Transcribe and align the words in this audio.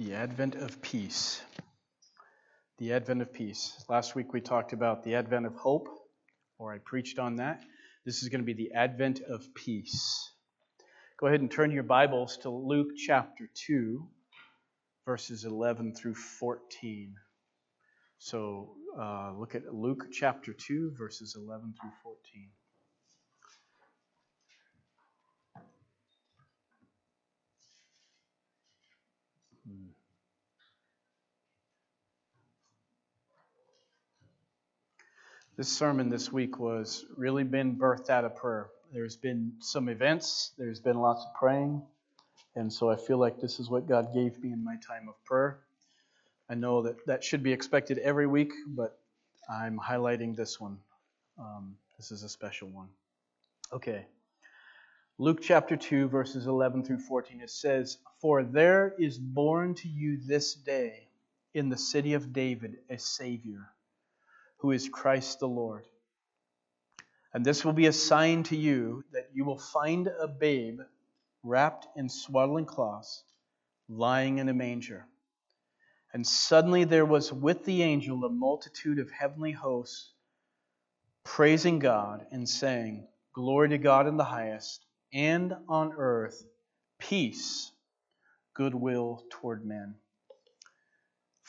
The 0.00 0.14
advent 0.14 0.54
of 0.54 0.80
peace. 0.80 1.42
The 2.78 2.94
advent 2.94 3.20
of 3.20 3.34
peace. 3.34 3.84
Last 3.86 4.14
week 4.14 4.32
we 4.32 4.40
talked 4.40 4.72
about 4.72 5.04
the 5.04 5.16
advent 5.16 5.44
of 5.44 5.54
hope, 5.56 5.88
or 6.58 6.72
I 6.72 6.78
preached 6.78 7.18
on 7.18 7.36
that. 7.36 7.62
This 8.06 8.22
is 8.22 8.30
going 8.30 8.40
to 8.40 8.46
be 8.46 8.54
the 8.54 8.72
advent 8.72 9.20
of 9.20 9.44
peace. 9.54 10.32
Go 11.18 11.26
ahead 11.26 11.42
and 11.42 11.50
turn 11.50 11.70
your 11.70 11.82
Bibles 11.82 12.38
to 12.38 12.48
Luke 12.48 12.96
chapter 12.96 13.50
2, 13.52 14.08
verses 15.04 15.44
11 15.44 15.94
through 15.94 16.14
14. 16.14 17.14
So 18.16 18.76
uh, 18.98 19.34
look 19.36 19.54
at 19.54 19.74
Luke 19.74 20.06
chapter 20.10 20.54
2, 20.54 20.94
verses 20.96 21.36
11 21.36 21.74
through 21.78 21.92
14. 22.02 22.48
This 35.60 35.68
sermon 35.68 36.08
this 36.08 36.32
week 36.32 36.58
was 36.58 37.04
really 37.18 37.44
been 37.44 37.76
birthed 37.76 38.08
out 38.08 38.24
of 38.24 38.34
prayer. 38.34 38.70
There's 38.94 39.16
been 39.18 39.52
some 39.58 39.90
events, 39.90 40.52
there's 40.56 40.80
been 40.80 40.96
lots 40.96 41.22
of 41.22 41.34
praying, 41.38 41.82
and 42.56 42.72
so 42.72 42.88
I 42.88 42.96
feel 42.96 43.18
like 43.18 43.38
this 43.42 43.60
is 43.60 43.68
what 43.68 43.86
God 43.86 44.14
gave 44.14 44.42
me 44.42 44.54
in 44.54 44.64
my 44.64 44.76
time 44.76 45.06
of 45.06 45.22
prayer. 45.26 45.58
I 46.48 46.54
know 46.54 46.80
that 46.84 47.04
that 47.04 47.22
should 47.22 47.42
be 47.42 47.52
expected 47.52 47.98
every 47.98 48.26
week, 48.26 48.54
but 48.68 48.98
I'm 49.50 49.78
highlighting 49.78 50.34
this 50.34 50.58
one. 50.58 50.78
Um, 51.38 51.76
this 51.98 52.10
is 52.10 52.22
a 52.22 52.30
special 52.30 52.68
one. 52.68 52.88
Okay. 53.70 54.06
Luke 55.18 55.42
chapter 55.42 55.76
2, 55.76 56.08
verses 56.08 56.46
11 56.46 56.86
through 56.86 57.00
14, 57.00 57.42
it 57.42 57.50
says, 57.50 57.98
For 58.22 58.44
there 58.44 58.94
is 58.98 59.18
born 59.18 59.74
to 59.74 59.88
you 59.88 60.20
this 60.26 60.54
day 60.54 61.08
in 61.52 61.68
the 61.68 61.76
city 61.76 62.14
of 62.14 62.32
David 62.32 62.78
a 62.88 62.98
Savior, 62.98 63.68
who 64.60 64.72
is 64.72 64.88
Christ 64.88 65.40
the 65.40 65.48
Lord. 65.48 65.84
And 67.32 67.44
this 67.44 67.64
will 67.64 67.72
be 67.72 67.86
a 67.86 67.92
sign 67.92 68.42
to 68.44 68.56
you 68.56 69.04
that 69.12 69.30
you 69.32 69.44
will 69.44 69.58
find 69.58 70.08
a 70.08 70.26
babe 70.26 70.80
wrapped 71.42 71.86
in 71.96 72.08
swaddling 72.08 72.66
cloths, 72.66 73.22
lying 73.88 74.38
in 74.38 74.48
a 74.48 74.54
manger. 74.54 75.06
And 76.12 76.26
suddenly 76.26 76.84
there 76.84 77.06
was 77.06 77.32
with 77.32 77.64
the 77.64 77.82
angel 77.82 78.24
a 78.24 78.30
multitude 78.30 78.98
of 78.98 79.10
heavenly 79.10 79.52
hosts, 79.52 80.12
praising 81.24 81.78
God 81.78 82.26
and 82.32 82.48
saying, 82.48 83.06
Glory 83.32 83.68
to 83.70 83.78
God 83.78 84.08
in 84.08 84.16
the 84.16 84.24
highest 84.24 84.84
and 85.12 85.54
on 85.68 85.92
earth 85.96 86.44
peace, 86.98 87.70
goodwill 88.54 89.24
toward 89.30 89.64
men. 89.64 89.94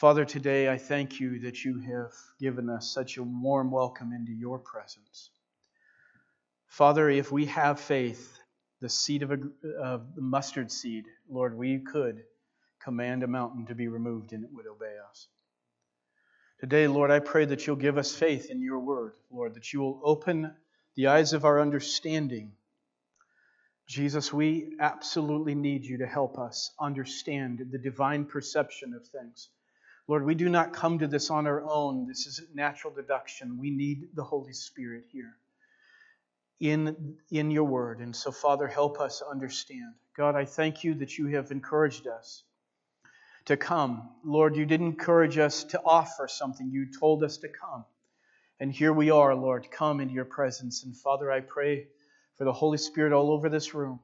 Father, 0.01 0.25
today 0.25 0.67
I 0.67 0.79
thank 0.79 1.19
you 1.19 1.37
that 1.41 1.63
you 1.63 1.79
have 1.81 2.11
given 2.39 2.71
us 2.71 2.91
such 2.91 3.17
a 3.17 3.23
warm 3.23 3.69
welcome 3.69 4.13
into 4.13 4.31
your 4.31 4.57
presence. 4.57 5.29
Father, 6.65 7.07
if 7.07 7.31
we 7.31 7.45
have 7.45 7.79
faith, 7.79 8.39
the 8.79 8.89
seed 8.89 9.21
of, 9.21 9.29
a, 9.29 9.37
of 9.79 10.15
the 10.15 10.23
mustard 10.23 10.71
seed, 10.71 11.05
Lord, 11.29 11.55
we 11.55 11.77
could 11.77 12.23
command 12.83 13.21
a 13.21 13.27
mountain 13.27 13.67
to 13.67 13.75
be 13.75 13.89
removed 13.89 14.33
and 14.33 14.43
it 14.43 14.49
would 14.51 14.65
obey 14.65 14.95
us. 15.07 15.27
Today, 16.59 16.87
Lord, 16.87 17.11
I 17.11 17.19
pray 17.19 17.45
that 17.45 17.67
you'll 17.67 17.75
give 17.75 17.99
us 17.99 18.11
faith 18.11 18.49
in 18.49 18.59
your 18.59 18.79
word, 18.79 19.13
Lord, 19.29 19.53
that 19.53 19.71
you 19.71 19.81
will 19.81 20.01
open 20.03 20.51
the 20.95 21.09
eyes 21.09 21.33
of 21.33 21.45
our 21.45 21.61
understanding 21.61 22.53
Jesus, 23.87 24.33
we 24.33 24.77
absolutely 24.79 25.53
need 25.53 25.85
you 25.85 25.97
to 25.97 26.07
help 26.07 26.39
us 26.39 26.71
understand 26.79 27.67
the 27.71 27.77
divine 27.77 28.25
perception 28.25 28.93
of 28.93 29.05
things. 29.05 29.49
Lord, 30.07 30.25
we 30.25 30.35
do 30.35 30.49
not 30.49 30.73
come 30.73 30.99
to 30.99 31.07
this 31.07 31.29
on 31.29 31.47
our 31.47 31.63
own. 31.63 32.07
This 32.07 32.27
isn't 32.27 32.55
natural 32.55 32.93
deduction. 32.93 33.57
We 33.59 33.71
need 33.71 34.09
the 34.13 34.23
Holy 34.23 34.53
Spirit 34.53 35.05
here 35.11 35.37
in, 36.59 37.17
in 37.31 37.51
your 37.51 37.63
word. 37.63 37.99
And 37.99 38.15
so, 38.15 38.31
Father, 38.31 38.67
help 38.67 38.99
us 38.99 39.21
understand. 39.21 39.93
God, 40.15 40.35
I 40.35 40.45
thank 40.45 40.83
you 40.83 40.95
that 40.95 41.17
you 41.17 41.27
have 41.27 41.51
encouraged 41.51 42.07
us 42.07 42.43
to 43.45 43.57
come. 43.57 44.09
Lord, 44.23 44.55
you 44.55 44.65
didn't 44.65 44.87
encourage 44.87 45.37
us 45.37 45.63
to 45.65 45.81
offer 45.83 46.27
something, 46.27 46.69
you 46.69 46.87
told 46.99 47.23
us 47.23 47.37
to 47.37 47.47
come. 47.47 47.85
And 48.59 48.71
here 48.71 48.93
we 48.93 49.09
are, 49.09 49.33
Lord, 49.33 49.71
come 49.71 49.99
into 49.99 50.13
your 50.13 50.25
presence. 50.25 50.83
And 50.83 50.95
Father, 50.95 51.31
I 51.31 51.39
pray 51.39 51.87
for 52.37 52.43
the 52.43 52.53
Holy 52.53 52.77
Spirit 52.77 53.11
all 53.11 53.31
over 53.31 53.49
this 53.49 53.73
room. 53.73 53.99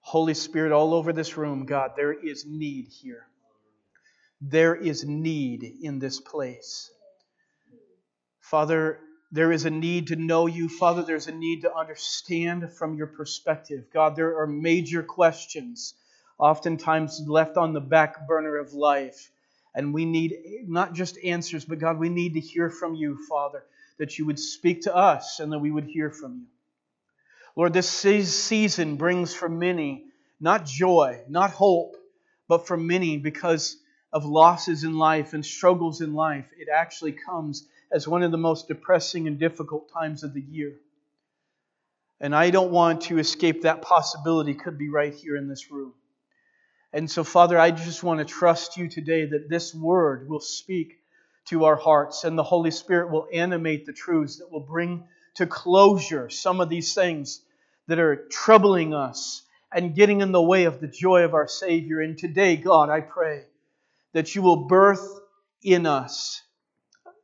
Holy 0.00 0.34
Spirit 0.34 0.70
all 0.70 0.94
over 0.94 1.12
this 1.12 1.36
room, 1.36 1.66
God, 1.66 1.92
there 1.96 2.12
is 2.12 2.46
need 2.46 2.86
here. 2.88 3.26
There 4.40 4.74
is 4.74 5.04
need 5.04 5.64
in 5.82 5.98
this 5.98 6.20
place. 6.20 6.90
Father, 8.40 9.00
there 9.30 9.52
is 9.52 9.64
a 9.64 9.70
need 9.70 10.06
to 10.08 10.16
know 10.16 10.46
you. 10.46 10.68
Father, 10.68 11.02
there's 11.02 11.26
a 11.26 11.34
need 11.34 11.62
to 11.62 11.74
understand 11.74 12.72
from 12.72 12.96
your 12.96 13.08
perspective. 13.08 13.84
God, 13.92 14.16
there 14.16 14.38
are 14.38 14.46
major 14.46 15.02
questions, 15.02 15.94
oftentimes 16.38 17.20
left 17.26 17.56
on 17.56 17.72
the 17.72 17.80
back 17.80 18.26
burner 18.26 18.56
of 18.56 18.72
life. 18.72 19.30
And 19.74 19.92
we 19.92 20.06
need 20.06 20.34
not 20.66 20.94
just 20.94 21.18
answers, 21.22 21.64
but 21.64 21.78
God, 21.78 21.98
we 21.98 22.08
need 22.08 22.34
to 22.34 22.40
hear 22.40 22.70
from 22.70 22.94
you, 22.94 23.18
Father, 23.28 23.64
that 23.98 24.18
you 24.18 24.26
would 24.26 24.38
speak 24.38 24.82
to 24.82 24.96
us 24.96 25.40
and 25.40 25.52
that 25.52 25.58
we 25.58 25.70
would 25.70 25.84
hear 25.84 26.10
from 26.10 26.38
you. 26.38 26.46
Lord, 27.54 27.72
this 27.72 27.90
season 27.90 28.96
brings 28.96 29.34
for 29.34 29.48
many 29.48 30.04
not 30.40 30.64
joy, 30.64 31.20
not 31.28 31.50
hope, 31.50 31.96
but 32.46 32.66
for 32.66 32.76
many 32.76 33.18
because 33.18 33.76
of 34.12 34.24
losses 34.24 34.84
in 34.84 34.96
life 34.96 35.34
and 35.34 35.44
struggles 35.44 36.00
in 36.00 36.14
life. 36.14 36.46
It 36.58 36.68
actually 36.74 37.12
comes 37.12 37.66
as 37.92 38.08
one 38.08 38.22
of 38.22 38.30
the 38.30 38.38
most 38.38 38.68
depressing 38.68 39.26
and 39.26 39.38
difficult 39.38 39.90
times 39.92 40.22
of 40.24 40.34
the 40.34 40.40
year. 40.40 40.74
And 42.20 42.34
I 42.34 42.50
don't 42.50 42.72
want 42.72 43.02
to 43.02 43.18
escape 43.18 43.62
that 43.62 43.82
possibility, 43.82 44.54
could 44.54 44.78
be 44.78 44.88
right 44.88 45.14
here 45.14 45.36
in 45.36 45.48
this 45.48 45.70
room. 45.70 45.94
And 46.92 47.10
so, 47.10 47.22
Father, 47.22 47.58
I 47.58 47.70
just 47.70 48.02
want 48.02 48.18
to 48.18 48.24
trust 48.24 48.76
you 48.76 48.88
today 48.88 49.26
that 49.26 49.48
this 49.48 49.74
word 49.74 50.28
will 50.28 50.40
speak 50.40 50.98
to 51.46 51.64
our 51.64 51.76
hearts 51.76 52.24
and 52.24 52.36
the 52.36 52.42
Holy 52.42 52.70
Spirit 52.70 53.10
will 53.10 53.28
animate 53.32 53.86
the 53.86 53.92
truths 53.92 54.38
that 54.38 54.50
will 54.50 54.60
bring 54.60 55.04
to 55.34 55.46
closure 55.46 56.28
some 56.28 56.60
of 56.60 56.68
these 56.68 56.94
things 56.94 57.42
that 57.86 57.98
are 57.98 58.26
troubling 58.30 58.94
us 58.94 59.42
and 59.72 59.94
getting 59.94 60.22
in 60.22 60.32
the 60.32 60.42
way 60.42 60.64
of 60.64 60.80
the 60.80 60.88
joy 60.88 61.22
of 61.24 61.34
our 61.34 61.46
Savior. 61.46 62.00
And 62.00 62.18
today, 62.18 62.56
God, 62.56 62.90
I 62.90 63.00
pray 63.00 63.44
that 64.12 64.34
you 64.34 64.42
will 64.42 64.66
birth 64.66 65.06
in 65.62 65.86
us 65.86 66.42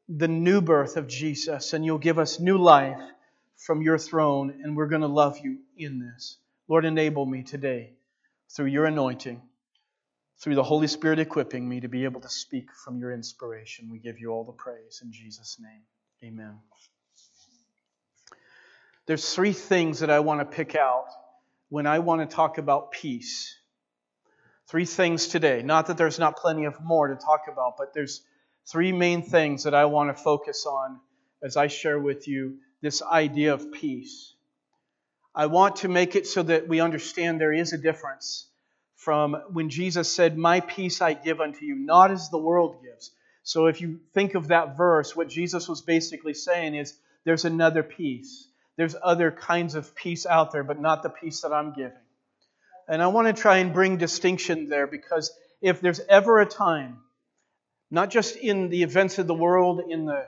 the 0.08 0.28
new 0.28 0.60
birth 0.60 0.96
of 0.96 1.06
Jesus 1.06 1.72
and 1.72 1.84
you'll 1.84 1.98
give 1.98 2.18
us 2.18 2.38
new 2.38 2.58
life 2.58 3.00
from 3.56 3.80
your 3.80 3.98
throne, 3.98 4.60
and 4.62 4.76
we're 4.76 4.88
going 4.88 5.00
to 5.00 5.06
love 5.06 5.38
you 5.38 5.58
in 5.76 5.98
this. 5.98 6.36
Lord, 6.68 6.84
enable 6.84 7.24
me 7.24 7.42
today 7.42 7.92
through 8.50 8.66
your 8.66 8.84
anointing, 8.84 9.40
through 10.38 10.54
the 10.54 10.62
Holy 10.62 10.86
Spirit 10.86 11.18
equipping 11.18 11.66
me 11.66 11.80
to 11.80 11.88
be 11.88 12.04
able 12.04 12.20
to 12.20 12.28
speak 12.28 12.68
from 12.84 12.98
your 12.98 13.12
inspiration. 13.12 13.90
We 13.90 14.00
give 14.00 14.18
you 14.18 14.30
all 14.30 14.44
the 14.44 14.52
praise 14.52 15.00
in 15.02 15.12
Jesus' 15.12 15.58
name. 15.60 15.82
Amen. 16.22 16.58
There's 19.06 19.34
three 19.34 19.52
things 19.52 20.00
that 20.00 20.10
I 20.10 20.20
want 20.20 20.40
to 20.40 20.44
pick 20.44 20.74
out 20.74 21.06
when 21.68 21.86
I 21.86 22.00
want 22.00 22.28
to 22.28 22.34
talk 22.34 22.58
about 22.58 22.90
peace. 22.90 23.56
Three 24.68 24.86
things 24.86 25.28
today. 25.28 25.62
Not 25.62 25.86
that 25.88 25.98
there's 25.98 26.18
not 26.18 26.36
plenty 26.38 26.64
of 26.64 26.80
more 26.82 27.08
to 27.08 27.16
talk 27.16 27.42
about, 27.52 27.76
but 27.76 27.92
there's 27.94 28.22
three 28.66 28.92
main 28.92 29.22
things 29.22 29.64
that 29.64 29.74
I 29.74 29.84
want 29.84 30.16
to 30.16 30.22
focus 30.22 30.66
on 30.66 31.00
as 31.42 31.56
I 31.56 31.66
share 31.66 31.98
with 31.98 32.26
you 32.26 32.58
this 32.80 33.02
idea 33.02 33.52
of 33.52 33.72
peace. 33.72 34.34
I 35.34 35.46
want 35.46 35.76
to 35.76 35.88
make 35.88 36.16
it 36.16 36.26
so 36.26 36.42
that 36.44 36.68
we 36.68 36.80
understand 36.80 37.40
there 37.40 37.52
is 37.52 37.72
a 37.72 37.78
difference 37.78 38.46
from 38.96 39.34
when 39.52 39.68
Jesus 39.68 40.10
said, 40.14 40.38
My 40.38 40.60
peace 40.60 41.02
I 41.02 41.12
give 41.12 41.40
unto 41.40 41.64
you, 41.64 41.74
not 41.74 42.10
as 42.10 42.30
the 42.30 42.38
world 42.38 42.82
gives. 42.82 43.10
So 43.42 43.66
if 43.66 43.80
you 43.82 44.00
think 44.14 44.34
of 44.34 44.48
that 44.48 44.76
verse, 44.76 45.14
what 45.14 45.28
Jesus 45.28 45.68
was 45.68 45.82
basically 45.82 46.34
saying 46.34 46.74
is, 46.74 46.96
There's 47.24 47.44
another 47.44 47.82
peace. 47.82 48.48
There's 48.76 48.96
other 49.02 49.30
kinds 49.30 49.74
of 49.74 49.94
peace 49.94 50.24
out 50.24 50.52
there, 50.52 50.64
but 50.64 50.80
not 50.80 51.02
the 51.02 51.10
peace 51.10 51.42
that 51.42 51.52
I'm 51.52 51.74
giving. 51.74 52.03
And 52.88 53.02
I 53.02 53.06
want 53.08 53.34
to 53.34 53.40
try 53.40 53.58
and 53.58 53.72
bring 53.72 53.96
distinction 53.96 54.68
there 54.68 54.86
because 54.86 55.32
if 55.60 55.80
there's 55.80 56.00
ever 56.08 56.40
a 56.40 56.46
time, 56.46 56.98
not 57.90 58.10
just 58.10 58.36
in 58.36 58.68
the 58.68 58.82
events 58.82 59.18
of 59.18 59.26
the 59.26 59.34
world, 59.34 59.82
in 59.88 60.04
the, 60.04 60.26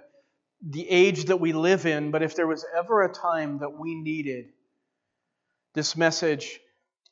the 0.62 0.88
age 0.88 1.26
that 1.26 1.38
we 1.38 1.52
live 1.52 1.84
in, 1.84 2.10
but 2.10 2.22
if 2.22 2.36
there 2.36 2.46
was 2.46 2.64
ever 2.76 3.02
a 3.02 3.12
time 3.12 3.58
that 3.58 3.78
we 3.78 3.94
needed 3.94 4.46
this 5.74 5.96
message, 5.96 6.60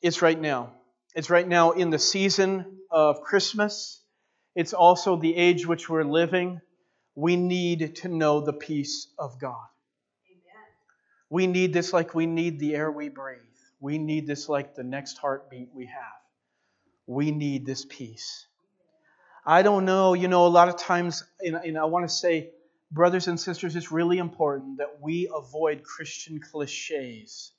it's 0.01 0.21
right 0.21 0.39
now. 0.39 0.73
It's 1.13 1.29
right 1.29 1.47
now 1.47 1.71
in 1.71 1.91
the 1.91 1.99
season 1.99 2.79
of 2.89 3.21
Christmas. 3.21 4.01
It's 4.55 4.73
also 4.73 5.17
the 5.17 5.35
age 5.35 5.67
which 5.67 5.89
we're 5.89 6.03
living. 6.03 6.61
We 7.13 7.35
need 7.35 7.97
to 7.97 8.07
know 8.07 8.41
the 8.41 8.53
peace 8.53 9.07
of 9.19 9.39
God. 9.39 9.67
We 11.29 11.47
need 11.47 11.73
this 11.73 11.93
like 11.93 12.13
we 12.13 12.25
need 12.25 12.59
the 12.59 12.75
air 12.75 12.91
we 12.91 13.09
breathe. 13.09 13.39
We 13.85 13.99
need 13.99 14.25
this 14.25 14.49
like 14.49 14.73
the 14.73 14.83
next 14.83 15.19
heartbeat 15.19 15.69
we 15.71 15.85
have. 15.85 16.19
We 17.05 17.29
need 17.29 17.67
this 17.67 17.85
peace. 17.87 18.47
I 19.45 19.61
don't 19.61 19.85
know. 19.85 20.15
You 20.15 20.27
know, 20.27 20.47
a 20.47 20.49
lot 20.49 20.69
of 20.69 20.77
times, 20.77 21.23
and, 21.39 21.77
I 21.77 21.83
want 21.85 22.09
to 22.09 22.11
say, 22.11 22.49
brothers 22.89 23.27
and 23.27 23.39
sisters, 23.39 23.75
it's 23.75 23.91
really 23.91 24.17
important 24.17 24.79
that 24.79 24.99
we 25.03 25.29
avoid 25.31 25.83
Christian 25.83 26.39
cliches 26.39 27.51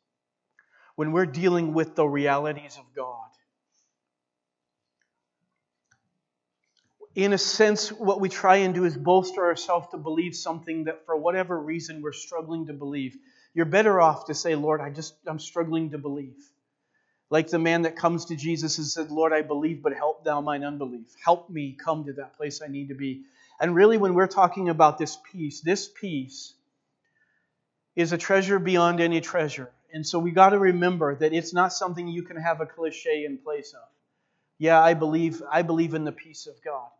when 0.97 1.13
we're 1.13 1.27
dealing 1.27 1.75
with 1.75 1.95
the 1.95 2.05
realities 2.05 2.77
of 2.77 2.87
God. 2.97 3.31
In 7.15 7.35
a 7.35 7.39
sense, 7.39 7.91
what 7.91 8.21
we 8.21 8.29
try 8.29 8.57
and 8.57 8.75
do 8.75 8.83
is 8.83 8.97
bolster 8.97 9.45
ourselves 9.45 9.87
to 9.93 9.97
believe 9.97 10.35
something 10.35 10.87
that 10.87 11.07
for 11.07 11.17
whatever 11.17 11.57
reason 11.57 12.03
we're 12.03 12.13
struggling 12.13 12.67
to 12.67 12.73
believe. 12.73 13.17
You're 13.57 13.65
better 13.65 14.03
off 14.03 14.27
to 14.27 14.35
say, 14.35 14.55
Lord, 14.55 14.83
I 14.83 14.91
just 14.91 15.15
I'm 15.27 15.39
struggling 15.39 15.93
to 15.93 15.99
believe. 15.99 16.37
Like 17.31 17.49
the 17.49 17.59
man 17.59 17.83
that 17.83 17.97
comes 17.97 18.27
to 18.27 18.37
Jesus 18.37 18.77
and 18.77 18.87
said, 18.87 19.11
Lord, 19.11 19.33
I 19.33 19.41
believe, 19.41 19.83
but 19.83 19.95
help 19.95 20.25
thou 20.25 20.43
mine 20.43 20.63
unbelief. 20.63 21.07
Help 21.25 21.49
me 21.49 21.75
come 21.83 22.05
to 22.05 22.13
that 22.13 22.37
place 22.37 22.61
I 22.63 22.69
need 22.69 22.89
to 22.89 22.95
be. 22.95 23.23
And 23.59 23.75
really, 23.75 23.97
when 23.97 24.13
we're 24.13 24.27
talking 24.27 24.69
about 24.69 24.99
this 24.99 25.17
peace, 25.33 25.63
this 25.63 25.89
peace 25.89 26.53
is 27.97 28.13
a 28.13 28.19
treasure 28.19 28.59
beyond 28.59 29.01
any 29.01 29.23
treasure. 29.23 29.71
And 29.91 30.07
so 30.07 30.19
we 30.19 30.33
got 30.33 30.51
to 30.51 30.59
remember 30.59 31.15
that 31.15 31.33
it's 31.33 31.55
not 31.55 31.73
something 31.73 32.07
you 32.07 32.25
can 32.25 32.37
have 32.37 32.61
a 32.61 32.67
cliche 32.67 33.25
in 33.25 33.39
place 33.39 33.73
of. 33.73 33.89
Yeah, 34.59 34.83
I 34.83 34.93
believe 34.93 35.43
I 35.51 35.63
believe 35.63 35.95
in 35.95 36.05
the 36.05 36.13
peace 36.13 36.47
of 36.47 36.63
God. 36.63 36.91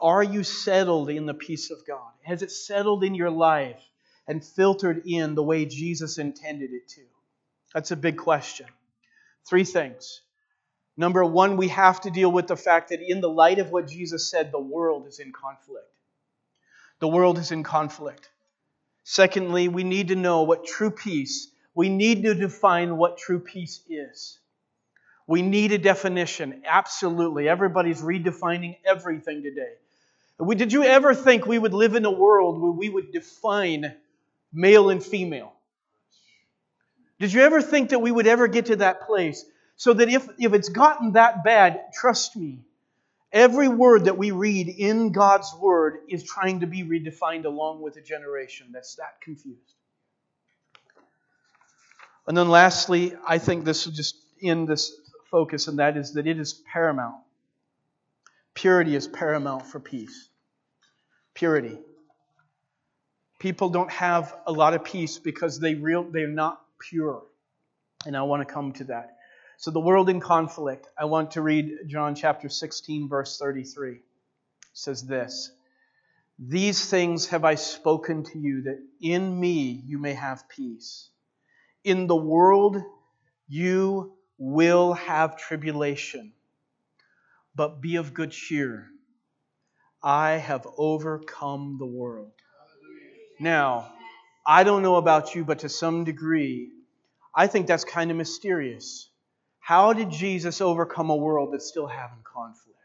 Are 0.00 0.22
you 0.22 0.44
settled 0.44 1.10
in 1.10 1.26
the 1.26 1.34
peace 1.34 1.72
of 1.72 1.84
God? 1.84 2.12
Has 2.22 2.42
it 2.42 2.52
settled 2.52 3.02
in 3.02 3.16
your 3.16 3.30
life 3.30 3.82
and 4.28 4.44
filtered 4.44 5.02
in 5.06 5.34
the 5.34 5.42
way 5.42 5.64
Jesus 5.64 6.18
intended 6.18 6.72
it 6.72 6.88
to? 6.90 7.00
That's 7.74 7.90
a 7.90 7.96
big 7.96 8.18
question. 8.18 8.66
Three 9.46 9.64
things. 9.64 10.20
Number 10.96 11.24
one, 11.24 11.56
we 11.56 11.68
have 11.68 12.00
to 12.02 12.10
deal 12.10 12.30
with 12.30 12.46
the 12.46 12.56
fact 12.56 12.90
that 12.90 13.00
in 13.00 13.20
the 13.20 13.28
light 13.28 13.58
of 13.58 13.70
what 13.70 13.88
Jesus 13.88 14.30
said, 14.30 14.52
the 14.52 14.60
world 14.60 15.06
is 15.06 15.18
in 15.18 15.32
conflict. 15.32 15.86
The 17.00 17.08
world 17.08 17.38
is 17.38 17.52
in 17.52 17.62
conflict. 17.62 18.28
Secondly, 19.04 19.68
we 19.68 19.84
need 19.84 20.08
to 20.08 20.16
know 20.16 20.42
what 20.42 20.66
true 20.66 20.90
peace, 20.90 21.50
we 21.74 21.88
need 21.88 22.24
to 22.24 22.34
define 22.34 22.96
what 22.96 23.16
true 23.16 23.38
peace 23.38 23.80
is. 23.88 24.38
We 25.28 25.42
need 25.42 25.72
a 25.72 25.78
definition. 25.78 26.62
Absolutely. 26.66 27.48
Everybody's 27.48 28.00
redefining 28.02 28.76
everything 28.84 29.42
today. 29.42 29.74
Did 30.56 30.72
you 30.72 30.82
ever 30.84 31.14
think 31.14 31.46
we 31.46 31.58
would 31.58 31.74
live 31.74 31.94
in 31.94 32.04
a 32.04 32.10
world 32.10 32.60
where 32.60 32.72
we 32.72 32.88
would 32.88 33.12
define 33.12 33.94
male 34.52 34.90
and 34.90 35.02
female? 35.02 35.52
Did 37.18 37.32
you 37.32 37.42
ever 37.42 37.60
think 37.60 37.90
that 37.90 38.00
we 38.00 38.12
would 38.12 38.26
ever 38.26 38.46
get 38.48 38.66
to 38.66 38.76
that 38.76 39.06
place? 39.06 39.44
So 39.76 39.92
that 39.92 40.08
if, 40.08 40.28
if 40.38 40.54
it's 40.54 40.68
gotten 40.68 41.12
that 41.12 41.44
bad, 41.44 41.92
trust 41.92 42.36
me, 42.36 42.60
every 43.32 43.68
word 43.68 44.06
that 44.06 44.18
we 44.18 44.30
read 44.30 44.68
in 44.68 45.12
God's 45.12 45.52
Word 45.60 45.98
is 46.08 46.24
trying 46.24 46.60
to 46.60 46.66
be 46.66 46.82
redefined 46.82 47.44
along 47.44 47.80
with 47.82 47.96
a 47.96 48.00
generation 48.00 48.68
that's 48.72 48.96
that 48.96 49.20
confused. 49.20 49.74
And 52.26 52.36
then 52.36 52.48
lastly, 52.48 53.14
I 53.26 53.38
think 53.38 53.64
this 53.64 53.86
will 53.86 53.94
just 53.94 54.16
end 54.42 54.68
this 54.68 54.92
focus, 55.30 55.68
and 55.68 55.78
that 55.78 55.96
is 55.96 56.14
that 56.14 56.26
it 56.26 56.38
is 56.38 56.54
paramount. 56.72 57.16
Purity 58.54 58.96
is 58.96 59.06
paramount 59.06 59.64
for 59.64 59.80
peace. 59.80 60.28
Purity. 61.34 61.78
People 63.38 63.68
don't 63.68 63.90
have 63.90 64.34
a 64.46 64.52
lot 64.52 64.74
of 64.74 64.84
peace 64.84 65.18
because 65.18 65.60
they 65.60 65.74
real 65.74 66.04
they're 66.04 66.26
not 66.26 66.60
pure. 66.80 67.22
And 68.06 68.16
I 68.16 68.22
want 68.22 68.46
to 68.46 68.52
come 68.52 68.72
to 68.74 68.84
that. 68.84 69.16
So 69.58 69.70
the 69.70 69.80
world 69.80 70.08
in 70.08 70.20
conflict. 70.20 70.86
I 70.96 71.04
want 71.06 71.32
to 71.32 71.42
read 71.42 71.78
John 71.86 72.14
chapter 72.14 72.48
16 72.48 73.08
verse 73.08 73.38
33. 73.38 73.92
It 73.92 74.00
says 74.72 75.04
this. 75.04 75.52
These 76.38 76.88
things 76.88 77.26
have 77.28 77.44
I 77.44 77.56
spoken 77.56 78.22
to 78.24 78.38
you 78.38 78.62
that 78.62 78.80
in 79.00 79.38
me 79.38 79.82
you 79.84 79.98
may 79.98 80.14
have 80.14 80.48
peace. 80.48 81.08
In 81.84 82.06
the 82.06 82.16
world 82.16 82.82
you 83.48 84.12
will 84.38 84.92
have 84.92 85.36
tribulation, 85.36 86.32
but 87.54 87.80
be 87.80 87.96
of 87.96 88.14
good 88.14 88.30
cheer. 88.30 88.88
I 90.00 90.32
have 90.32 90.66
overcome 90.76 91.76
the 91.78 91.86
world. 91.86 92.32
Now, 93.40 93.92
I 94.46 94.64
don't 94.64 94.82
know 94.82 94.96
about 94.96 95.34
you, 95.34 95.44
but 95.44 95.60
to 95.60 95.68
some 95.68 96.04
degree, 96.04 96.70
I 97.34 97.46
think 97.46 97.66
that's 97.66 97.84
kind 97.84 98.10
of 98.10 98.16
mysterious. 98.16 99.08
How 99.60 99.92
did 99.92 100.10
Jesus 100.10 100.60
overcome 100.60 101.10
a 101.10 101.16
world 101.16 101.52
that's 101.52 101.68
still 101.68 101.86
having 101.86 102.18
conflict? 102.24 102.78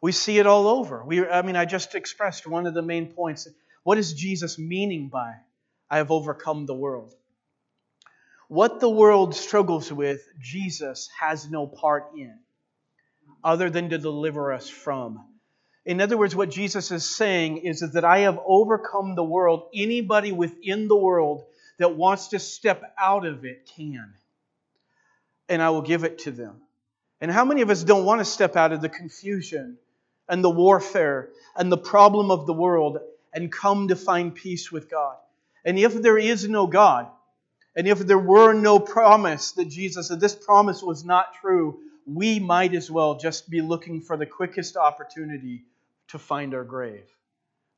We 0.00 0.12
see 0.12 0.38
it 0.38 0.46
all 0.46 0.66
over. 0.66 1.04
We, 1.04 1.26
I 1.26 1.42
mean, 1.42 1.56
I 1.56 1.66
just 1.66 1.94
expressed 1.94 2.46
one 2.46 2.66
of 2.66 2.72
the 2.72 2.82
main 2.82 3.12
points. 3.12 3.46
What 3.82 3.98
is 3.98 4.14
Jesus 4.14 4.58
meaning 4.58 5.08
by, 5.08 5.34
I 5.90 5.98
have 5.98 6.10
overcome 6.10 6.64
the 6.64 6.74
world? 6.74 7.12
What 8.48 8.80
the 8.80 8.88
world 8.88 9.34
struggles 9.34 9.92
with, 9.92 10.26
Jesus 10.40 11.10
has 11.20 11.50
no 11.50 11.66
part 11.66 12.12
in, 12.16 12.38
other 13.44 13.68
than 13.68 13.90
to 13.90 13.98
deliver 13.98 14.52
us 14.52 14.68
from. 14.68 15.24
In 15.86 16.00
other 16.00 16.18
words, 16.18 16.36
what 16.36 16.50
Jesus 16.50 16.90
is 16.90 17.04
saying 17.08 17.58
is 17.58 17.80
that 17.80 18.04
I 18.04 18.20
have 18.20 18.38
overcome 18.44 19.14
the 19.14 19.24
world. 19.24 19.68
Anybody 19.74 20.30
within 20.30 20.88
the 20.88 20.96
world 20.96 21.44
that 21.78 21.96
wants 21.96 22.28
to 22.28 22.38
step 22.38 22.94
out 22.98 23.24
of 23.24 23.44
it 23.44 23.70
can. 23.74 24.12
And 25.48 25.62
I 25.62 25.70
will 25.70 25.82
give 25.82 26.04
it 26.04 26.18
to 26.20 26.30
them. 26.30 26.60
And 27.20 27.30
how 27.30 27.44
many 27.44 27.62
of 27.62 27.70
us 27.70 27.82
don't 27.82 28.04
want 28.04 28.20
to 28.20 28.24
step 28.24 28.56
out 28.56 28.72
of 28.72 28.80
the 28.80 28.88
confusion 28.88 29.78
and 30.28 30.44
the 30.44 30.50
warfare 30.50 31.30
and 31.56 31.72
the 31.72 31.78
problem 31.78 32.30
of 32.30 32.46
the 32.46 32.52
world 32.52 32.98
and 33.32 33.50
come 33.50 33.88
to 33.88 33.96
find 33.96 34.34
peace 34.34 34.70
with 34.70 34.90
God? 34.90 35.16
And 35.64 35.78
if 35.78 35.94
there 35.94 36.18
is 36.18 36.48
no 36.48 36.66
God, 36.66 37.08
and 37.74 37.88
if 37.88 37.98
there 37.98 38.18
were 38.18 38.52
no 38.52 38.78
promise 38.78 39.52
that 39.52 39.68
Jesus 39.68 40.08
said 40.08 40.20
this 40.20 40.34
promise 40.34 40.82
was 40.82 41.04
not 41.04 41.34
true, 41.40 41.80
we 42.06 42.38
might 42.38 42.74
as 42.74 42.90
well 42.90 43.16
just 43.16 43.48
be 43.48 43.60
looking 43.60 44.00
for 44.00 44.16
the 44.16 44.26
quickest 44.26 44.76
opportunity 44.76 45.64
to 46.10 46.18
find 46.18 46.54
our 46.54 46.64
grave. 46.64 47.06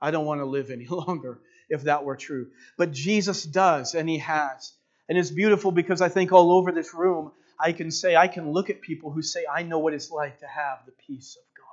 I 0.00 0.10
don't 0.10 0.26
want 0.26 0.40
to 0.40 0.46
live 0.46 0.70
any 0.70 0.86
longer 0.88 1.40
if 1.68 1.84
that 1.84 2.04
were 2.04 2.16
true. 2.16 2.48
But 2.76 2.92
Jesus 2.92 3.44
does, 3.44 3.94
and 3.94 4.08
He 4.08 4.18
has. 4.18 4.72
And 5.08 5.18
it's 5.18 5.30
beautiful 5.30 5.72
because 5.72 6.00
I 6.00 6.08
think 6.08 6.32
all 6.32 6.52
over 6.52 6.72
this 6.72 6.94
room, 6.94 7.32
I 7.58 7.72
can 7.72 7.90
say, 7.90 8.16
I 8.16 8.28
can 8.28 8.50
look 8.50 8.70
at 8.70 8.80
people 8.80 9.10
who 9.10 9.20
say, 9.22 9.44
I 9.52 9.62
know 9.62 9.78
what 9.78 9.94
it's 9.94 10.10
like 10.10 10.40
to 10.40 10.46
have 10.46 10.78
the 10.86 10.92
peace 11.06 11.36
of 11.36 11.42
God. 11.56 11.66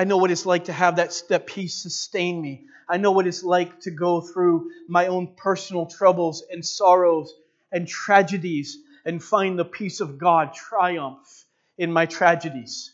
I 0.00 0.04
know 0.04 0.18
what 0.18 0.30
it's 0.30 0.46
like 0.46 0.66
to 0.66 0.72
have 0.72 0.96
that, 0.96 1.20
that 1.28 1.46
peace 1.46 1.82
sustain 1.82 2.40
me. 2.40 2.66
I 2.88 2.98
know 2.98 3.10
what 3.10 3.26
it's 3.26 3.42
like 3.42 3.80
to 3.80 3.90
go 3.90 4.20
through 4.20 4.70
my 4.88 5.08
own 5.08 5.34
personal 5.36 5.86
troubles 5.86 6.44
and 6.50 6.64
sorrows 6.64 7.34
and 7.72 7.88
tragedies 7.88 8.78
and 9.04 9.22
find 9.22 9.58
the 9.58 9.64
peace 9.64 10.00
of 10.00 10.18
God 10.18 10.54
triumph 10.54 11.44
in 11.78 11.92
my 11.92 12.06
tragedies. 12.06 12.92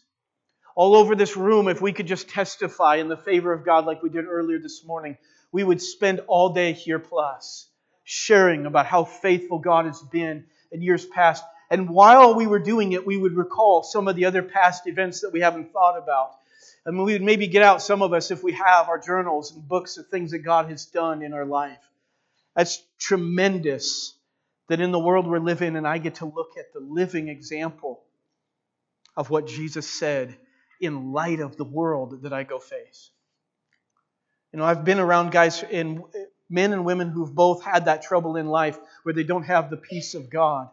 All 0.76 0.94
over 0.94 1.16
this 1.16 1.36
room, 1.36 1.66
if 1.66 1.82
we 1.82 1.92
could 1.92 2.06
just 2.06 2.28
testify 2.28 2.96
in 2.96 3.08
the 3.08 3.16
favor 3.16 3.52
of 3.52 3.64
God 3.64 3.84
like 3.84 4.02
we 4.04 4.10
did 4.10 4.26
earlier 4.26 4.60
this 4.60 4.84
morning, 4.84 5.18
we 5.50 5.64
would 5.64 5.82
spend 5.82 6.20
all 6.28 6.50
day 6.50 6.72
here 6.72 7.00
plus 7.00 7.68
sharing 8.04 8.66
about 8.66 8.86
how 8.86 9.02
faithful 9.02 9.58
God 9.58 9.86
has 9.86 10.00
been 10.00 10.44
in 10.70 10.82
years 10.82 11.04
past. 11.04 11.42
And 11.68 11.90
while 11.90 12.36
we 12.36 12.46
were 12.46 12.60
doing 12.60 12.92
it, 12.92 13.04
we 13.04 13.16
would 13.16 13.32
recall 13.32 13.82
some 13.82 14.06
of 14.06 14.14
the 14.14 14.26
other 14.26 14.44
past 14.44 14.86
events 14.86 15.22
that 15.22 15.32
we 15.32 15.40
haven't 15.40 15.72
thought 15.72 15.98
about 15.98 16.36
and 16.86 17.02
we 17.02 17.14
would 17.14 17.22
maybe 17.22 17.48
get 17.48 17.62
out 17.62 17.82
some 17.82 18.00
of 18.00 18.12
us 18.12 18.30
if 18.30 18.44
we 18.44 18.52
have 18.52 18.88
our 18.88 18.98
journals 18.98 19.52
and 19.52 19.68
books 19.68 19.98
of 19.98 20.06
things 20.06 20.30
that 20.30 20.38
God 20.38 20.70
has 20.70 20.86
done 20.86 21.20
in 21.20 21.32
our 21.32 21.44
life. 21.44 21.82
That's 22.54 22.80
tremendous 22.98 24.14
that 24.68 24.80
in 24.80 24.92
the 24.92 24.98
world 24.98 25.26
we're 25.26 25.40
living, 25.40 25.76
and 25.76 25.86
I 25.86 25.98
get 25.98 26.16
to 26.16 26.26
look 26.26 26.50
at 26.56 26.72
the 26.72 26.78
living 26.78 27.28
example 27.28 28.04
of 29.16 29.30
what 29.30 29.48
Jesus 29.48 29.88
said 29.88 30.36
in 30.80 31.12
light 31.12 31.40
of 31.40 31.56
the 31.56 31.64
world 31.64 32.22
that 32.22 32.32
I 32.32 32.42
go 32.42 32.58
face. 32.58 33.10
You 34.52 34.58
know, 34.58 34.64
I've 34.64 34.84
been 34.84 35.00
around 35.00 35.32
guys 35.32 35.62
and 35.62 36.02
men 36.48 36.72
and 36.72 36.84
women 36.84 37.10
who've 37.10 37.34
both 37.34 37.62
had 37.62 37.86
that 37.86 38.02
trouble 38.02 38.36
in 38.36 38.46
life 38.46 38.78
where 39.02 39.12
they 39.12 39.24
don't 39.24 39.42
have 39.44 39.70
the 39.70 39.76
peace 39.76 40.14
of 40.14 40.30
God. 40.30 40.68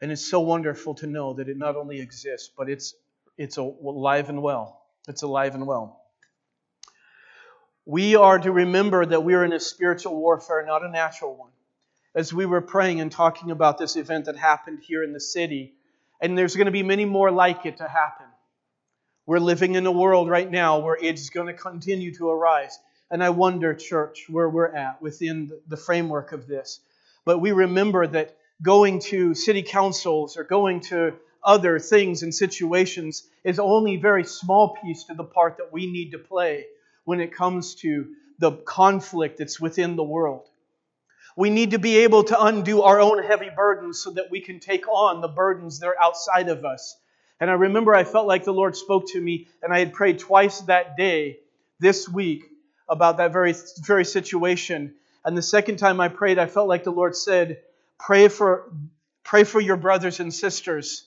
And 0.00 0.12
it's 0.12 0.24
so 0.24 0.40
wonderful 0.40 0.94
to 0.96 1.06
know 1.06 1.34
that 1.34 1.48
it 1.48 1.56
not 1.56 1.76
only 1.76 2.00
exists, 2.00 2.50
but 2.56 2.68
it's 2.68 2.94
it's 3.36 3.56
alive 3.56 4.28
and 4.28 4.42
well. 4.42 4.82
It's 5.06 5.22
alive 5.22 5.54
and 5.54 5.66
well. 5.66 6.02
We 7.86 8.16
are 8.16 8.38
to 8.38 8.52
remember 8.52 9.06
that 9.06 9.24
we're 9.24 9.44
in 9.44 9.52
a 9.52 9.60
spiritual 9.60 10.16
warfare, 10.16 10.64
not 10.66 10.84
a 10.84 10.88
natural 10.90 11.34
one. 11.34 11.50
As 12.14 12.34
we 12.34 12.46
were 12.46 12.60
praying 12.60 13.00
and 13.00 13.10
talking 13.10 13.50
about 13.50 13.78
this 13.78 13.96
event 13.96 14.26
that 14.26 14.36
happened 14.36 14.80
here 14.82 15.04
in 15.04 15.12
the 15.12 15.20
city, 15.20 15.74
and 16.20 16.36
there's 16.36 16.56
going 16.56 16.66
to 16.66 16.72
be 16.72 16.82
many 16.82 17.04
more 17.04 17.30
like 17.30 17.64
it 17.64 17.78
to 17.78 17.88
happen. 17.88 18.26
We're 19.28 19.40
living 19.40 19.74
in 19.74 19.84
a 19.84 19.92
world 19.92 20.30
right 20.30 20.50
now 20.50 20.78
where 20.78 20.96
it's 20.98 21.28
going 21.28 21.48
to 21.48 21.52
continue 21.52 22.14
to 22.14 22.30
arise. 22.30 22.78
And 23.10 23.22
I 23.22 23.28
wonder, 23.28 23.74
church, 23.74 24.24
where 24.30 24.48
we're 24.48 24.74
at 24.74 25.02
within 25.02 25.52
the 25.66 25.76
framework 25.76 26.32
of 26.32 26.46
this. 26.46 26.80
But 27.26 27.36
we 27.38 27.52
remember 27.52 28.06
that 28.06 28.34
going 28.62 29.00
to 29.00 29.34
city 29.34 29.62
councils 29.62 30.38
or 30.38 30.44
going 30.44 30.80
to 30.88 31.12
other 31.44 31.78
things 31.78 32.22
and 32.22 32.34
situations 32.34 33.28
is 33.44 33.58
only 33.58 33.96
a 33.96 34.00
very 34.00 34.24
small 34.24 34.78
piece 34.82 35.04
to 35.04 35.14
the 35.14 35.24
part 35.24 35.58
that 35.58 35.74
we 35.74 35.92
need 35.92 36.12
to 36.12 36.18
play 36.18 36.64
when 37.04 37.20
it 37.20 37.34
comes 37.34 37.74
to 37.82 38.06
the 38.38 38.52
conflict 38.52 39.36
that's 39.36 39.60
within 39.60 39.96
the 39.96 40.02
world. 40.02 40.48
We 41.36 41.50
need 41.50 41.72
to 41.72 41.78
be 41.78 41.98
able 41.98 42.24
to 42.24 42.42
undo 42.42 42.80
our 42.80 42.98
own 42.98 43.22
heavy 43.22 43.50
burdens 43.54 44.02
so 44.02 44.10
that 44.12 44.30
we 44.30 44.40
can 44.40 44.58
take 44.58 44.88
on 44.88 45.20
the 45.20 45.28
burdens 45.28 45.80
that 45.80 45.88
are 45.88 46.00
outside 46.00 46.48
of 46.48 46.64
us. 46.64 46.96
And 47.40 47.50
I 47.50 47.54
remember 47.54 47.94
I 47.94 48.04
felt 48.04 48.26
like 48.26 48.44
the 48.44 48.52
Lord 48.52 48.76
spoke 48.76 49.08
to 49.12 49.20
me, 49.20 49.48
and 49.62 49.72
I 49.72 49.78
had 49.78 49.92
prayed 49.92 50.18
twice 50.18 50.60
that 50.62 50.96
day 50.96 51.38
this 51.78 52.08
week 52.08 52.44
about 52.88 53.18
that 53.18 53.32
very, 53.32 53.54
very 53.80 54.04
situation. 54.04 54.94
And 55.24 55.36
the 55.36 55.42
second 55.42 55.76
time 55.76 56.00
I 56.00 56.08
prayed, 56.08 56.38
I 56.38 56.46
felt 56.46 56.68
like 56.68 56.84
the 56.84 56.90
Lord 56.90 57.14
said, 57.14 57.60
Pray 57.98 58.28
for, 58.28 58.72
pray 59.24 59.44
for 59.44 59.60
your 59.60 59.76
brothers 59.76 60.20
and 60.20 60.32
sisters 60.32 61.04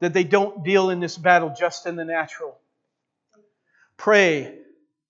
that 0.00 0.12
they 0.12 0.24
don't 0.24 0.64
deal 0.64 0.90
in 0.90 1.00
this 1.00 1.16
battle 1.18 1.54
just 1.58 1.86
in 1.86 1.96
the 1.96 2.04
natural. 2.04 2.56
Pray, 3.96 4.54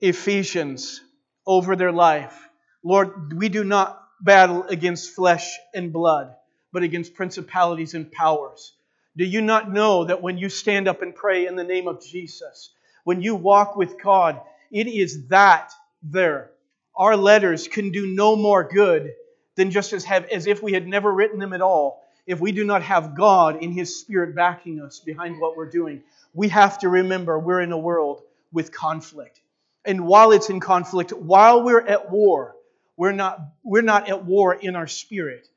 Ephesians, 0.00 1.00
over 1.46 1.76
their 1.76 1.92
life. 1.92 2.48
Lord, 2.82 3.34
we 3.36 3.48
do 3.48 3.64
not 3.64 4.02
battle 4.20 4.64
against 4.64 5.10
flesh 5.10 5.58
and 5.74 5.92
blood, 5.92 6.34
but 6.72 6.82
against 6.82 7.14
principalities 7.14 7.94
and 7.94 8.10
powers. 8.10 8.72
Do 9.18 9.24
you 9.24 9.40
not 9.40 9.72
know 9.72 10.04
that 10.04 10.22
when 10.22 10.38
you 10.38 10.48
stand 10.48 10.86
up 10.86 11.02
and 11.02 11.12
pray 11.12 11.48
in 11.48 11.56
the 11.56 11.64
name 11.64 11.88
of 11.88 12.00
Jesus, 12.00 12.70
when 13.02 13.20
you 13.20 13.34
walk 13.34 13.74
with 13.74 14.00
God, 14.00 14.40
it 14.70 14.86
is 14.86 15.26
that 15.26 15.72
there. 16.04 16.52
Our 16.94 17.16
letters 17.16 17.66
can 17.66 17.90
do 17.90 18.06
no 18.06 18.36
more 18.36 18.62
good 18.62 19.12
than 19.56 19.72
just 19.72 19.92
as, 19.92 20.04
have, 20.04 20.26
as 20.26 20.46
if 20.46 20.62
we 20.62 20.72
had 20.72 20.86
never 20.86 21.12
written 21.12 21.40
them 21.40 21.52
at 21.52 21.60
all 21.60 22.04
if 22.28 22.38
we 22.38 22.52
do 22.52 22.62
not 22.62 22.82
have 22.82 23.16
God 23.16 23.60
in 23.60 23.72
His 23.72 23.98
Spirit 23.98 24.36
backing 24.36 24.80
us 24.80 25.00
behind 25.00 25.40
what 25.40 25.56
we're 25.56 25.68
doing. 25.68 26.04
We 26.32 26.46
have 26.50 26.78
to 26.78 26.88
remember 26.88 27.40
we're 27.40 27.60
in 27.60 27.72
a 27.72 27.78
world 27.78 28.22
with 28.52 28.70
conflict. 28.70 29.40
And 29.84 30.06
while 30.06 30.30
it's 30.30 30.48
in 30.48 30.60
conflict, 30.60 31.12
while 31.12 31.64
we're 31.64 31.84
at 31.84 32.08
war, 32.08 32.54
we're 32.96 33.10
not, 33.10 33.40
we're 33.64 33.82
not 33.82 34.08
at 34.08 34.24
war 34.24 34.54
in 34.54 34.76
our 34.76 34.86
spirit. 34.86 35.48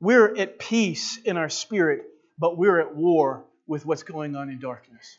We're 0.00 0.34
at 0.34 0.58
peace 0.58 1.18
in 1.18 1.36
our 1.36 1.50
spirit, 1.50 2.04
but 2.38 2.56
we're 2.56 2.80
at 2.80 2.94
war 2.94 3.44
with 3.66 3.84
what's 3.84 4.02
going 4.02 4.36
on 4.36 4.48
in 4.50 4.58
darkness. 4.58 5.18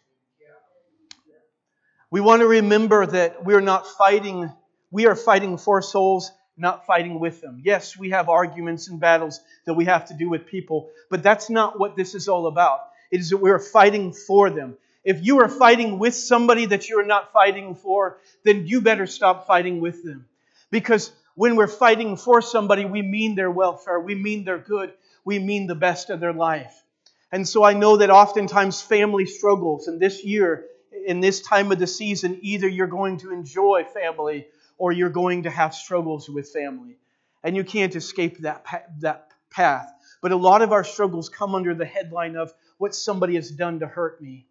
We 2.10 2.22
want 2.22 2.40
to 2.40 2.48
remember 2.48 3.06
that 3.06 3.44
we're 3.44 3.62
not 3.62 3.86
fighting, 3.86 4.50
we 4.92 5.08
are 5.08 5.16
fighting 5.16 5.58
for 5.58 5.82
souls, 5.82 6.32
not 6.56 6.86
fighting 6.86 7.20
with 7.20 7.42
them. 7.42 7.62
Yes, 7.64 7.98
we 7.98 8.12
have 8.12 8.30
arguments 8.30 8.88
and 8.88 9.00
battles 9.00 9.42
that 9.66 9.74
we 9.74 9.86
have 9.86 10.06
to 10.06 10.14
do 10.14 10.30
with 10.30 10.46
people, 10.46 10.90
but 11.10 11.22
that's 11.22 11.50
not 11.50 11.78
what 11.78 11.98
this 11.98 12.16
is 12.16 12.30
all 12.30 12.48
about. 12.48 12.80
It 13.12 13.20
is 13.20 13.30
that 13.32 13.38
we're 13.38 13.60
fighting 13.60 14.14
for 14.14 14.50
them. 14.50 14.78
If 15.04 15.26
you 15.26 15.40
are 15.42 15.50
fighting 15.50 16.00
with 16.00 16.16
somebody 16.16 16.66
that 16.68 16.90
you're 16.90 17.06
not 17.06 17.34
fighting 17.34 17.76
for, 17.76 18.18
then 18.44 18.68
you 18.68 18.82
better 18.82 19.06
stop 19.06 19.46
fighting 19.46 19.82
with 19.82 20.04
them. 20.04 20.26
Because 20.72 21.12
when 21.36 21.56
we're 21.56 21.68
fighting 21.68 22.18
for 22.18 22.42
somebody, 22.42 22.86
we 22.86 23.02
mean 23.02 23.36
their 23.36 23.52
welfare, 23.52 24.00
we 24.00 24.16
mean 24.16 24.44
their 24.44 24.58
good, 24.58 24.94
we 25.24 25.40
mean 25.40 25.68
the 25.68 25.76
best 25.76 26.10
of 26.10 26.20
their 26.20 26.34
life. 26.34 26.84
And 27.32 27.48
so 27.48 27.64
I 27.64 27.74
know 27.74 27.98
that 27.98 28.10
oftentimes 28.10 28.82
family 28.82 29.26
struggles, 29.26 29.88
and 29.88 30.00
this 30.00 30.24
year, 30.24 30.66
in 31.06 31.20
this 31.20 31.42
time 31.42 31.72
of 31.72 31.80
the 31.80 31.88
season, 31.88 32.40
either 32.42 32.68
you're 32.68 32.88
going 32.88 33.18
to 33.20 33.32
enjoy 33.32 33.86
family 33.94 34.48
or 34.78 34.92
you're 34.92 35.10
going 35.10 35.44
to 35.44 35.50
have 35.50 35.74
struggles 35.74 36.30
with 36.30 36.50
family. 36.50 36.98
And 37.44 37.56
you 37.56 37.64
can't 37.64 37.96
escape 37.96 38.40
that, 38.40 38.66
that 39.00 39.30
path. 39.50 39.92
But 40.22 40.32
a 40.32 40.36
lot 40.36 40.62
of 40.62 40.72
our 40.72 40.84
struggles 40.84 41.30
come 41.30 41.56
under 41.56 41.74
the 41.74 41.86
headline 41.86 42.36
of 42.36 42.54
what 42.78 42.96
somebody 42.96 43.36
has 43.36 43.50
done 43.50 43.80
to 43.80 43.88
hurt 43.88 44.22
me. 44.22 44.46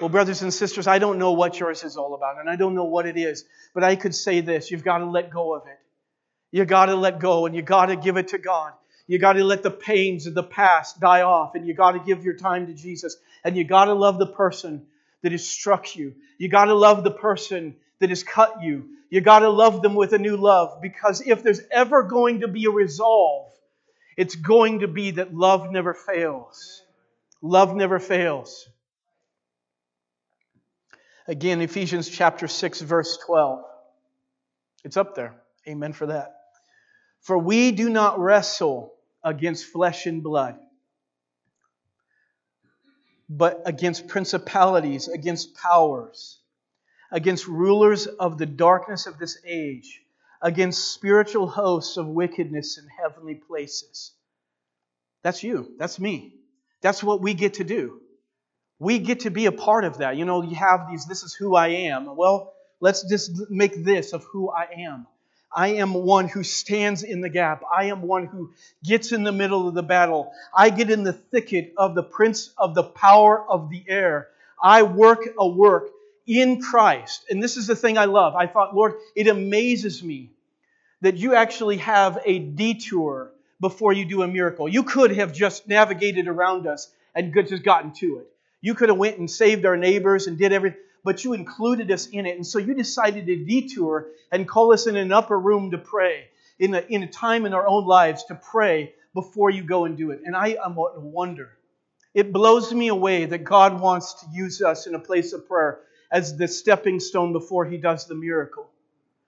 Well, 0.00 0.08
brothers 0.08 0.42
and 0.42 0.52
sisters, 0.52 0.86
I 0.86 0.98
don't 0.98 1.18
know 1.18 1.32
what 1.32 1.60
yours 1.60 1.84
is 1.84 1.96
all 1.96 2.14
about, 2.14 2.38
and 2.38 2.48
I 2.48 2.56
don't 2.56 2.74
know 2.74 2.84
what 2.84 3.06
it 3.06 3.18
is, 3.18 3.44
but 3.74 3.84
I 3.84 3.96
could 3.96 4.14
say 4.14 4.40
this 4.40 4.70
you've 4.70 4.84
got 4.84 4.98
to 4.98 5.04
let 5.04 5.30
go 5.30 5.54
of 5.54 5.66
it. 5.66 5.78
You 6.50 6.64
got 6.64 6.86
to 6.86 6.96
let 6.96 7.20
go 7.20 7.46
and 7.46 7.54
you 7.54 7.62
got 7.62 7.86
to 7.86 7.96
give 7.96 8.16
it 8.16 8.28
to 8.28 8.38
God. 8.38 8.72
You 9.10 9.18
got 9.18 9.32
to 9.32 9.42
let 9.42 9.64
the 9.64 9.72
pains 9.72 10.28
of 10.28 10.34
the 10.34 10.44
past 10.44 11.00
die 11.00 11.22
off 11.22 11.56
and 11.56 11.66
you 11.66 11.74
got 11.74 11.92
to 11.92 11.98
give 11.98 12.24
your 12.24 12.34
time 12.34 12.68
to 12.68 12.74
Jesus. 12.74 13.16
And 13.42 13.56
you 13.56 13.64
got 13.64 13.86
to 13.86 13.92
love 13.92 14.20
the 14.20 14.26
person 14.28 14.86
that 15.22 15.32
has 15.32 15.44
struck 15.44 15.96
you. 15.96 16.14
You 16.38 16.48
got 16.48 16.66
to 16.66 16.74
love 16.74 17.02
the 17.02 17.10
person 17.10 17.74
that 17.98 18.10
has 18.10 18.22
cut 18.22 18.62
you. 18.62 18.84
You 19.10 19.20
got 19.20 19.40
to 19.40 19.50
love 19.50 19.82
them 19.82 19.96
with 19.96 20.12
a 20.12 20.18
new 20.18 20.36
love 20.36 20.80
because 20.80 21.22
if 21.22 21.42
there's 21.42 21.60
ever 21.72 22.04
going 22.04 22.42
to 22.42 22.46
be 22.46 22.66
a 22.66 22.70
resolve, 22.70 23.50
it's 24.16 24.36
going 24.36 24.78
to 24.78 24.86
be 24.86 25.10
that 25.10 25.34
love 25.34 25.72
never 25.72 25.92
fails. 25.92 26.80
Love 27.42 27.74
never 27.74 27.98
fails. 27.98 28.68
Again, 31.26 31.60
Ephesians 31.60 32.08
chapter 32.08 32.46
6, 32.46 32.80
verse 32.82 33.18
12. 33.26 33.64
It's 34.84 34.96
up 34.96 35.16
there. 35.16 35.34
Amen 35.66 35.94
for 35.94 36.06
that. 36.06 36.36
For 37.22 37.36
we 37.36 37.72
do 37.72 37.90
not 37.90 38.20
wrestle 38.20 38.94
against 39.22 39.66
flesh 39.66 40.06
and 40.06 40.22
blood, 40.22 40.56
but 43.28 43.62
against 43.64 44.08
principalities, 44.08 45.08
against 45.08 45.54
powers, 45.54 46.38
against 47.12 47.46
rulers 47.46 48.06
of 48.06 48.38
the 48.38 48.46
darkness 48.46 49.06
of 49.06 49.18
this 49.18 49.38
age, 49.44 50.00
against 50.42 50.92
spiritual 50.92 51.46
hosts 51.46 51.96
of 51.96 52.06
wickedness 52.06 52.78
in 52.78 52.86
heavenly 52.88 53.34
places. 53.34 54.12
That's 55.22 55.42
you. 55.42 55.72
That's 55.78 55.98
me. 55.98 56.34
That's 56.80 57.02
what 57.02 57.20
we 57.20 57.34
get 57.34 57.54
to 57.54 57.64
do. 57.64 58.00
We 58.78 58.98
get 58.98 59.20
to 59.20 59.30
be 59.30 59.44
a 59.46 59.52
part 59.52 59.84
of 59.84 59.98
that. 59.98 60.16
You 60.16 60.24
know, 60.24 60.42
you 60.42 60.56
have 60.56 60.88
these, 60.90 61.04
this 61.04 61.22
is 61.22 61.34
who 61.34 61.54
I 61.54 61.68
am. 61.68 62.16
Well, 62.16 62.54
let's 62.80 63.06
just 63.06 63.30
make 63.50 63.84
this 63.84 64.14
of 64.14 64.24
who 64.24 64.50
I 64.50 64.68
am. 64.78 65.06
I 65.54 65.68
am 65.68 65.94
one 65.94 66.28
who 66.28 66.42
stands 66.42 67.02
in 67.02 67.20
the 67.20 67.28
gap. 67.28 67.62
I 67.70 67.86
am 67.86 68.02
one 68.02 68.26
who 68.26 68.52
gets 68.84 69.12
in 69.12 69.24
the 69.24 69.32
middle 69.32 69.66
of 69.66 69.74
the 69.74 69.82
battle. 69.82 70.32
I 70.54 70.70
get 70.70 70.90
in 70.90 71.02
the 71.02 71.12
thicket 71.12 71.72
of 71.76 71.94
the 71.94 72.02
prince 72.02 72.52
of 72.56 72.74
the 72.74 72.84
power 72.84 73.44
of 73.48 73.70
the 73.70 73.82
air. 73.88 74.28
I 74.62 74.82
work 74.82 75.28
a 75.38 75.48
work 75.48 75.88
in 76.26 76.60
Christ. 76.60 77.24
And 77.28 77.42
this 77.42 77.56
is 77.56 77.66
the 77.66 77.74
thing 77.74 77.98
I 77.98 78.04
love. 78.04 78.36
I 78.36 78.46
thought, 78.46 78.76
Lord, 78.76 78.94
it 79.16 79.26
amazes 79.26 80.02
me 80.02 80.30
that 81.00 81.16
you 81.16 81.34
actually 81.34 81.78
have 81.78 82.20
a 82.24 82.38
detour 82.38 83.32
before 83.60 83.92
you 83.92 84.04
do 84.04 84.22
a 84.22 84.28
miracle. 84.28 84.68
You 84.68 84.84
could 84.84 85.12
have 85.16 85.32
just 85.32 85.66
navigated 85.66 86.28
around 86.28 86.66
us 86.66 86.92
and 87.14 87.34
just 87.34 87.64
gotten 87.64 87.92
to 87.94 88.18
it. 88.18 88.26
You 88.60 88.74
could 88.74 88.90
have 88.90 88.98
went 88.98 89.18
and 89.18 89.30
saved 89.30 89.64
our 89.66 89.76
neighbors 89.76 90.26
and 90.26 90.38
did 90.38 90.52
everything 90.52 90.80
but 91.04 91.24
you 91.24 91.32
included 91.32 91.90
us 91.90 92.06
in 92.06 92.26
it. 92.26 92.36
And 92.36 92.46
so 92.46 92.58
you 92.58 92.74
decided 92.74 93.26
to 93.26 93.36
detour 93.44 94.08
and 94.30 94.48
call 94.48 94.72
us 94.72 94.86
in 94.86 94.96
an 94.96 95.12
upper 95.12 95.38
room 95.38 95.70
to 95.70 95.78
pray, 95.78 96.28
in 96.58 96.74
a, 96.74 96.80
in 96.88 97.02
a 97.02 97.06
time 97.06 97.46
in 97.46 97.54
our 97.54 97.66
own 97.66 97.86
lives 97.86 98.24
to 98.24 98.34
pray 98.34 98.94
before 99.14 99.50
you 99.50 99.62
go 99.62 99.84
and 99.84 99.96
do 99.96 100.10
it. 100.10 100.20
And 100.24 100.36
I 100.36 100.56
am 100.64 100.76
a 100.76 101.00
wonder. 101.00 101.50
It 102.14 102.32
blows 102.32 102.72
me 102.72 102.88
away 102.88 103.26
that 103.26 103.44
God 103.44 103.80
wants 103.80 104.14
to 104.20 104.26
use 104.32 104.62
us 104.62 104.86
in 104.86 104.94
a 104.94 104.98
place 104.98 105.32
of 105.32 105.46
prayer 105.46 105.80
as 106.10 106.36
the 106.36 106.48
stepping 106.48 107.00
stone 107.00 107.32
before 107.32 107.64
He 107.64 107.76
does 107.76 108.06
the 108.06 108.14
miracle. 108.14 108.68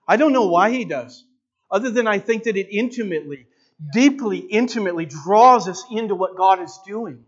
I 0.07 0.17
don't 0.17 0.33
know 0.33 0.47
why 0.47 0.71
He 0.71 0.83
does, 0.83 1.23
other 1.71 1.89
than 1.89 2.07
I 2.07 2.19
think 2.19 2.43
that 2.43 2.57
it 2.57 2.67
intimately, 2.75 3.47
deeply, 3.93 4.37
intimately 4.37 5.05
draws 5.05 5.67
us 5.67 5.83
into 5.89 6.13
what 6.13 6.35
God 6.35 6.61
is 6.61 6.77
doing. 6.85 7.25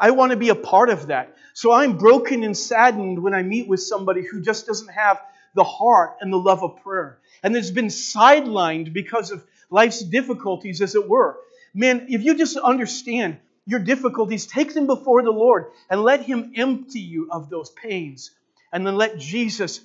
I 0.00 0.12
want 0.12 0.30
to 0.30 0.36
be 0.36 0.48
a 0.48 0.54
part 0.54 0.88
of 0.88 1.08
that. 1.08 1.36
So 1.52 1.72
I'm 1.72 1.98
broken 1.98 2.42
and 2.42 2.56
saddened 2.56 3.22
when 3.22 3.34
I 3.34 3.42
meet 3.42 3.68
with 3.68 3.82
somebody 3.82 4.24
who 4.26 4.40
just 4.40 4.66
doesn't 4.66 4.88
have 4.88 5.20
the 5.54 5.64
heart 5.64 6.16
and 6.20 6.32
the 6.32 6.38
love 6.38 6.62
of 6.62 6.82
prayer 6.82 7.18
and 7.42 7.54
has 7.54 7.70
been 7.70 7.88
sidelined 7.88 8.94
because 8.94 9.30
of 9.30 9.44
life's 9.68 10.00
difficulties, 10.00 10.80
as 10.80 10.94
it 10.94 11.06
were. 11.08 11.38
Man, 11.74 12.06
if 12.08 12.22
you 12.22 12.34
just 12.34 12.56
understand 12.56 13.38
your 13.66 13.80
difficulties, 13.80 14.46
take 14.46 14.72
them 14.72 14.86
before 14.86 15.22
the 15.22 15.30
Lord 15.30 15.66
and 15.90 16.02
let 16.02 16.22
Him 16.22 16.52
empty 16.56 17.00
you 17.00 17.28
of 17.30 17.50
those 17.50 17.70
pains. 17.70 18.30
And 18.72 18.86
then 18.86 18.96
let 18.96 19.18
Jesus 19.18 19.80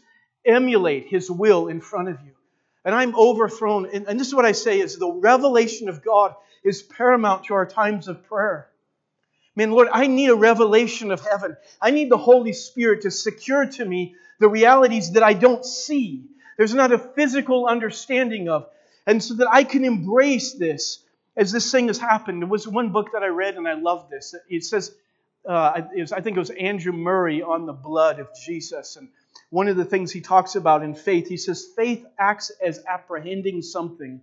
emulate 0.45 1.07
His 1.07 1.29
will 1.29 1.67
in 1.67 1.81
front 1.81 2.07
of 2.07 2.21
you. 2.23 2.31
And 2.85 2.95
I'm 2.95 3.15
overthrown. 3.15 3.87
And 3.87 4.19
this 4.19 4.27
is 4.27 4.35
what 4.35 4.45
I 4.45 4.53
say 4.53 4.79
is 4.79 4.97
the 4.97 5.11
revelation 5.11 5.89
of 5.89 6.05
God 6.05 6.35
is 6.63 6.83
paramount 6.83 7.45
to 7.45 7.55
our 7.55 7.65
times 7.65 8.07
of 8.07 8.23
prayer. 8.27 8.69
Man, 9.55 9.71
Lord, 9.71 9.87
I 9.91 10.07
need 10.07 10.29
a 10.29 10.35
revelation 10.35 11.11
of 11.11 11.21
heaven. 11.21 11.55
I 11.81 11.91
need 11.91 12.09
the 12.09 12.17
Holy 12.17 12.53
Spirit 12.53 13.01
to 13.03 13.11
secure 13.11 13.65
to 13.65 13.85
me 13.85 14.15
the 14.39 14.49
realities 14.49 15.13
that 15.13 15.23
I 15.23 15.33
don't 15.33 15.63
see. 15.63 16.25
There's 16.57 16.73
not 16.73 16.91
a 16.91 16.97
physical 16.97 17.67
understanding 17.67 18.49
of. 18.49 18.67
And 19.07 19.23
so 19.23 19.35
that 19.35 19.47
I 19.49 19.63
can 19.63 19.85
embrace 19.85 20.53
this 20.53 21.03
as 21.37 21.51
this 21.51 21.71
thing 21.71 21.87
has 21.87 21.97
happened. 21.97 22.41
There 22.41 22.49
was 22.49 22.67
one 22.67 22.91
book 22.91 23.11
that 23.13 23.23
I 23.23 23.27
read 23.27 23.55
and 23.55 23.67
I 23.67 23.73
loved 23.73 24.09
this. 24.09 24.35
It 24.49 24.63
says, 24.63 24.93
uh, 25.47 25.81
it 25.95 26.01
was, 26.01 26.11
I 26.11 26.21
think 26.21 26.35
it 26.35 26.39
was 26.39 26.49
Andrew 26.49 26.93
Murray 26.93 27.41
on 27.41 27.65
the 27.65 27.73
blood 27.73 28.19
of 28.19 28.29
Jesus. 28.45 28.95
And 28.95 29.09
one 29.51 29.67
of 29.67 29.77
the 29.77 29.85
things 29.85 30.11
he 30.11 30.21
talks 30.21 30.55
about 30.55 30.83
in 30.83 30.95
faith, 30.95 31.27
he 31.27 31.37
says, 31.37 31.67
faith 31.75 32.05
acts 32.19 32.51
as 32.65 32.83
apprehending 32.87 33.61
something, 33.61 34.21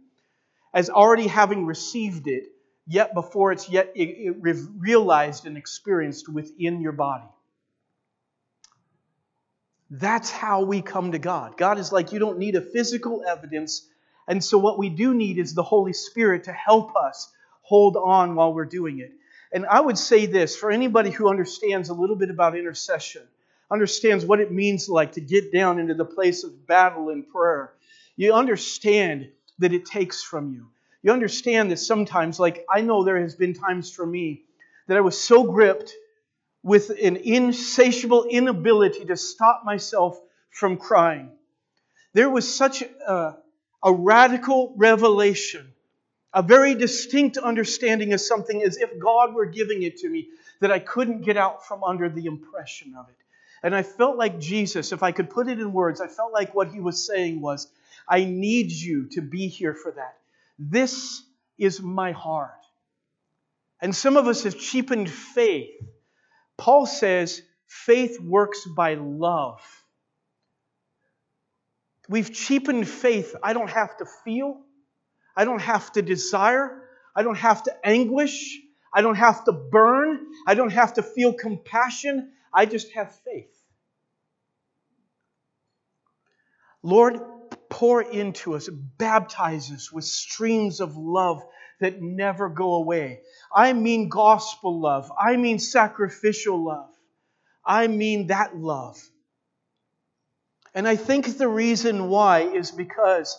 as 0.74 0.90
already 0.90 1.26
having 1.26 1.64
received 1.64 2.26
it, 2.28 2.51
yet 2.86 3.14
before 3.14 3.52
it's 3.52 3.68
yet 3.68 3.94
realized 3.96 5.46
and 5.46 5.56
experienced 5.56 6.28
within 6.28 6.80
your 6.80 6.92
body. 6.92 7.28
That's 9.90 10.30
how 10.30 10.64
we 10.64 10.80
come 10.80 11.12
to 11.12 11.18
God. 11.18 11.56
God 11.56 11.78
is 11.78 11.92
like, 11.92 12.12
you 12.12 12.18
don't 12.18 12.38
need 12.38 12.56
a 12.56 12.62
physical 12.62 13.22
evidence. 13.28 13.86
And 14.26 14.42
so, 14.42 14.56
what 14.56 14.78
we 14.78 14.88
do 14.88 15.12
need 15.12 15.38
is 15.38 15.54
the 15.54 15.62
Holy 15.62 15.92
Spirit 15.92 16.44
to 16.44 16.52
help 16.52 16.96
us 16.96 17.30
hold 17.60 17.96
on 17.96 18.34
while 18.34 18.54
we're 18.54 18.64
doing 18.64 19.00
it. 19.00 19.12
And 19.52 19.66
I 19.66 19.80
would 19.80 19.98
say 19.98 20.24
this 20.24 20.56
for 20.56 20.70
anybody 20.70 21.10
who 21.10 21.28
understands 21.28 21.90
a 21.90 21.94
little 21.94 22.16
bit 22.16 22.30
about 22.30 22.56
intercession, 22.56 23.22
understands 23.70 24.24
what 24.24 24.40
it 24.40 24.50
means 24.50 24.88
like 24.88 25.12
to 25.12 25.20
get 25.20 25.52
down 25.52 25.78
into 25.78 25.94
the 25.94 26.06
place 26.06 26.42
of 26.42 26.66
battle 26.66 27.10
in 27.10 27.22
prayer, 27.24 27.74
you 28.16 28.32
understand 28.32 29.28
that 29.58 29.74
it 29.74 29.84
takes 29.84 30.22
from 30.22 30.54
you. 30.54 30.68
You 31.02 31.12
understand 31.12 31.70
that 31.70 31.78
sometimes, 31.78 32.38
like 32.38 32.64
I 32.70 32.80
know 32.80 33.02
there 33.04 33.20
has 33.20 33.34
been 33.34 33.54
times 33.54 33.90
for 33.90 34.06
me 34.06 34.42
that 34.86 34.96
I 34.96 35.00
was 35.00 35.20
so 35.20 35.44
gripped 35.44 35.92
with 36.62 36.90
an 36.90 37.16
insatiable 37.16 38.24
inability 38.24 39.04
to 39.06 39.16
stop 39.16 39.62
myself 39.64 40.20
from 40.50 40.76
crying. 40.76 41.30
There 42.12 42.30
was 42.30 42.52
such 42.52 42.82
a, 42.82 43.36
a 43.82 43.92
radical 43.92 44.74
revelation, 44.76 45.72
a 46.32 46.42
very 46.42 46.74
distinct 46.74 47.36
understanding 47.36 48.12
of 48.12 48.20
something 48.20 48.62
as 48.62 48.76
if 48.76 48.98
God 48.98 49.34
were 49.34 49.46
giving 49.46 49.82
it 49.82 49.98
to 49.98 50.08
me 50.08 50.28
that 50.60 50.70
I 50.70 50.78
couldn't 50.78 51.22
get 51.22 51.36
out 51.36 51.66
from 51.66 51.82
under 51.82 52.08
the 52.08 52.26
impression 52.26 52.94
of 52.96 53.08
it. 53.08 53.16
And 53.64 53.74
I 53.74 53.82
felt 53.82 54.16
like 54.16 54.38
Jesus, 54.38 54.92
if 54.92 55.02
I 55.02 55.12
could 55.12 55.30
put 55.30 55.48
it 55.48 55.58
in 55.58 55.72
words, 55.72 56.00
I 56.00 56.06
felt 56.06 56.32
like 56.32 56.54
what 56.54 56.68
he 56.68 56.80
was 56.80 57.04
saying 57.04 57.40
was, 57.40 57.68
I 58.08 58.24
need 58.24 58.70
you 58.70 59.08
to 59.10 59.20
be 59.20 59.48
here 59.48 59.74
for 59.74 59.92
that. 59.92 60.16
This 60.70 61.22
is 61.58 61.80
my 61.82 62.12
heart. 62.12 62.64
And 63.80 63.94
some 63.94 64.16
of 64.16 64.28
us 64.28 64.44
have 64.44 64.58
cheapened 64.58 65.10
faith. 65.10 65.70
Paul 66.56 66.86
says 66.86 67.42
faith 67.66 68.20
works 68.20 68.64
by 68.76 68.94
love. 68.94 69.60
We've 72.08 72.32
cheapened 72.32 72.88
faith. 72.88 73.34
I 73.42 73.54
don't 73.54 73.70
have 73.70 73.96
to 73.96 74.06
feel. 74.24 74.60
I 75.36 75.44
don't 75.44 75.62
have 75.62 75.90
to 75.92 76.02
desire. 76.02 76.82
I 77.16 77.22
don't 77.22 77.38
have 77.38 77.64
to 77.64 77.74
anguish. 77.84 78.60
I 78.94 79.02
don't 79.02 79.16
have 79.16 79.44
to 79.44 79.52
burn. 79.52 80.20
I 80.46 80.54
don't 80.54 80.72
have 80.72 80.94
to 80.94 81.02
feel 81.02 81.32
compassion. 81.32 82.32
I 82.54 82.66
just 82.66 82.92
have 82.92 83.14
faith. 83.24 83.50
Lord, 86.82 87.20
pour 87.72 88.02
into 88.02 88.54
us, 88.54 88.68
baptize 88.68 89.72
us 89.72 89.90
with 89.90 90.04
streams 90.04 90.80
of 90.80 90.94
love 90.94 91.42
that 91.80 92.02
never 92.02 92.50
go 92.50 92.74
away. 92.74 93.22
I 93.54 93.72
mean 93.72 94.10
gospel 94.10 94.78
love. 94.78 95.10
I 95.18 95.38
mean 95.38 95.58
sacrificial 95.58 96.62
love. 96.62 96.90
I 97.64 97.86
mean 97.86 98.26
that 98.26 98.54
love. 98.54 99.00
And 100.74 100.86
I 100.86 100.96
think 100.96 101.38
the 101.38 101.48
reason 101.48 102.10
why 102.10 102.40
is 102.40 102.70
because 102.70 103.38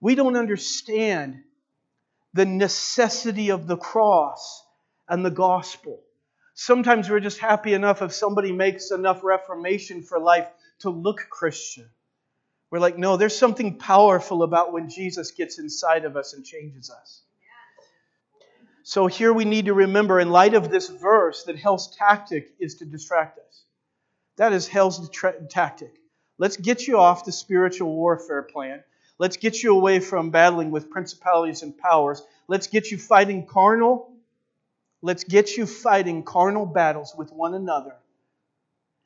we 0.00 0.14
don't 0.14 0.36
understand 0.36 1.42
the 2.34 2.46
necessity 2.46 3.50
of 3.50 3.66
the 3.66 3.76
cross 3.76 4.64
and 5.08 5.24
the 5.24 5.30
gospel. 5.30 6.00
Sometimes 6.54 7.10
we're 7.10 7.18
just 7.18 7.38
happy 7.38 7.74
enough 7.74 8.00
if 8.00 8.12
somebody 8.12 8.52
makes 8.52 8.92
enough 8.92 9.24
reformation 9.24 10.04
for 10.04 10.20
life 10.20 10.46
to 10.80 10.90
look 10.90 11.26
Christian. 11.28 11.90
We're 12.72 12.78
like, 12.78 12.96
no, 12.96 13.18
there's 13.18 13.36
something 13.36 13.76
powerful 13.76 14.42
about 14.42 14.72
when 14.72 14.88
Jesus 14.88 15.30
gets 15.32 15.58
inside 15.58 16.06
of 16.06 16.16
us 16.16 16.32
and 16.32 16.42
changes 16.42 16.88
us. 16.88 17.20
So 18.82 19.06
here 19.06 19.30
we 19.30 19.44
need 19.44 19.66
to 19.66 19.74
remember, 19.74 20.18
in 20.18 20.30
light 20.30 20.54
of 20.54 20.70
this 20.70 20.88
verse, 20.88 21.44
that 21.44 21.58
hell's 21.58 21.94
tactic 21.94 22.54
is 22.58 22.76
to 22.76 22.86
distract 22.86 23.38
us. 23.38 23.64
That 24.36 24.54
is 24.54 24.66
hell's 24.66 25.10
tra- 25.10 25.38
tactic. 25.50 25.92
Let's 26.38 26.56
get 26.56 26.86
you 26.86 26.98
off 26.98 27.26
the 27.26 27.30
spiritual 27.30 27.94
warfare 27.94 28.42
plan. 28.42 28.82
Let's 29.18 29.36
get 29.36 29.62
you 29.62 29.76
away 29.76 30.00
from 30.00 30.30
battling 30.30 30.70
with 30.70 30.88
principalities 30.88 31.62
and 31.62 31.76
powers. 31.76 32.22
Let's 32.48 32.68
get 32.68 32.90
you 32.90 32.96
fighting 32.96 33.44
carnal. 33.44 34.10
Let's 35.02 35.24
get 35.24 35.58
you 35.58 35.66
fighting 35.66 36.22
carnal 36.22 36.64
battles 36.64 37.14
with 37.18 37.32
one 37.32 37.52
another 37.52 37.96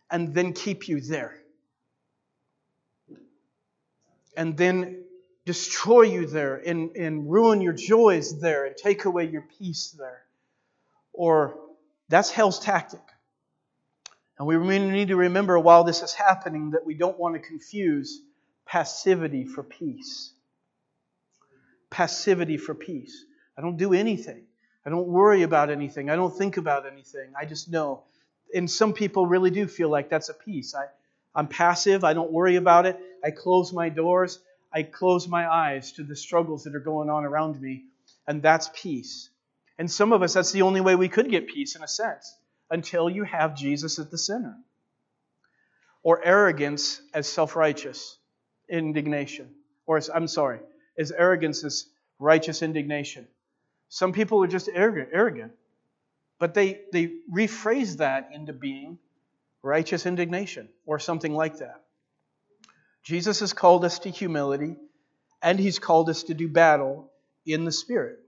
and 0.09 0.33
then 0.33 0.53
keep 0.53 0.87
you 0.87 1.01
there 1.01 1.37
and 4.37 4.57
then 4.57 5.05
destroy 5.45 6.03
you 6.03 6.27
there 6.27 6.57
and, 6.57 6.97
and 6.97 7.31
ruin 7.31 7.61
your 7.61 7.73
joys 7.73 8.41
there 8.41 8.67
and 8.67 8.77
take 8.77 9.05
away 9.05 9.25
your 9.29 9.47
peace 9.59 9.95
there. 9.99 10.23
Or 11.13 11.59
that's 12.09 12.31
hell's 12.31 12.59
tactic. 12.59 13.01
And 14.39 14.47
we 14.47 14.59
need 14.79 15.09
to 15.09 15.17
remember 15.17 15.59
while 15.59 15.85
this 15.85 16.03
is 16.03 16.13
happening 16.13 16.73
that 16.73 16.85
we 16.85 16.95
don't 16.95 17.19
want 17.19 17.35
to 17.37 17.41
confuse 17.41 18.21
passivity 18.67 19.47
for 19.47 19.63
peace. 19.63 20.33
Passivity 21.89 22.59
for 22.59 22.75
peace. 22.75 23.25
I 23.57 23.63
don't 23.63 23.79
do 23.79 23.95
anything. 23.95 24.43
I 24.85 24.91
don't 24.91 25.07
worry 25.07 25.43
about 25.43 25.71
anything. 25.71 26.11
I 26.11 26.17
don't 26.17 26.37
think 26.37 26.59
about 26.59 26.87
anything. 26.87 27.33
I 27.39 27.47
just 27.47 27.71
know. 27.71 28.03
And 28.55 28.71
some 28.71 28.93
people 28.93 29.27
really 29.27 29.51
do 29.51 29.67
feel 29.67 29.89
like 29.89 30.11
that's 30.11 30.29
a 30.29 30.35
peace. 30.35 30.75
I, 30.75 30.85
I'm 31.35 31.49
passive. 31.49 32.05
I 32.05 32.13
don't 32.13 32.31
worry 32.31 32.57
about 32.57 32.87
it. 32.87 33.01
I 33.25 33.31
close 33.31 33.73
my 33.73 33.89
doors. 33.89 34.39
I 34.73 34.83
close 34.83 35.29
my 35.29 35.51
eyes 35.51 35.93
to 35.93 36.05
the 36.05 36.17
struggles 36.17 36.65
that 36.65 36.75
are 36.75 36.81
going 36.81 37.11
on 37.11 37.25
around 37.25 37.61
me. 37.61 37.85
And 38.27 38.43
that's 38.43 38.71
peace. 38.75 39.31
And 39.79 39.91
some 39.91 40.13
of 40.13 40.23
us, 40.23 40.35
that's 40.35 40.53
the 40.53 40.63
only 40.63 40.81
way 40.81 40.95
we 40.95 41.09
could 41.09 41.31
get 41.31 41.49
peace 41.49 41.77
in 41.77 41.83
a 41.83 41.89
sense, 41.89 42.35
until 42.71 43.11
you 43.11 43.25
have 43.25 43.57
Jesus 43.57 43.99
at 43.99 44.11
the 44.11 44.19
center. 44.19 44.57
Or 46.03 46.25
arrogance 46.25 47.01
as 47.13 47.29
self 47.29 47.57
righteous 47.57 48.17
indignation. 48.69 49.51
Or, 49.87 49.97
as, 49.97 50.09
I'm 50.09 50.29
sorry, 50.29 50.61
as 50.99 51.13
arrogance 51.13 51.65
as 51.65 51.87
righteous 52.19 52.63
indignation. 52.63 53.27
Some 53.89 54.13
people 54.13 54.43
are 54.43 54.49
just 54.49 54.69
arrogant, 54.73 55.11
arrogant 55.13 55.53
but 56.39 56.55
they, 56.55 56.81
they 56.93 57.13
rephrase 57.33 57.99
that 57.99 58.31
into 58.33 58.53
being 58.53 58.99
righteous 59.63 60.07
indignation, 60.07 60.69
or 60.85 60.99
something 60.99 61.33
like 61.33 61.59
that. 61.59 61.83
Jesus 63.07 63.39
has 63.39 63.53
called 63.53 63.85
us 63.85 64.01
to 64.01 64.11
humility, 64.11 64.75
and 65.41 65.61
he's 65.61 65.79
called 65.79 66.11
us 66.11 66.25
to 66.25 66.35
do 66.35 66.49
battle 66.49 67.09
in 67.47 67.65
the 67.65 67.71
Spirit. 67.71 68.19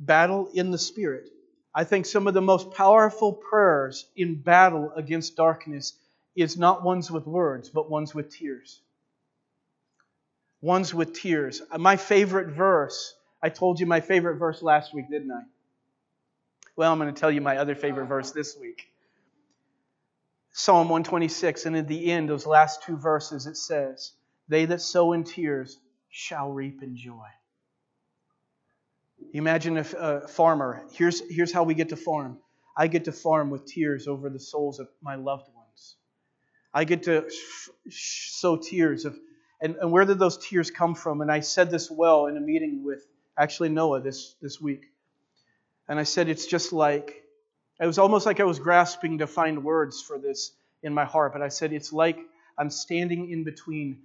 Battle 0.00 0.48
in 0.54 0.70
the 0.70 0.78
Spirit. 0.78 1.28
I 1.74 1.84
think 1.84 2.06
some 2.06 2.26
of 2.26 2.32
the 2.32 2.40
most 2.40 2.70
powerful 2.70 3.34
prayers 3.34 4.06
in 4.16 4.36
battle 4.36 4.92
against 4.96 5.36
darkness 5.36 5.92
is 6.34 6.56
not 6.56 6.84
ones 6.84 7.10
with 7.10 7.26
words, 7.26 7.68
but 7.68 7.90
ones 7.90 8.14
with 8.14 8.34
tears. 8.34 8.80
Ones 10.62 10.94
with 10.94 11.12
tears. 11.12 11.60
My 11.76 11.98
favorite 11.98 12.56
verse, 12.56 13.14
I 13.42 13.50
told 13.50 13.78
you 13.78 13.84
my 13.84 14.00
favorite 14.00 14.36
verse 14.36 14.62
last 14.62 14.94
week, 14.94 15.10
didn't 15.10 15.30
I? 15.30 15.42
Well, 16.76 16.90
I'm 16.90 16.98
going 16.98 17.12
to 17.12 17.20
tell 17.20 17.30
you 17.30 17.42
my 17.42 17.58
other 17.58 17.74
favorite 17.74 18.06
verse 18.06 18.30
this 18.30 18.56
week. 18.58 18.88
Psalm 20.58 20.88
126, 20.88 21.66
and 21.66 21.76
in 21.76 21.84
the 21.84 22.10
end, 22.10 22.30
those 22.30 22.46
last 22.46 22.82
two 22.82 22.96
verses, 22.96 23.46
it 23.46 23.58
says, 23.58 24.12
They 24.48 24.64
that 24.64 24.80
sow 24.80 25.12
in 25.12 25.22
tears 25.22 25.78
shall 26.08 26.50
reap 26.50 26.82
in 26.82 26.96
joy. 26.96 27.26
Imagine 29.34 29.76
if 29.76 29.92
a 29.92 30.26
farmer, 30.26 30.86
here's, 30.94 31.20
here's 31.28 31.52
how 31.52 31.64
we 31.64 31.74
get 31.74 31.90
to 31.90 31.96
farm. 31.96 32.38
I 32.74 32.86
get 32.86 33.04
to 33.04 33.12
farm 33.12 33.50
with 33.50 33.66
tears 33.66 34.08
over 34.08 34.30
the 34.30 34.40
souls 34.40 34.80
of 34.80 34.88
my 35.02 35.16
loved 35.16 35.54
ones. 35.54 35.96
I 36.72 36.84
get 36.84 37.02
to 37.02 37.28
sow 37.90 38.56
tears 38.56 39.04
of, 39.04 39.14
and, 39.60 39.76
and 39.76 39.92
where 39.92 40.06
did 40.06 40.18
those 40.18 40.38
tears 40.38 40.70
come 40.70 40.94
from? 40.94 41.20
And 41.20 41.30
I 41.30 41.40
said 41.40 41.70
this 41.70 41.90
well 41.90 42.28
in 42.28 42.38
a 42.38 42.40
meeting 42.40 42.82
with 42.82 43.06
actually 43.36 43.68
Noah 43.68 44.00
this, 44.00 44.36
this 44.40 44.58
week. 44.58 44.86
And 45.86 46.00
I 46.00 46.04
said, 46.04 46.30
it's 46.30 46.46
just 46.46 46.72
like 46.72 47.25
it 47.80 47.86
was 47.86 47.98
almost 47.98 48.26
like 48.26 48.40
I 48.40 48.44
was 48.44 48.58
grasping 48.58 49.18
to 49.18 49.26
find 49.26 49.62
words 49.64 50.00
for 50.00 50.18
this 50.18 50.52
in 50.82 50.94
my 50.94 51.04
heart, 51.04 51.32
but 51.32 51.42
I 51.42 51.48
said, 51.48 51.72
It's 51.72 51.92
like 51.92 52.18
I'm 52.58 52.70
standing 52.70 53.30
in 53.30 53.44
between 53.44 53.98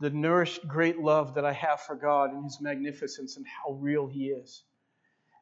the 0.00 0.10
nourished 0.10 0.66
great 0.68 0.98
love 0.98 1.34
that 1.34 1.44
I 1.44 1.52
have 1.52 1.80
for 1.80 1.94
God 1.94 2.32
and 2.32 2.44
His 2.44 2.60
magnificence 2.60 3.36
and 3.36 3.46
how 3.46 3.72
real 3.72 4.06
He 4.06 4.26
is, 4.26 4.62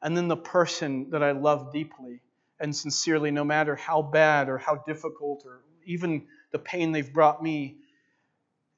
and 0.01 0.15
then 0.15 0.27
the 0.27 0.37
person 0.37 1.09
that 1.11 1.21
I 1.21 1.31
love 1.31 1.71
deeply 1.71 2.21
and 2.59 2.75
sincerely, 2.75 3.31
no 3.31 3.43
matter 3.43 3.75
how 3.75 4.01
bad 4.01 4.49
or 4.49 4.57
how 4.57 4.75
difficult 4.87 5.43
or 5.45 5.61
even 5.85 6.25
the 6.51 6.59
pain 6.59 6.91
they've 6.91 7.11
brought 7.11 7.43
me. 7.43 7.77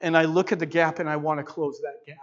And 0.01 0.17
I 0.17 0.25
look 0.25 0.51
at 0.51 0.59
the 0.59 0.65
gap 0.65 0.99
and 0.99 1.09
I 1.09 1.17
want 1.17 1.39
to 1.39 1.43
close 1.43 1.79
that 1.81 2.05
gap. 2.05 2.17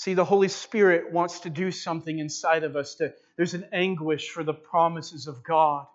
See, 0.00 0.14
the 0.14 0.24
Holy 0.24 0.48
Spirit 0.48 1.12
wants 1.12 1.40
to 1.40 1.50
do 1.50 1.70
something 1.70 2.20
inside 2.20 2.64
of 2.64 2.74
us. 2.74 2.94
To, 2.94 3.12
there's 3.36 3.52
an 3.52 3.66
anguish 3.70 4.30
for 4.30 4.42
the 4.42 4.54
promises 4.54 5.26
of 5.26 5.44
God. 5.44 5.86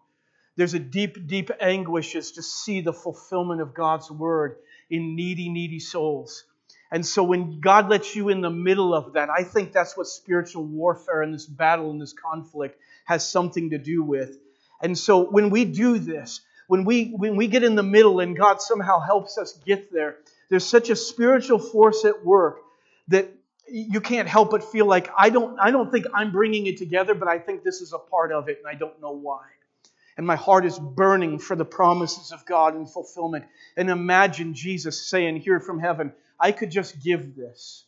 There's 0.56 0.76
a 0.76 0.80
deep, 0.80 1.26
deep 1.26 1.50
anguish 1.60 2.16
as 2.16 2.34
to 2.34 2.44
see 2.44 2.82
the 2.82 2.94
fulfillment 2.94 3.62
of 3.62 3.74
God's 3.74 4.12
word 4.12 4.58
in 4.92 5.16
needy, 5.16 5.50
needy 5.50 5.80
souls. 5.80 6.44
And 6.92 7.04
so 7.04 7.24
when 7.24 7.60
God 7.62 7.90
lets 7.90 8.16
you 8.16 8.30
in 8.30 8.42
the 8.42 8.52
middle 8.52 8.94
of 8.94 9.14
that, 9.14 9.32
I 9.32 9.42
think 9.42 9.72
that's 9.72 9.98
what 9.98 10.06
spiritual 10.06 10.66
warfare 10.66 11.24
and 11.24 11.34
this 11.34 11.48
battle 11.48 11.90
and 11.90 12.00
this 12.00 12.14
conflict 12.14 12.80
has 13.06 13.28
something 13.28 13.72
to 13.72 13.80
do 13.80 14.04
with. 14.04 14.38
And 14.84 14.96
so 14.96 15.24
when 15.24 15.50
we 15.50 15.66
do 15.66 15.98
this, 15.98 16.42
when 16.68 16.86
we 16.86 17.06
when 17.06 17.38
we 17.38 17.48
get 17.48 17.64
in 17.64 17.74
the 17.74 17.82
middle 17.82 18.20
and 18.20 18.38
God 18.38 18.62
somehow 18.62 19.00
helps 19.00 19.40
us 19.40 19.58
get 19.66 19.92
there, 19.92 20.18
there's 20.52 20.64
such 20.64 20.92
a 20.92 20.96
spiritual 20.96 21.58
force 21.58 22.06
at 22.06 22.24
work 22.24 22.60
that 23.08 23.32
you 23.68 24.02
can't 24.02 24.28
help 24.28 24.52
but 24.52 24.64
feel 24.64 24.86
like 24.86 25.10
I 25.18 25.30
don't 25.30 25.60
I 25.60 25.72
don't 25.72 25.92
think 25.92 26.06
I'm 26.14 26.32
bringing 26.32 26.68
it 26.68 26.78
together, 26.78 27.14
but 27.14 27.28
I 27.28 27.40
think 27.40 27.64
this 27.64 27.82
is 27.82 27.94
a 27.94 27.98
part 27.98 28.32
of 28.32 28.50
it 28.50 28.60
and 28.60 28.68
I 28.68 28.78
don't 28.78 29.00
know 29.02 29.12
why. 29.12 29.44
And 30.18 30.26
my 30.26 30.36
heart 30.36 30.66
is 30.66 30.80
burning 30.80 31.40
for 31.40 31.56
the 31.56 31.66
promises 31.66 32.32
of 32.32 32.46
God 32.46 32.76
and 32.76 32.90
fulfillment. 32.90 33.46
And 33.76 33.90
imagine 33.90 34.54
Jesus 34.54 35.10
saying 35.10 35.42
here 35.42 35.60
from 35.60 35.80
heaven, 35.80 36.14
I 36.40 36.52
could 36.52 36.72
just 36.72 37.04
give 37.04 37.36
this. 37.36 37.84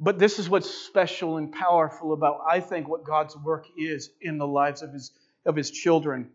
But 0.00 0.18
this 0.18 0.38
is 0.38 0.48
what's 0.48 0.70
special 0.70 1.36
and 1.36 1.52
powerful 1.52 2.12
about, 2.12 2.40
I 2.48 2.60
think, 2.60 2.88
what 2.88 3.04
God's 3.04 3.36
work 3.36 3.66
is 3.76 4.10
in 4.20 4.38
the 4.38 4.46
lives 4.46 4.82
of 4.82 4.92
His, 4.92 5.12
of 5.44 5.54
his 5.54 5.70
children 5.70 6.30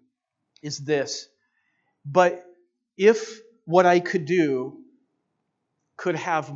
is 0.61 0.77
this. 0.77 1.27
But 2.05 2.45
if 2.97 3.39
what 3.65 3.85
I 3.85 3.99
could 3.99 4.25
do 4.25 4.77
could 5.99 6.15
have, 6.15 6.49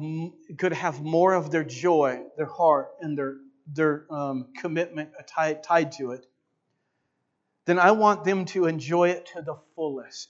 could 0.58 0.72
have 0.72 1.02
more 1.02 1.34
of 1.34 1.52
their 1.52 1.66
joy, 1.66 2.22
their 2.38 2.46
heart, 2.46 2.92
and 3.02 3.18
their, 3.18 3.36
their 3.68 4.06
um, 4.10 4.48
commitment 4.58 5.10
tied, 5.28 5.62
tied 5.62 5.92
to 5.92 6.12
it, 6.12 6.26
then 7.66 7.78
I 7.78 7.92
want 7.92 8.24
them 8.24 8.46
to 8.46 8.68
enjoy 8.68 9.10
it 9.10 9.30
to 9.36 9.42
the 9.42 9.58
fullest. 9.76 10.30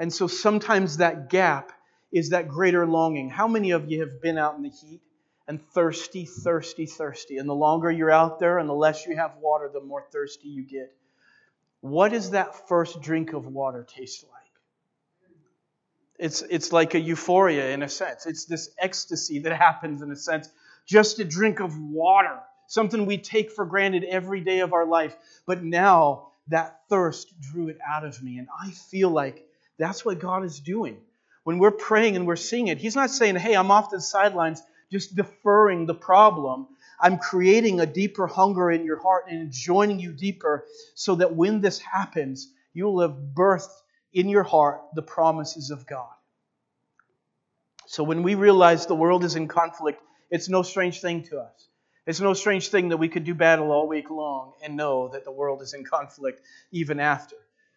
And 0.00 0.12
so 0.12 0.26
sometimes 0.26 0.96
that 0.96 1.30
gap 1.30 1.70
is 2.10 2.30
that 2.30 2.48
greater 2.48 2.88
longing. 2.88 3.30
How 3.30 3.46
many 3.46 3.70
of 3.70 3.88
you 3.88 4.00
have 4.00 4.20
been 4.20 4.36
out 4.36 4.56
in 4.56 4.64
the 4.64 4.70
heat 4.70 5.00
and 5.46 5.62
thirsty, 5.70 6.24
thirsty, 6.24 6.86
thirsty? 6.86 7.38
And 7.38 7.48
the 7.48 7.54
longer 7.54 7.88
you're 7.88 8.10
out 8.10 8.40
there 8.40 8.58
and 8.58 8.68
the 8.68 8.74
less 8.74 9.06
you 9.06 9.14
have 9.16 9.36
water, 9.40 9.70
the 9.72 9.80
more 9.80 10.02
thirsty 10.10 10.48
you 10.48 10.64
get. 10.64 10.92
What 11.82 12.10
does 12.10 12.30
that 12.30 12.66
first 12.66 13.00
drink 13.00 13.32
of 13.32 13.46
water 13.46 13.86
taste 13.88 14.24
like? 14.24 14.39
It's, 16.20 16.42
it's 16.42 16.72
like 16.72 16.94
a 16.94 17.00
euphoria 17.00 17.70
in 17.70 17.82
a 17.82 17.88
sense. 17.88 18.26
It's 18.26 18.44
this 18.44 18.70
ecstasy 18.78 19.40
that 19.40 19.56
happens 19.56 20.02
in 20.02 20.10
a 20.10 20.16
sense. 20.16 20.48
Just 20.86 21.18
a 21.18 21.24
drink 21.24 21.60
of 21.60 21.78
water, 21.78 22.38
something 22.66 23.06
we 23.06 23.18
take 23.18 23.50
for 23.50 23.64
granted 23.64 24.04
every 24.04 24.40
day 24.40 24.60
of 24.60 24.72
our 24.72 24.86
life. 24.86 25.16
But 25.46 25.64
now 25.64 26.28
that 26.48 26.80
thirst 26.88 27.32
drew 27.40 27.68
it 27.68 27.78
out 27.88 28.04
of 28.04 28.22
me. 28.22 28.38
And 28.38 28.48
I 28.62 28.70
feel 28.70 29.10
like 29.10 29.46
that's 29.78 30.04
what 30.04 30.18
God 30.18 30.44
is 30.44 30.60
doing 30.60 30.98
when 31.44 31.58
we're 31.58 31.70
praying 31.70 32.16
and 32.16 32.26
we're 32.26 32.36
seeing 32.36 32.68
it, 32.68 32.78
He's 32.78 32.96
not 32.96 33.10
saying, 33.10 33.36
hey, 33.36 33.54
I'm 33.54 33.70
off 33.70 33.90
to 33.90 33.96
the 33.96 34.02
sidelines 34.02 34.62
just 34.90 35.14
deferring 35.14 35.86
the 35.86 35.94
problem. 35.94 36.66
I'm 37.00 37.18
creating 37.18 37.80
a 37.80 37.86
deeper 37.86 38.26
hunger 38.26 38.70
in 38.70 38.84
your 38.84 39.00
heart 39.00 39.24
and 39.28 39.50
joining 39.50 40.00
you 40.00 40.12
deeper 40.12 40.64
so 40.94 41.14
that 41.16 41.34
when 41.34 41.60
this 41.60 41.78
happens, 41.78 42.52
you 42.74 42.84
will 42.84 43.00
have 43.00 43.16
birthed 43.34 43.72
in 44.12 44.28
your 44.28 44.42
heart 44.42 44.80
the 44.94 45.02
promises 45.02 45.70
of 45.70 45.86
God. 45.86 46.08
So 47.86 48.04
when 48.04 48.22
we 48.22 48.34
realize 48.34 48.86
the 48.86 48.94
world 48.94 49.24
is 49.24 49.36
in 49.36 49.48
conflict, 49.48 50.00
it's 50.30 50.48
no 50.48 50.62
strange 50.62 51.00
thing 51.00 51.24
to 51.24 51.38
us. 51.40 51.68
It's 52.06 52.20
no 52.20 52.34
strange 52.34 52.68
thing 52.68 52.88
that 52.90 52.96
we 52.96 53.08
could 53.08 53.24
do 53.24 53.34
battle 53.34 53.72
all 53.72 53.86
week 53.86 54.10
long 54.10 54.52
and 54.62 54.76
know 54.76 55.08
that 55.08 55.24
the 55.24 55.32
world 55.32 55.60
is 55.62 55.74
in 55.74 55.84
conflict 55.84 56.40
even 56.70 56.98
after. 56.98 57.36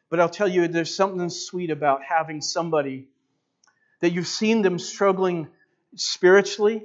But 0.10 0.20
I'll 0.20 0.30
tell 0.30 0.48
you, 0.48 0.68
there's 0.68 0.96
something 0.96 1.30
sweet 1.30 1.72
about 1.72 2.02
having 2.04 2.42
somebody 2.42 3.08
that 4.02 4.12
you've 4.12 4.28
seen 4.28 4.62
them 4.62 4.80
struggling 4.80 5.48
spiritually. 5.96 6.84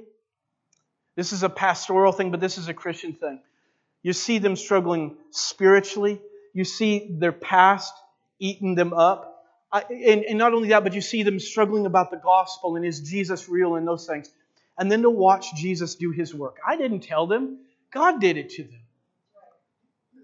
This 1.15 1.33
is 1.33 1.43
a 1.43 1.49
pastoral 1.49 2.11
thing, 2.11 2.31
but 2.31 2.39
this 2.39 2.57
is 2.57 2.67
a 2.67 2.73
Christian 2.73 3.13
thing. 3.13 3.41
You 4.01 4.13
see 4.13 4.39
them 4.39 4.55
struggling 4.55 5.17
spiritually. 5.31 6.21
You 6.53 6.63
see 6.63 7.15
their 7.19 7.31
past 7.31 7.93
eating 8.39 8.75
them 8.75 8.93
up. 8.93 9.38
And, 9.71 10.23
and 10.23 10.37
not 10.37 10.53
only 10.53 10.69
that, 10.69 10.83
but 10.83 10.93
you 10.93 11.01
see 11.01 11.23
them 11.23 11.39
struggling 11.39 11.85
about 11.85 12.09
the 12.09 12.17
gospel 12.17 12.75
and 12.75 12.85
is 12.85 13.01
Jesus 13.01 13.47
real 13.47 13.75
and 13.75 13.87
those 13.87 14.07
things. 14.07 14.29
And 14.77 14.91
then 14.91 15.01
to 15.03 15.09
watch 15.09 15.53
Jesus 15.55 15.95
do 15.95 16.11
his 16.11 16.33
work. 16.33 16.57
I 16.65 16.75
didn't 16.77 17.01
tell 17.01 17.27
them, 17.27 17.59
God 17.91 18.19
did 18.19 18.37
it 18.37 18.49
to 18.51 18.63
them. 18.63 18.79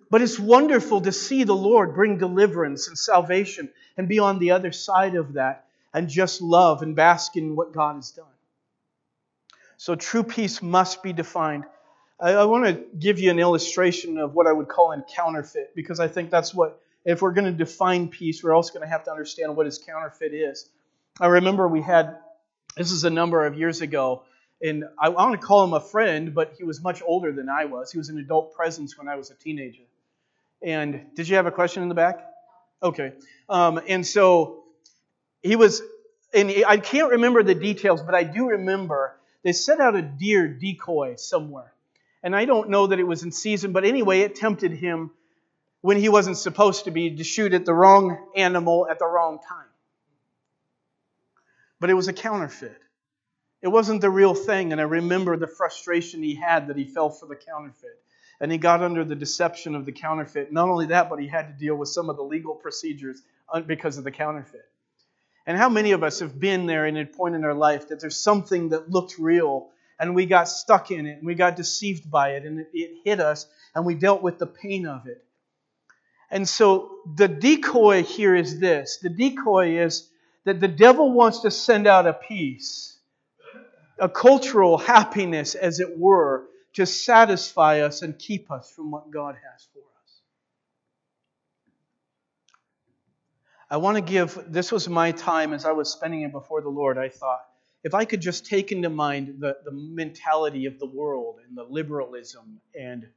But 0.09 0.21
it's 0.21 0.39
wonderful 0.39 1.01
to 1.01 1.11
see 1.11 1.43
the 1.43 1.55
Lord 1.55 1.93
bring 1.93 2.17
deliverance 2.17 2.87
and 2.87 2.97
salvation 2.97 3.69
and 3.97 4.07
be 4.07 4.19
on 4.19 4.39
the 4.39 4.51
other 4.51 4.71
side 4.71 5.15
of 5.15 5.33
that 5.33 5.65
and 5.93 6.09
just 6.09 6.41
love 6.41 6.81
and 6.81 6.95
bask 6.95 7.35
in 7.35 7.55
what 7.55 7.73
God 7.73 7.95
has 7.95 8.11
done. 8.11 8.25
So 9.77 9.95
true 9.95 10.23
peace 10.23 10.61
must 10.61 11.03
be 11.03 11.13
defined. 11.13 11.65
I, 12.19 12.31
I 12.31 12.45
want 12.45 12.65
to 12.65 12.97
give 12.97 13.19
you 13.19 13.29
an 13.31 13.39
illustration 13.39 14.17
of 14.17 14.33
what 14.33 14.47
I 14.47 14.51
would 14.51 14.67
call 14.67 14.91
in 14.91 15.03
counterfeit 15.03 15.75
because 15.75 15.99
I 15.99 16.07
think 16.07 16.29
that's 16.29 16.53
what, 16.53 16.81
if 17.05 17.21
we're 17.21 17.31
going 17.31 17.45
to 17.45 17.51
define 17.51 18.09
peace, 18.09 18.43
we're 18.43 18.53
also 18.53 18.73
going 18.73 18.81
to 18.81 18.89
have 18.89 19.03
to 19.05 19.11
understand 19.11 19.55
what 19.55 19.67
his 19.67 19.77
counterfeit 19.77 20.33
is. 20.33 20.67
I 21.19 21.27
remember 21.27 21.67
we 21.67 21.81
had, 21.81 22.17
this 22.75 22.91
is 22.91 23.03
a 23.03 23.09
number 23.09 23.45
of 23.45 23.57
years 23.57 23.81
ago, 23.81 24.23
and 24.61 24.85
I, 24.99 25.09
want 25.09 25.39
to 25.39 25.45
call 25.45 25.63
him 25.63 25.73
a 25.73 25.79
friend, 25.79 26.33
but 26.33 26.55
he 26.57 26.63
was 26.63 26.81
much 26.81 27.03
older 27.05 27.31
than 27.31 27.47
I 27.47 27.65
was. 27.65 27.91
He 27.91 27.97
was 27.97 28.09
an 28.09 28.17
adult 28.17 28.55
presence 28.55 28.97
when 28.97 29.07
I 29.07 29.15
was 29.15 29.29
a 29.29 29.35
teenager. 29.35 29.83
And 30.61 31.05
did 31.15 31.29
you 31.29 31.35
have 31.35 31.45
a 31.45 31.51
question 31.51 31.83
in 31.83 31.89
the 31.89 31.95
back? 31.95 32.25
Okay. 32.81 33.13
Um, 33.47 33.79
and 33.87 34.05
so 34.05 34.63
he 35.43 35.55
was, 35.55 35.81
and 36.33 36.51
I 36.67 36.77
can't 36.77 37.11
remember 37.11 37.43
the 37.43 37.55
details, 37.55 38.01
but 38.01 38.15
I 38.15 38.23
do 38.23 38.49
remember 38.49 39.15
they 39.43 39.53
set 39.53 39.79
out 39.79 39.95
a 39.95 40.01
deer 40.01 40.47
decoy 40.47 41.15
somewhere. 41.17 41.71
And 42.23 42.35
I 42.35 42.45
don't 42.45 42.69
know 42.69 42.87
that 42.87 42.99
it 42.99 43.03
was 43.03 43.21
in 43.21 43.31
season, 43.31 43.71
but 43.71 43.85
anyway, 43.85 44.21
it 44.21 44.35
tempted 44.35 44.71
him 44.71 45.11
when 45.85 45.97
he 45.97 46.09
wasn't 46.09 46.35
supposed 46.35 46.85
to 46.85 46.89
be 46.89 47.15
to 47.15 47.23
shoot 47.23 47.53
at 47.53 47.63
the 47.63 47.73
wrong 47.73 48.17
animal 48.35 48.87
at 48.89 48.97
the 48.97 49.05
wrong 49.05 49.37
time. 49.47 49.67
But 51.79 51.91
it 51.91 51.93
was 51.93 52.07
a 52.07 52.13
counterfeit. 52.13 52.81
It 53.61 53.67
wasn't 53.67 54.01
the 54.01 54.09
real 54.09 54.33
thing, 54.33 54.71
and 54.71 54.81
I 54.81 54.85
remember 54.85 55.37
the 55.37 55.45
frustration 55.45 56.23
he 56.23 56.33
had 56.33 56.69
that 56.69 56.75
he 56.75 56.85
fell 56.85 57.11
for 57.11 57.27
the 57.27 57.35
counterfeit. 57.35 58.01
And 58.41 58.51
he 58.51 58.57
got 58.57 58.81
under 58.81 59.05
the 59.05 59.13
deception 59.13 59.75
of 59.75 59.85
the 59.85 59.91
counterfeit. 59.91 60.51
Not 60.51 60.69
only 60.69 60.87
that, 60.87 61.07
but 61.07 61.19
he 61.19 61.27
had 61.27 61.49
to 61.49 61.53
deal 61.53 61.75
with 61.75 61.89
some 61.89 62.09
of 62.09 62.15
the 62.15 62.23
legal 62.23 62.55
procedures 62.55 63.21
uh, 63.53 63.61
because 63.61 63.99
of 63.99 64.03
the 64.03 64.11
counterfeit. 64.11 64.65
And 65.45 65.55
how 65.55 65.69
many 65.69 65.91
of 65.91 66.01
us 66.01 66.19
have 66.21 66.39
been 66.39 66.65
there 66.65 66.87
in 66.87 66.97
a 66.97 67.05
point 67.05 67.35
in 67.35 67.45
our 67.45 67.53
life 67.53 67.89
that 67.89 67.99
there's 67.99 68.17
something 68.17 68.69
that 68.69 68.89
looked 68.89 69.19
real 69.19 69.69
and 69.99 70.15
we 70.15 70.25
got 70.25 70.49
stuck 70.49 70.89
in 70.89 71.05
it 71.05 71.19
and 71.19 71.27
we 71.27 71.35
got 71.35 71.55
deceived 71.55 72.09
by 72.09 72.29
it 72.31 72.43
and 72.43 72.65
it 72.73 72.91
hit 73.05 73.19
us 73.19 73.45
and 73.75 73.85
we 73.85 73.93
dealt 73.93 74.23
with 74.23 74.39
the 74.39 74.47
pain 74.47 74.87
of 74.87 75.05
it. 75.05 75.21
And 76.35 76.49
so 76.49 76.97
the 77.15 77.29
decoy 77.29 78.03
here 78.03 78.35
is 78.35 78.59
this 78.59 78.97
the 78.97 79.09
decoy 79.09 79.79
is 79.79 80.09
that 80.43 80.59
the 80.59 80.67
devil 80.67 81.13
wants 81.13 81.39
to 81.43 81.49
send 81.49 81.87
out 81.87 82.05
a 82.05 82.11
peace, 82.11 82.99
a 83.97 84.09
cultural 84.09 84.77
happiness, 84.77 85.55
as 85.55 85.79
it 85.79 85.97
were, 85.97 86.43
to 86.73 86.85
satisfy 86.85 87.79
us 87.79 88.01
and 88.01 88.19
keep 88.19 88.51
us 88.51 88.69
from 88.69 88.91
what 88.91 89.09
God 89.11 89.35
has 89.35 89.65
for 89.71 89.79
us. 89.79 90.21
I 93.71 93.77
want 93.77 93.95
to 93.95 94.01
give, 94.01 94.37
this 94.49 94.73
was 94.73 94.89
my 94.89 95.13
time 95.13 95.53
as 95.53 95.63
I 95.63 95.71
was 95.71 95.89
spending 95.89 96.23
it 96.23 96.33
before 96.33 96.61
the 96.61 96.67
Lord. 96.67 96.97
I 96.97 97.07
thought, 97.07 97.45
if 97.81 97.93
I 97.93 98.03
could 98.03 98.19
just 98.19 98.45
take 98.45 98.73
into 98.73 98.89
mind 98.89 99.37
the, 99.39 99.55
the 99.63 99.71
mentality 99.71 100.65
of 100.65 100.79
the 100.79 100.85
world 100.85 101.37
and 101.47 101.57
the 101.57 101.63
liberalism 101.63 102.59
and 102.77 103.07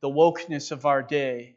the 0.00 0.10
wokeness 0.10 0.72
of 0.72 0.86
our 0.86 1.04
day, 1.04 1.54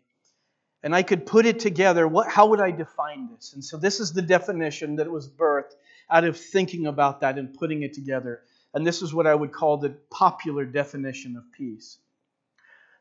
and 0.87 0.95
I 0.95 1.03
could 1.03 1.25
put 1.25 1.45
it 1.45 1.59
together, 1.59 2.07
what, 2.07 2.29
how 2.29 2.45
would 2.45 2.61
I 2.61 2.71
define 2.71 3.27
this? 3.35 3.51
And 3.51 3.61
so 3.61 3.75
this 3.75 3.99
is 3.99 4.13
the 4.13 4.21
definition 4.21 4.95
that 4.95 5.11
was 5.11 5.27
birthed 5.27 5.75
out 6.09 6.23
of 6.23 6.37
thinking 6.37 6.87
about 6.87 7.19
that 7.19 7.37
and 7.37 7.53
putting 7.53 7.83
it 7.83 7.93
together. 7.93 8.39
And 8.73 8.87
this 8.87 9.01
is 9.01 9.13
what 9.13 9.27
I 9.27 9.35
would 9.35 9.51
call 9.51 9.75
the 9.75 9.89
popular 10.09 10.63
definition 10.63 11.35
of 11.35 11.43
peace. 11.51 11.97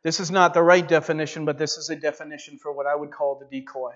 This 0.02 0.18
is 0.18 0.32
not 0.32 0.52
the 0.52 0.64
right 0.64 0.88
definition, 0.88 1.44
but 1.44 1.58
this 1.58 1.78
is 1.78 1.88
a 1.88 1.94
definition 1.94 2.58
for 2.58 2.72
what 2.72 2.88
I 2.88 2.96
would 2.96 3.12
call 3.12 3.36
the 3.38 3.60
decoy. 3.60 3.94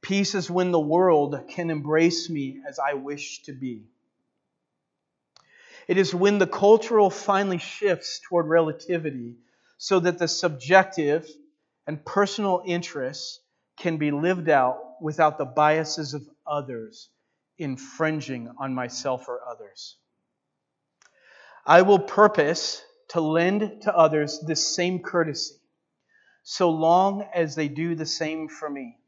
Peace 0.00 0.36
is 0.36 0.48
when 0.48 0.70
the 0.70 0.78
world 0.78 1.48
can 1.48 1.70
embrace 1.70 2.30
me 2.30 2.60
as 2.68 2.78
I 2.78 2.94
wish 2.94 3.42
to 3.46 3.52
be. 3.52 3.82
It 5.88 5.98
is 5.98 6.14
when 6.14 6.38
the 6.38 6.46
cultural 6.46 7.10
finally 7.10 7.58
shifts 7.58 8.20
toward 8.28 8.46
relativity 8.46 9.34
so 9.76 9.98
that 9.98 10.20
the 10.20 10.28
subjective 10.28 11.28
and 11.86 12.04
personal 12.04 12.62
interests 12.64 13.40
can 13.76 13.96
be 13.96 14.10
lived 14.10 14.48
out 14.48 14.78
without 15.00 15.38
the 15.38 15.44
biases 15.44 16.14
of 16.14 16.22
others 16.46 17.08
infringing 17.58 18.50
on 18.58 18.74
myself 18.74 19.28
or 19.28 19.40
others. 19.48 19.96
I 21.66 21.82
will 21.82 21.98
purpose 21.98 22.82
to 23.08 23.20
lend 23.20 23.82
to 23.82 23.96
others 23.96 24.40
this 24.40 24.74
same 24.74 25.00
courtesy 25.00 25.54
so 26.42 26.70
long 26.70 27.26
as 27.34 27.54
they 27.54 27.68
do 27.68 27.94
the 27.94 28.06
same 28.06 28.48
for 28.48 28.68
me. 28.68 28.98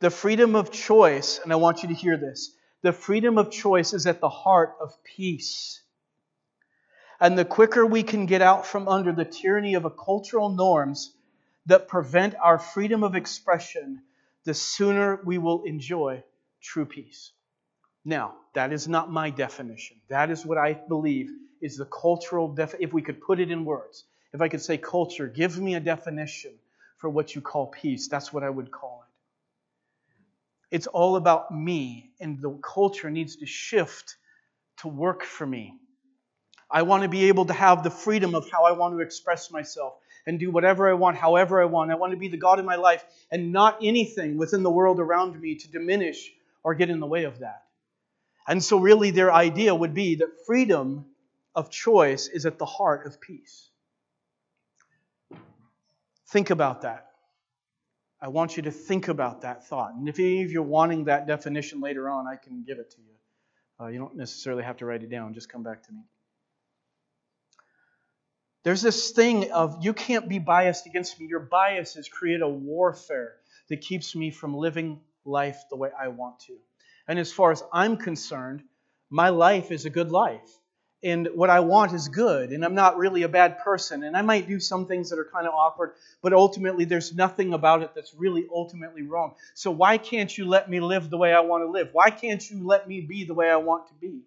The 0.00 0.10
freedom 0.10 0.54
of 0.54 0.70
choice, 0.70 1.40
and 1.42 1.52
I 1.52 1.56
want 1.56 1.82
you 1.82 1.88
to 1.88 1.94
hear 1.94 2.16
this 2.16 2.52
the 2.82 2.92
freedom 2.92 3.38
of 3.38 3.50
choice 3.50 3.94
is 3.94 4.06
at 4.06 4.20
the 4.20 4.28
heart 4.28 4.76
of 4.80 4.92
peace. 5.02 5.82
And 7.18 7.36
the 7.36 7.44
quicker 7.44 7.84
we 7.86 8.02
can 8.02 8.26
get 8.26 8.42
out 8.42 8.66
from 8.66 8.86
under 8.86 9.12
the 9.12 9.24
tyranny 9.24 9.74
of 9.74 9.86
a 9.86 9.90
cultural 9.90 10.50
norms 10.50 11.15
that 11.66 11.88
prevent 11.88 12.34
our 12.36 12.58
freedom 12.58 13.02
of 13.02 13.14
expression, 13.14 14.02
the 14.44 14.54
sooner 14.54 15.20
we 15.24 15.38
will 15.38 15.64
enjoy 15.64 16.22
true 16.60 16.86
peace. 16.86 17.32
Now, 18.04 18.34
that 18.54 18.72
is 18.72 18.86
not 18.86 19.10
my 19.10 19.30
definition. 19.30 19.96
That 20.08 20.30
is 20.30 20.46
what 20.46 20.58
I 20.58 20.74
believe 20.74 21.30
is 21.60 21.76
the 21.76 21.86
cultural 21.86 22.48
def 22.48 22.74
if 22.78 22.92
we 22.92 23.02
could 23.02 23.20
put 23.20 23.40
it 23.40 23.50
in 23.50 23.64
words. 23.64 24.04
If 24.32 24.40
I 24.40 24.48
could 24.48 24.60
say 24.60 24.78
culture, 24.78 25.26
give 25.26 25.58
me 25.58 25.74
a 25.74 25.80
definition 25.80 26.52
for 26.98 27.10
what 27.10 27.34
you 27.34 27.40
call 27.40 27.66
peace. 27.66 28.08
That's 28.08 28.32
what 28.32 28.44
I 28.44 28.50
would 28.50 28.70
call 28.70 29.02
it. 29.02 30.76
It's 30.76 30.86
all 30.86 31.16
about 31.16 31.52
me, 31.52 32.10
and 32.20 32.40
the 32.40 32.58
culture 32.62 33.10
needs 33.10 33.36
to 33.36 33.46
shift 33.46 34.16
to 34.78 34.88
work 34.88 35.24
for 35.24 35.46
me. 35.46 35.74
I 36.70 36.82
want 36.82 37.04
to 37.04 37.08
be 37.08 37.28
able 37.28 37.46
to 37.46 37.52
have 37.52 37.82
the 37.82 37.90
freedom 37.90 38.34
of 38.34 38.50
how 38.50 38.64
I 38.64 38.72
want 38.72 38.94
to 38.94 39.00
express 39.00 39.50
myself 39.50 39.94
and 40.26 40.40
do 40.40 40.50
whatever 40.50 40.88
I 40.88 40.94
want, 40.94 41.16
however 41.16 41.62
I 41.62 41.66
want. 41.66 41.90
I 41.90 41.94
want 41.94 42.12
to 42.12 42.18
be 42.18 42.28
the 42.28 42.36
God 42.36 42.58
in 42.58 42.64
my 42.64 42.76
life 42.76 43.04
and 43.30 43.52
not 43.52 43.78
anything 43.82 44.36
within 44.36 44.62
the 44.62 44.70
world 44.70 45.00
around 45.00 45.40
me 45.40 45.54
to 45.54 45.70
diminish 45.70 46.32
or 46.64 46.74
get 46.74 46.90
in 46.90 47.00
the 47.00 47.06
way 47.06 47.24
of 47.24 47.38
that. 47.38 47.62
And 48.48 48.62
so, 48.62 48.78
really, 48.78 49.10
their 49.10 49.32
idea 49.32 49.74
would 49.74 49.94
be 49.94 50.16
that 50.16 50.46
freedom 50.46 51.06
of 51.54 51.70
choice 51.70 52.28
is 52.28 52.46
at 52.46 52.58
the 52.58 52.66
heart 52.66 53.06
of 53.06 53.20
peace. 53.20 53.70
Think 56.28 56.50
about 56.50 56.82
that. 56.82 57.06
I 58.20 58.28
want 58.28 58.56
you 58.56 58.64
to 58.64 58.70
think 58.70 59.08
about 59.08 59.42
that 59.42 59.66
thought. 59.66 59.94
And 59.94 60.08
if 60.08 60.18
any 60.18 60.42
of 60.42 60.50
you 60.50 60.60
are 60.60 60.66
wanting 60.66 61.04
that 61.04 61.26
definition 61.26 61.80
later 61.80 62.08
on, 62.08 62.26
I 62.26 62.36
can 62.36 62.64
give 62.66 62.78
it 62.78 62.90
to 62.92 62.96
you. 63.00 63.14
Uh, 63.78 63.88
you 63.88 63.98
don't 63.98 64.16
necessarily 64.16 64.62
have 64.62 64.78
to 64.78 64.86
write 64.86 65.02
it 65.02 65.10
down, 65.10 65.34
just 65.34 65.48
come 65.48 65.62
back 65.62 65.82
to 65.86 65.92
me. 65.92 66.00
There's 68.66 68.82
this 68.82 69.12
thing 69.12 69.52
of 69.52 69.84
you 69.84 69.92
can't 69.92 70.28
be 70.28 70.40
biased 70.40 70.86
against 70.86 71.20
me. 71.20 71.28
Your 71.28 71.38
biases 71.38 72.08
create 72.08 72.40
a 72.40 72.48
warfare 72.48 73.34
that 73.68 73.80
keeps 73.80 74.16
me 74.16 74.32
from 74.32 74.56
living 74.56 74.98
life 75.24 75.62
the 75.70 75.76
way 75.76 75.90
I 75.96 76.08
want 76.08 76.40
to. 76.48 76.56
And 77.06 77.16
as 77.16 77.32
far 77.32 77.52
as 77.52 77.62
I'm 77.72 77.96
concerned, 77.96 78.64
my 79.08 79.28
life 79.28 79.70
is 79.70 79.84
a 79.84 79.90
good 79.90 80.10
life. 80.10 80.50
And 81.04 81.28
what 81.32 81.48
I 81.48 81.60
want 81.60 81.92
is 81.92 82.08
good. 82.08 82.50
And 82.50 82.64
I'm 82.64 82.74
not 82.74 82.98
really 82.98 83.22
a 83.22 83.28
bad 83.28 83.60
person. 83.60 84.02
And 84.02 84.16
I 84.16 84.22
might 84.22 84.48
do 84.48 84.58
some 84.58 84.86
things 84.86 85.10
that 85.10 85.20
are 85.20 85.30
kind 85.32 85.46
of 85.46 85.54
awkward, 85.54 85.92
but 86.20 86.32
ultimately, 86.32 86.84
there's 86.84 87.14
nothing 87.14 87.54
about 87.54 87.82
it 87.82 87.92
that's 87.94 88.14
really 88.14 88.48
ultimately 88.52 89.02
wrong. 89.02 89.36
So 89.54 89.70
why 89.70 89.96
can't 89.96 90.36
you 90.36 90.44
let 90.44 90.68
me 90.68 90.80
live 90.80 91.08
the 91.08 91.18
way 91.18 91.32
I 91.32 91.38
want 91.38 91.62
to 91.62 91.70
live? 91.70 91.90
Why 91.92 92.10
can't 92.10 92.50
you 92.50 92.66
let 92.66 92.88
me 92.88 93.00
be 93.00 93.22
the 93.22 93.34
way 93.34 93.48
I 93.48 93.58
want 93.58 93.86
to 93.86 93.94
be? 93.94 94.22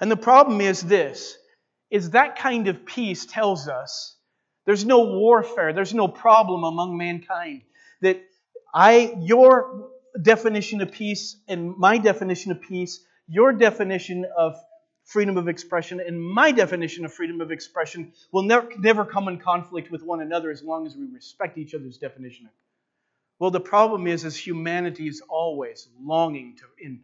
And 0.00 0.10
the 0.10 0.16
problem 0.16 0.62
is 0.62 0.80
this 0.80 1.36
is 1.90 2.10
that 2.10 2.36
kind 2.38 2.68
of 2.68 2.84
peace 2.84 3.26
tells 3.26 3.68
us 3.68 4.16
there's 4.64 4.84
no 4.84 5.04
warfare, 5.04 5.72
there's 5.72 5.94
no 5.94 6.08
problem 6.08 6.64
among 6.64 6.96
mankind. 6.96 7.62
That 8.02 8.22
I, 8.74 9.14
your 9.20 9.90
definition 10.20 10.80
of 10.80 10.90
peace 10.90 11.36
and 11.46 11.76
my 11.76 11.98
definition 11.98 12.50
of 12.52 12.60
peace, 12.60 13.04
your 13.28 13.52
definition 13.52 14.26
of 14.36 14.56
freedom 15.04 15.36
of 15.36 15.46
expression 15.46 16.00
and 16.00 16.20
my 16.20 16.50
definition 16.50 17.04
of 17.04 17.14
freedom 17.14 17.40
of 17.40 17.52
expression 17.52 18.12
will 18.32 18.42
never, 18.42 18.68
never 18.78 19.04
come 19.04 19.28
in 19.28 19.38
conflict 19.38 19.90
with 19.90 20.02
one 20.02 20.20
another 20.20 20.50
as 20.50 20.62
long 20.62 20.84
as 20.84 20.96
we 20.96 21.06
respect 21.06 21.56
each 21.58 21.74
other's 21.74 21.96
definition. 21.96 22.48
Well, 23.38 23.52
the 23.52 23.60
problem 23.60 24.06
is, 24.08 24.24
is 24.24 24.36
humanity 24.36 25.06
is 25.06 25.22
always 25.28 25.88
longing 26.02 26.56
to, 26.56 26.64
in, 26.84 27.00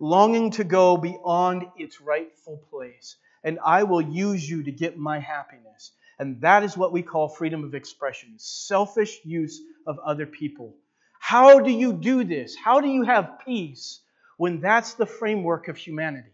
longing 0.00 0.50
to 0.52 0.64
go 0.64 0.96
beyond 0.96 1.66
its 1.76 2.00
rightful 2.00 2.60
place 2.70 3.16
and 3.46 3.60
I 3.64 3.84
will 3.84 4.02
use 4.02 4.48
you 4.50 4.64
to 4.64 4.72
get 4.72 4.98
my 4.98 5.20
happiness. 5.20 5.92
And 6.18 6.40
that 6.40 6.64
is 6.64 6.76
what 6.76 6.92
we 6.92 7.00
call 7.00 7.28
freedom 7.28 7.62
of 7.62 7.74
expression 7.74 8.34
selfish 8.38 9.20
use 9.24 9.60
of 9.86 9.98
other 10.00 10.26
people. 10.26 10.74
How 11.20 11.60
do 11.60 11.70
you 11.70 11.92
do 11.92 12.24
this? 12.24 12.56
How 12.56 12.80
do 12.80 12.88
you 12.88 13.04
have 13.04 13.38
peace 13.46 14.00
when 14.36 14.60
that's 14.60 14.94
the 14.94 15.06
framework 15.06 15.68
of 15.68 15.76
humanity? 15.76 16.32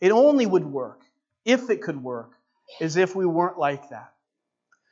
It 0.00 0.10
only 0.10 0.46
would 0.46 0.66
work, 0.66 1.02
if 1.44 1.70
it 1.70 1.80
could 1.80 2.02
work, 2.02 2.32
as 2.80 2.96
if 2.96 3.14
we 3.14 3.24
weren't 3.24 3.58
like 3.58 3.90
that. 3.90 4.12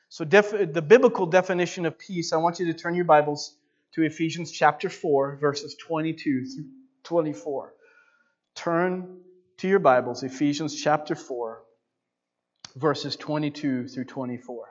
So, 0.09 0.25
def- 0.25 0.73
the 0.73 0.83
biblical 0.83 1.27
definition 1.27 1.85
of 1.85 1.99
peace, 1.99 2.33
I 2.33 2.37
want 2.37 2.61
you 2.61 2.67
to 2.67 2.75
turn 2.75 2.95
your 2.95 3.05
Bibles 3.05 3.57
to 3.95 4.03
Ephesians 4.03 4.53
chapter 4.53 4.89
4, 4.89 5.39
verses 5.41 5.75
22 5.75 6.47
through 6.47 6.65
24. 7.03 7.75
Turn 8.55 9.21
to 9.65 9.69
your 9.69 9.79
Bibles, 9.79 10.23
Ephesians 10.23 10.75
chapter 10.75 11.15
4, 11.15 11.63
verses 12.77 13.17
22 13.17 13.89
through 13.89 14.05
24. 14.05 14.67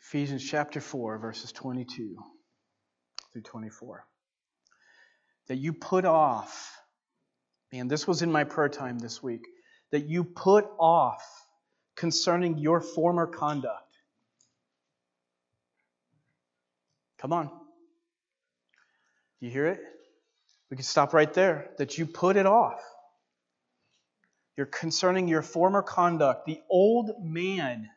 Ephesians 0.00 0.44
chapter 0.44 0.80
4, 0.80 1.18
verses 1.18 1.52
22 1.52 2.16
through 3.32 3.42
24 3.42 4.04
that 5.50 5.56
you 5.56 5.72
put 5.72 6.04
off, 6.04 6.80
and 7.72 7.90
this 7.90 8.06
was 8.06 8.22
in 8.22 8.30
my 8.30 8.44
prayer 8.44 8.68
time 8.68 9.00
this 9.00 9.20
week, 9.20 9.48
that 9.90 10.06
you 10.06 10.22
put 10.22 10.64
off 10.78 11.24
concerning 11.96 12.56
your 12.56 12.80
former 12.80 13.26
conduct. 13.26 13.92
Come 17.18 17.32
on. 17.32 17.48
Do 17.48 19.46
you 19.46 19.50
hear 19.50 19.66
it? 19.66 19.80
We 20.70 20.76
can 20.76 20.84
stop 20.84 21.12
right 21.12 21.34
there. 21.34 21.70
That 21.78 21.98
you 21.98 22.06
put 22.06 22.36
it 22.36 22.46
off. 22.46 22.80
You're 24.56 24.66
concerning 24.66 25.26
your 25.26 25.42
former 25.42 25.82
conduct, 25.82 26.46
the 26.46 26.60
old 26.70 27.24
man. 27.24 27.90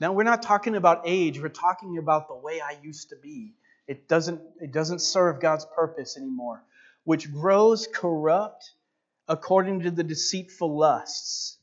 Now, 0.00 0.12
we're 0.12 0.24
not 0.24 0.42
talking 0.42 0.74
about 0.74 1.02
age, 1.06 1.40
we're 1.40 1.50
talking 1.50 1.98
about 1.98 2.26
the 2.26 2.34
way 2.34 2.60
I 2.60 2.78
used 2.82 3.10
to 3.10 3.16
be. 3.16 3.54
It 3.86 4.08
doesn't, 4.08 4.40
it 4.60 4.72
doesn't 4.72 5.00
serve 5.00 5.40
God's 5.40 5.66
purpose 5.76 6.16
anymore, 6.16 6.62
which 7.04 7.30
grows 7.32 7.86
corrupt 7.86 8.72
according 9.28 9.80
to 9.80 9.90
the 9.90 10.04
deceitful 10.04 10.76
lusts. 10.76 11.58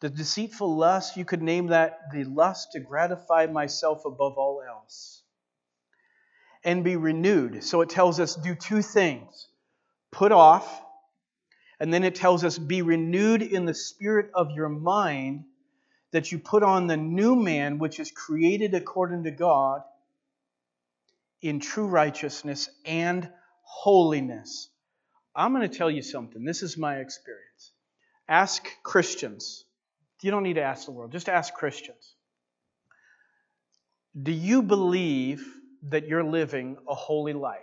The 0.00 0.08
deceitful 0.08 0.76
lust, 0.76 1.16
you 1.16 1.24
could 1.24 1.42
name 1.42 1.68
that 1.68 2.12
the 2.12 2.24
lust 2.24 2.72
to 2.72 2.80
gratify 2.80 3.46
myself 3.46 4.04
above 4.04 4.34
all 4.36 4.62
else. 4.66 5.22
And 6.64 6.84
be 6.84 6.96
renewed. 6.96 7.64
So 7.64 7.80
it 7.80 7.88
tells 7.88 8.20
us 8.20 8.36
do 8.36 8.54
two 8.54 8.82
things 8.82 9.48
put 10.10 10.32
off, 10.32 10.82
and 11.80 11.92
then 11.92 12.04
it 12.04 12.14
tells 12.14 12.44
us 12.44 12.58
be 12.58 12.82
renewed 12.82 13.42
in 13.42 13.66
the 13.66 13.74
spirit 13.74 14.30
of 14.34 14.52
your 14.52 14.68
mind 14.68 15.44
that 16.12 16.32
you 16.32 16.38
put 16.38 16.62
on 16.62 16.86
the 16.86 16.96
new 16.96 17.36
man, 17.36 17.78
which 17.78 18.00
is 18.00 18.10
created 18.10 18.74
according 18.74 19.24
to 19.24 19.30
God 19.30 19.82
in 21.42 21.60
true 21.60 21.86
righteousness 21.86 22.68
and 22.84 23.28
holiness. 23.62 24.68
I'm 25.34 25.54
going 25.54 25.68
to 25.68 25.76
tell 25.76 25.90
you 25.90 26.02
something. 26.02 26.44
This 26.44 26.62
is 26.62 26.76
my 26.76 26.96
experience. 26.96 27.72
Ask 28.28 28.66
Christians. 28.82 29.64
You 30.22 30.30
don't 30.32 30.42
need 30.42 30.54
to 30.54 30.62
ask 30.62 30.84
the 30.84 30.90
world, 30.90 31.12
just 31.12 31.28
ask 31.28 31.54
Christians. 31.54 32.14
Do 34.20 34.32
you 34.32 34.62
believe 34.62 35.46
that 35.84 36.08
you're 36.08 36.24
living 36.24 36.76
a 36.88 36.94
holy 36.94 37.34
life? 37.34 37.60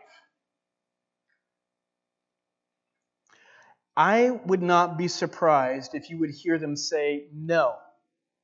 I 3.97 4.29
would 4.45 4.61
not 4.61 4.97
be 4.97 5.07
surprised 5.07 5.95
if 5.95 6.09
you 6.09 6.19
would 6.19 6.29
hear 6.29 6.57
them 6.57 6.75
say, 6.77 7.25
No, 7.33 7.75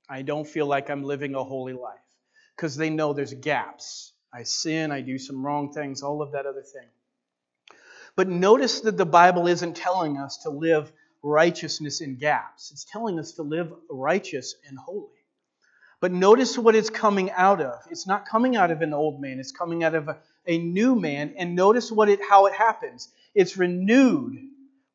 I 0.09 0.21
don't 0.21 0.47
feel 0.47 0.65
like 0.65 0.89
I'm 0.89 1.03
living 1.03 1.35
a 1.35 1.43
holy 1.43 1.73
life. 1.73 1.99
Because 2.55 2.75
they 2.75 2.89
know 2.89 3.13
there's 3.13 3.33
gaps. 3.33 4.13
I 4.33 4.43
sin, 4.43 4.91
I 4.91 5.01
do 5.01 5.17
some 5.17 5.45
wrong 5.45 5.73
things, 5.73 6.03
all 6.03 6.21
of 6.21 6.31
that 6.33 6.45
other 6.45 6.63
thing. 6.63 6.87
But 8.15 8.27
notice 8.27 8.81
that 8.81 8.97
the 8.97 9.05
Bible 9.05 9.47
isn't 9.47 9.75
telling 9.75 10.17
us 10.17 10.37
to 10.43 10.49
live 10.49 10.91
righteousness 11.23 12.01
in 12.01 12.17
gaps, 12.17 12.71
it's 12.71 12.85
telling 12.85 13.19
us 13.19 13.33
to 13.33 13.43
live 13.43 13.73
righteous 13.89 14.55
and 14.67 14.77
holy. 14.77 15.07
But 15.99 16.11
notice 16.11 16.57
what 16.57 16.75
it's 16.75 16.89
coming 16.89 17.29
out 17.31 17.61
of. 17.61 17.79
It's 17.91 18.07
not 18.07 18.27
coming 18.27 18.55
out 18.55 18.71
of 18.71 18.81
an 18.81 18.93
old 18.93 19.21
man, 19.21 19.39
it's 19.39 19.51
coming 19.51 19.83
out 19.83 19.93
of 19.93 20.07
a, 20.07 20.17
a 20.47 20.57
new 20.57 20.95
man. 20.95 21.35
And 21.37 21.55
notice 21.55 21.91
what 21.91 22.09
it, 22.09 22.19
how 22.27 22.47
it 22.47 22.53
happens. 22.53 23.09
It's 23.35 23.55
renewed. 23.55 24.37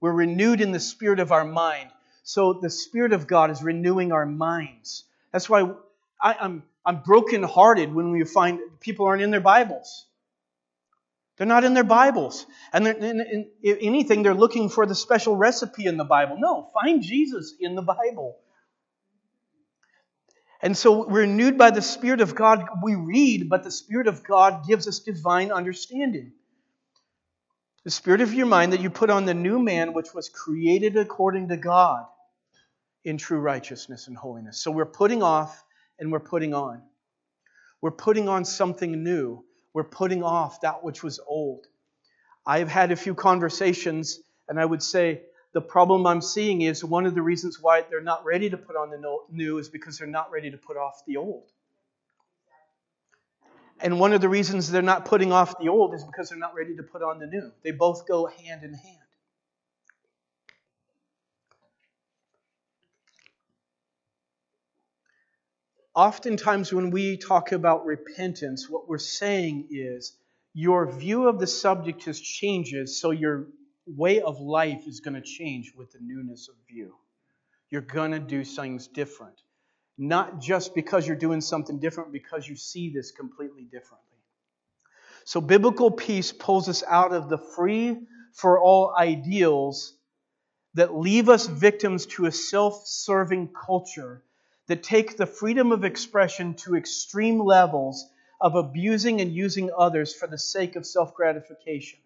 We're 0.00 0.12
renewed 0.12 0.60
in 0.60 0.72
the 0.72 0.80
spirit 0.80 1.20
of 1.20 1.30
our 1.30 1.44
mind. 1.44 1.90
So 2.26 2.54
the 2.54 2.70
Spirit 2.70 3.12
of 3.12 3.28
God 3.28 3.52
is 3.52 3.62
renewing 3.62 4.10
our 4.10 4.26
minds. 4.26 5.04
That's 5.30 5.48
why 5.48 5.70
I, 6.20 6.34
I'm, 6.40 6.64
I'm 6.84 7.02
brokenhearted 7.02 7.94
when 7.94 8.10
we 8.10 8.24
find 8.24 8.58
people 8.80 9.06
aren't 9.06 9.22
in 9.22 9.30
their 9.30 9.40
Bibles. 9.40 10.06
They're 11.36 11.46
not 11.46 11.62
in 11.62 11.72
their 11.72 11.84
Bibles. 11.84 12.44
And 12.72 12.88
if 13.62 13.78
anything, 13.80 14.24
they're 14.24 14.34
looking 14.34 14.70
for 14.70 14.86
the 14.86 14.94
special 14.96 15.36
recipe 15.36 15.86
in 15.86 15.98
the 15.98 16.04
Bible. 16.04 16.36
No, 16.40 16.68
find 16.74 17.00
Jesus 17.00 17.54
in 17.60 17.76
the 17.76 17.82
Bible. 17.82 18.36
And 20.60 20.76
so 20.76 21.06
we're 21.06 21.20
renewed 21.20 21.56
by 21.56 21.70
the 21.70 21.80
Spirit 21.80 22.20
of 22.20 22.34
God. 22.34 22.66
We 22.82 22.96
read, 22.96 23.48
but 23.48 23.62
the 23.62 23.70
Spirit 23.70 24.08
of 24.08 24.24
God 24.24 24.66
gives 24.66 24.88
us 24.88 24.98
divine 24.98 25.52
understanding. 25.52 26.32
The 27.84 27.92
Spirit 27.92 28.20
of 28.20 28.34
your 28.34 28.46
mind 28.46 28.72
that 28.72 28.80
you 28.80 28.90
put 28.90 29.10
on 29.10 29.26
the 29.26 29.34
new 29.34 29.60
man, 29.60 29.92
which 29.92 30.12
was 30.12 30.28
created 30.28 30.96
according 30.96 31.50
to 31.50 31.56
God 31.56 32.06
in 33.06 33.16
true 33.16 33.38
righteousness 33.38 34.08
and 34.08 34.16
holiness. 34.16 34.58
So 34.58 34.72
we're 34.72 34.84
putting 34.84 35.22
off 35.22 35.64
and 36.00 36.10
we're 36.10 36.18
putting 36.18 36.52
on. 36.52 36.82
We're 37.80 37.92
putting 37.92 38.28
on 38.28 38.44
something 38.44 39.04
new. 39.04 39.44
We're 39.72 39.84
putting 39.84 40.24
off 40.24 40.60
that 40.62 40.82
which 40.82 41.04
was 41.04 41.20
old. 41.24 41.66
I've 42.44 42.68
had 42.68 42.90
a 42.90 42.96
few 42.96 43.14
conversations, 43.14 44.18
and 44.48 44.58
I 44.58 44.64
would 44.64 44.82
say 44.82 45.22
the 45.52 45.60
problem 45.60 46.04
I'm 46.04 46.20
seeing 46.20 46.62
is 46.62 46.84
one 46.84 47.06
of 47.06 47.14
the 47.14 47.22
reasons 47.22 47.60
why 47.60 47.84
they're 47.88 48.00
not 48.00 48.24
ready 48.24 48.50
to 48.50 48.56
put 48.56 48.74
on 48.74 48.90
the 48.90 49.18
new 49.30 49.58
is 49.58 49.68
because 49.68 49.98
they're 49.98 50.08
not 50.08 50.32
ready 50.32 50.50
to 50.50 50.58
put 50.58 50.76
off 50.76 51.02
the 51.06 51.16
old. 51.16 51.44
And 53.80 54.00
one 54.00 54.14
of 54.14 54.20
the 54.20 54.28
reasons 54.28 54.70
they're 54.70 54.82
not 54.82 55.04
putting 55.04 55.30
off 55.30 55.54
the 55.60 55.68
old 55.68 55.94
is 55.94 56.02
because 56.02 56.30
they're 56.30 56.38
not 56.38 56.56
ready 56.56 56.74
to 56.74 56.82
put 56.82 57.02
on 57.02 57.20
the 57.20 57.26
new. 57.26 57.52
They 57.62 57.70
both 57.70 58.08
go 58.08 58.26
hand 58.26 58.64
in 58.64 58.74
hand. 58.74 59.05
Oftentimes, 65.96 66.74
when 66.74 66.90
we 66.90 67.16
talk 67.16 67.52
about 67.52 67.86
repentance, 67.86 68.68
what 68.68 68.86
we're 68.86 68.98
saying 68.98 69.68
is 69.70 70.14
your 70.52 70.92
view 70.92 71.26
of 71.26 71.38
the 71.38 71.46
subject 71.46 72.04
has 72.04 72.20
changes, 72.20 73.00
so 73.00 73.12
your 73.12 73.46
way 73.86 74.20
of 74.20 74.38
life 74.38 74.86
is 74.86 75.00
going 75.00 75.14
to 75.14 75.22
change 75.22 75.72
with 75.74 75.92
the 75.92 75.98
newness 76.02 76.50
of 76.50 76.54
view. 76.68 76.94
You're 77.70 77.80
going 77.80 78.10
to 78.10 78.18
do 78.18 78.44
things 78.44 78.88
different. 78.88 79.40
Not 79.96 80.38
just 80.38 80.74
because 80.74 81.06
you're 81.06 81.16
doing 81.16 81.40
something 81.40 81.78
different, 81.78 82.12
because 82.12 82.46
you 82.46 82.56
see 82.56 82.90
this 82.90 83.10
completely 83.10 83.64
differently. 83.64 84.18
So, 85.24 85.40
biblical 85.40 85.90
peace 85.90 86.30
pulls 86.30 86.68
us 86.68 86.84
out 86.86 87.14
of 87.14 87.30
the 87.30 87.38
free 87.38 87.96
for 88.34 88.60
all 88.60 88.94
ideals 88.94 89.94
that 90.74 90.94
leave 90.94 91.30
us 91.30 91.46
victims 91.46 92.04
to 92.04 92.26
a 92.26 92.32
self 92.32 92.86
serving 92.86 93.48
culture 93.64 94.22
that 94.66 94.82
take 94.82 95.16
the 95.16 95.26
freedom 95.26 95.72
of 95.72 95.84
expression 95.84 96.54
to 96.54 96.76
extreme 96.76 97.38
levels 97.38 98.08
of 98.40 98.54
abusing 98.54 99.20
and 99.20 99.32
using 99.32 99.70
others 99.76 100.14
for 100.14 100.26
the 100.26 100.38
sake 100.38 100.76
of 100.76 100.84
self 100.86 101.14
gratification, 101.14 101.98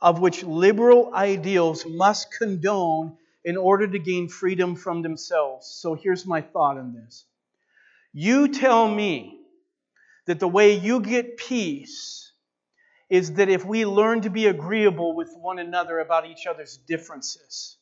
of 0.00 0.20
which 0.20 0.42
liberal 0.42 1.14
ideals 1.14 1.84
must 1.86 2.32
condone 2.32 3.16
in 3.44 3.56
order 3.56 3.86
to 3.86 3.98
gain 3.98 4.28
freedom 4.28 4.74
from 4.74 5.02
themselves. 5.02 5.66
So 5.66 5.94
here's 5.94 6.26
my 6.26 6.40
thought 6.40 6.78
on 6.78 6.94
this. 6.94 7.24
You 8.12 8.48
tell 8.48 8.88
me 8.92 9.40
that 10.26 10.40
the 10.40 10.48
way 10.48 10.74
you 10.74 11.00
get 11.00 11.36
peace 11.36 12.32
is 13.08 13.34
that 13.34 13.48
if 13.48 13.64
we 13.64 13.86
learn 13.86 14.22
to 14.22 14.30
be 14.30 14.46
agreeable 14.46 15.14
with 15.14 15.32
one 15.36 15.58
another 15.58 16.00
about 16.00 16.26
each 16.26 16.46
other's 16.46 16.76
differences. 16.76 17.76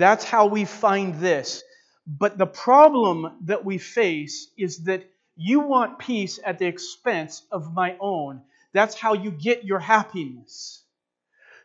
That's 0.00 0.24
how 0.24 0.46
we 0.46 0.64
find 0.64 1.16
this. 1.16 1.62
But 2.06 2.38
the 2.38 2.46
problem 2.46 3.30
that 3.44 3.66
we 3.66 3.76
face 3.76 4.48
is 4.56 4.84
that 4.84 5.04
you 5.36 5.60
want 5.60 5.98
peace 5.98 6.40
at 6.42 6.58
the 6.58 6.66
expense 6.66 7.42
of 7.52 7.74
my 7.74 7.96
own. 8.00 8.40
That's 8.72 8.94
how 8.94 9.12
you 9.12 9.30
get 9.30 9.64
your 9.64 9.78
happiness. 9.78 10.82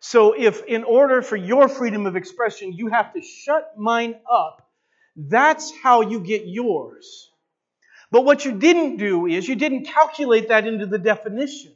So, 0.02 0.34
if 0.34 0.66
in 0.66 0.84
order 0.84 1.22
for 1.22 1.38
your 1.38 1.70
freedom 1.70 2.06
of 2.08 2.18
expression, 2.18 2.74
you 2.74 2.88
have 2.88 3.14
to 3.14 3.22
shut 3.22 3.78
mine 3.78 4.16
up, 4.30 4.70
that's 5.16 5.72
how 5.82 6.02
you 6.02 6.20
get 6.20 6.46
yours. 6.46 7.32
But 8.12 8.26
what 8.26 8.44
you 8.44 8.52
didn't 8.52 8.98
do 8.98 9.28
is 9.28 9.48
you 9.48 9.56
didn't 9.56 9.86
calculate 9.86 10.50
that 10.50 10.68
into 10.68 10.88
the 10.88 11.00
definition. 11.00 11.75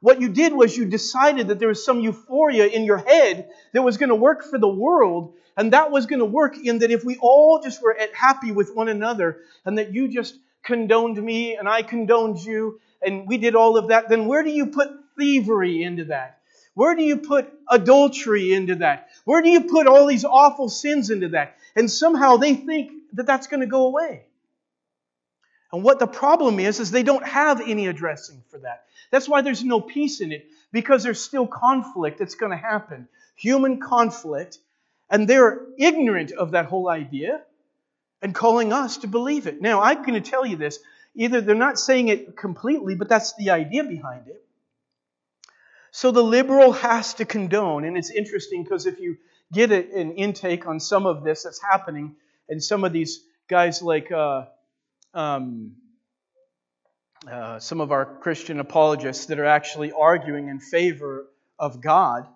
What 0.00 0.20
you 0.20 0.30
did 0.30 0.54
was 0.54 0.76
you 0.76 0.86
decided 0.86 1.48
that 1.48 1.58
there 1.58 1.68
was 1.68 1.84
some 1.84 2.00
euphoria 2.00 2.66
in 2.66 2.84
your 2.84 2.98
head 2.98 3.50
that 3.72 3.82
was 3.82 3.98
going 3.98 4.08
to 4.08 4.14
work 4.14 4.44
for 4.44 4.58
the 4.58 4.68
world, 4.68 5.34
and 5.56 5.72
that 5.72 5.90
was 5.90 6.06
going 6.06 6.20
to 6.20 6.24
work 6.24 6.56
in 6.56 6.78
that 6.78 6.90
if 6.90 7.04
we 7.04 7.18
all 7.20 7.60
just 7.62 7.82
were 7.82 7.96
happy 8.14 8.50
with 8.50 8.74
one 8.74 8.88
another, 8.88 9.38
and 9.64 9.76
that 9.76 9.92
you 9.92 10.08
just 10.08 10.36
condoned 10.62 11.22
me 11.22 11.56
and 11.56 11.68
I 11.68 11.82
condoned 11.82 12.38
you, 12.38 12.80
and 13.02 13.26
we 13.26 13.36
did 13.36 13.54
all 13.54 13.76
of 13.76 13.88
that, 13.88 14.08
then 14.08 14.26
where 14.26 14.42
do 14.42 14.50
you 14.50 14.66
put 14.66 14.90
thievery 15.18 15.82
into 15.82 16.04
that? 16.04 16.38
Where 16.74 16.94
do 16.94 17.02
you 17.02 17.18
put 17.18 17.52
adultery 17.68 18.54
into 18.54 18.76
that? 18.76 19.08
Where 19.24 19.42
do 19.42 19.50
you 19.50 19.62
put 19.62 19.86
all 19.86 20.06
these 20.06 20.24
awful 20.24 20.68
sins 20.70 21.10
into 21.10 21.28
that? 21.30 21.56
And 21.76 21.90
somehow 21.90 22.36
they 22.36 22.54
think 22.54 22.92
that 23.14 23.26
that's 23.26 23.48
going 23.48 23.60
to 23.60 23.66
go 23.66 23.86
away. 23.86 24.24
And 25.72 25.82
what 25.84 25.98
the 25.98 26.06
problem 26.06 26.58
is, 26.58 26.80
is 26.80 26.90
they 26.90 27.02
don't 27.02 27.26
have 27.26 27.60
any 27.60 27.86
addressing 27.86 28.42
for 28.48 28.58
that. 28.58 28.84
That's 29.10 29.28
why 29.28 29.42
there's 29.42 29.64
no 29.64 29.80
peace 29.80 30.20
in 30.20 30.32
it, 30.32 30.46
because 30.72 31.02
there's 31.02 31.20
still 31.20 31.46
conflict 31.46 32.18
that's 32.18 32.34
going 32.34 32.50
to 32.50 32.58
happen. 32.58 33.08
Human 33.36 33.80
conflict, 33.80 34.58
and 35.08 35.28
they're 35.28 35.60
ignorant 35.78 36.32
of 36.32 36.52
that 36.52 36.66
whole 36.66 36.88
idea 36.88 37.40
and 38.22 38.34
calling 38.34 38.72
us 38.72 38.98
to 38.98 39.06
believe 39.06 39.46
it. 39.46 39.60
Now, 39.60 39.80
I'm 39.80 40.02
going 40.02 40.20
to 40.20 40.30
tell 40.30 40.44
you 40.44 40.56
this. 40.56 40.78
Either 41.14 41.40
they're 41.40 41.54
not 41.54 41.78
saying 41.78 42.08
it 42.08 42.36
completely, 42.36 42.94
but 42.94 43.08
that's 43.08 43.34
the 43.34 43.50
idea 43.50 43.82
behind 43.82 44.28
it. 44.28 44.42
So 45.90 46.12
the 46.12 46.22
liberal 46.22 46.72
has 46.72 47.14
to 47.14 47.24
condone, 47.24 47.84
and 47.84 47.96
it's 47.96 48.10
interesting 48.10 48.62
because 48.62 48.86
if 48.86 49.00
you 49.00 49.16
get 49.52 49.72
an 49.72 50.12
intake 50.12 50.66
on 50.66 50.78
some 50.78 51.06
of 51.06 51.24
this 51.24 51.42
that's 51.42 51.60
happening, 51.60 52.14
and 52.48 52.62
some 52.62 52.84
of 52.84 52.92
these 52.92 53.24
guys 53.48 53.82
like 53.82 54.12
uh, 54.12 54.44
um, 55.14 55.76
uh, 57.30 57.58
some 57.58 57.80
of 57.80 57.92
our 57.92 58.06
Christian 58.06 58.60
apologists 58.60 59.26
that 59.26 59.38
are 59.38 59.46
actually 59.46 59.92
arguing 59.92 60.48
in 60.48 60.58
favor 60.58 61.26
of 61.58 61.80
God. 61.80 62.26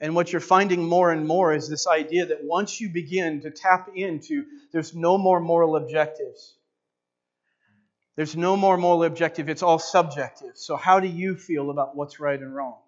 And 0.00 0.14
what 0.14 0.32
you're 0.32 0.40
finding 0.40 0.88
more 0.88 1.10
and 1.10 1.26
more 1.26 1.52
is 1.52 1.68
this 1.68 1.86
idea 1.86 2.26
that 2.26 2.44
once 2.44 2.80
you 2.80 2.88
begin 2.88 3.42
to 3.42 3.50
tap 3.50 3.90
into, 3.94 4.44
there's 4.72 4.94
no 4.94 5.18
more 5.18 5.40
moral 5.40 5.76
objectives. 5.76 6.54
There's 8.16 8.36
no 8.36 8.56
more 8.56 8.76
moral 8.76 9.04
objective, 9.04 9.48
it's 9.48 9.62
all 9.62 9.78
subjective. 9.78 10.52
So, 10.56 10.76
how 10.76 10.98
do 10.98 11.06
you 11.06 11.36
feel 11.36 11.70
about 11.70 11.94
what's 11.94 12.18
right 12.18 12.40
and 12.40 12.54
wrong? 12.54 12.78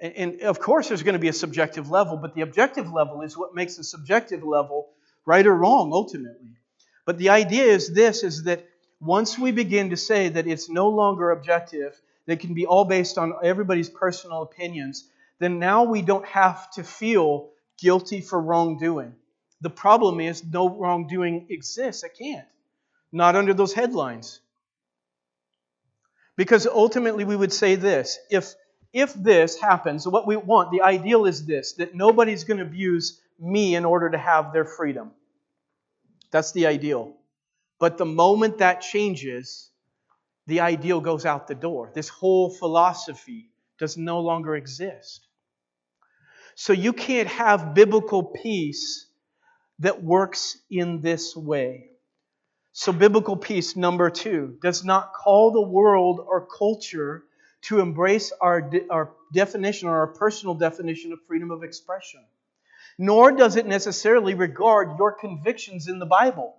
And, 0.00 0.14
and 0.14 0.40
of 0.42 0.60
course, 0.60 0.88
there's 0.88 1.02
going 1.02 1.14
to 1.14 1.18
be 1.18 1.28
a 1.28 1.34
subjective 1.34 1.90
level, 1.90 2.16
but 2.16 2.34
the 2.34 2.42
objective 2.42 2.90
level 2.90 3.22
is 3.22 3.36
what 3.36 3.54
makes 3.54 3.76
the 3.76 3.84
subjective 3.84 4.42
level 4.42 4.88
right 5.26 5.46
or 5.46 5.54
wrong 5.54 5.90
ultimately. 5.92 6.56
But 7.06 7.18
the 7.18 7.30
idea 7.30 7.64
is 7.64 7.94
this 7.94 8.22
is 8.22 8.42
that 8.42 8.66
once 9.00 9.38
we 9.38 9.52
begin 9.52 9.90
to 9.90 9.96
say 9.96 10.28
that 10.28 10.46
it's 10.46 10.68
no 10.68 10.88
longer 10.88 11.30
objective, 11.30 11.98
that 12.26 12.40
can 12.40 12.52
be 12.52 12.66
all 12.66 12.84
based 12.84 13.16
on 13.16 13.32
everybody's 13.42 13.88
personal 13.88 14.42
opinions, 14.42 15.08
then 15.38 15.58
now 15.58 15.84
we 15.84 16.02
don't 16.02 16.26
have 16.26 16.70
to 16.72 16.82
feel 16.82 17.50
guilty 17.78 18.20
for 18.20 18.40
wrongdoing. 18.40 19.14
The 19.60 19.70
problem 19.70 20.20
is 20.20 20.44
no 20.44 20.68
wrongdoing 20.68 21.46
exists. 21.50 22.02
It 22.02 22.16
can't. 22.18 22.46
Not 23.12 23.36
under 23.36 23.54
those 23.54 23.72
headlines. 23.72 24.40
Because 26.36 26.66
ultimately 26.66 27.24
we 27.24 27.36
would 27.36 27.52
say 27.52 27.76
this 27.76 28.18
if 28.30 28.54
if 28.92 29.12
this 29.14 29.60
happens, 29.60 30.08
what 30.08 30.26
we 30.26 30.36
want, 30.36 30.70
the 30.70 30.82
ideal 30.82 31.26
is 31.26 31.44
this 31.44 31.74
that 31.74 31.94
nobody's 31.94 32.44
going 32.44 32.58
to 32.58 32.64
abuse 32.64 33.20
me 33.38 33.76
in 33.76 33.84
order 33.84 34.10
to 34.10 34.18
have 34.18 34.52
their 34.52 34.64
freedom. 34.64 35.12
That's 36.30 36.52
the 36.52 36.66
ideal. 36.66 37.16
But 37.78 37.98
the 37.98 38.06
moment 38.06 38.58
that 38.58 38.80
changes, 38.80 39.70
the 40.46 40.60
ideal 40.60 41.00
goes 41.00 41.26
out 41.26 41.46
the 41.46 41.54
door. 41.54 41.90
This 41.94 42.08
whole 42.08 42.50
philosophy 42.50 43.50
does 43.78 43.96
no 43.96 44.20
longer 44.20 44.56
exist. 44.56 45.26
So 46.54 46.72
you 46.72 46.92
can't 46.92 47.28
have 47.28 47.74
biblical 47.74 48.22
peace 48.22 49.06
that 49.80 50.02
works 50.02 50.56
in 50.70 51.00
this 51.02 51.36
way. 51.36 51.90
So, 52.72 52.92
biblical 52.92 53.36
peace, 53.36 53.74
number 53.74 54.10
two, 54.10 54.58
does 54.60 54.84
not 54.84 55.14
call 55.14 55.50
the 55.50 55.62
world 55.62 56.20
or 56.20 56.46
culture 56.46 57.24
to 57.62 57.80
embrace 57.80 58.32
our, 58.40 58.60
de- 58.60 58.86
our 58.90 59.12
definition 59.32 59.88
or 59.88 60.00
our 60.00 60.06
personal 60.08 60.54
definition 60.54 61.12
of 61.12 61.18
freedom 61.26 61.50
of 61.50 61.62
expression 61.62 62.22
nor 62.98 63.32
does 63.32 63.56
it 63.56 63.66
necessarily 63.66 64.34
regard 64.34 64.98
your 64.98 65.12
convictions 65.12 65.88
in 65.88 65.98
the 65.98 66.06
Bible. 66.06 66.56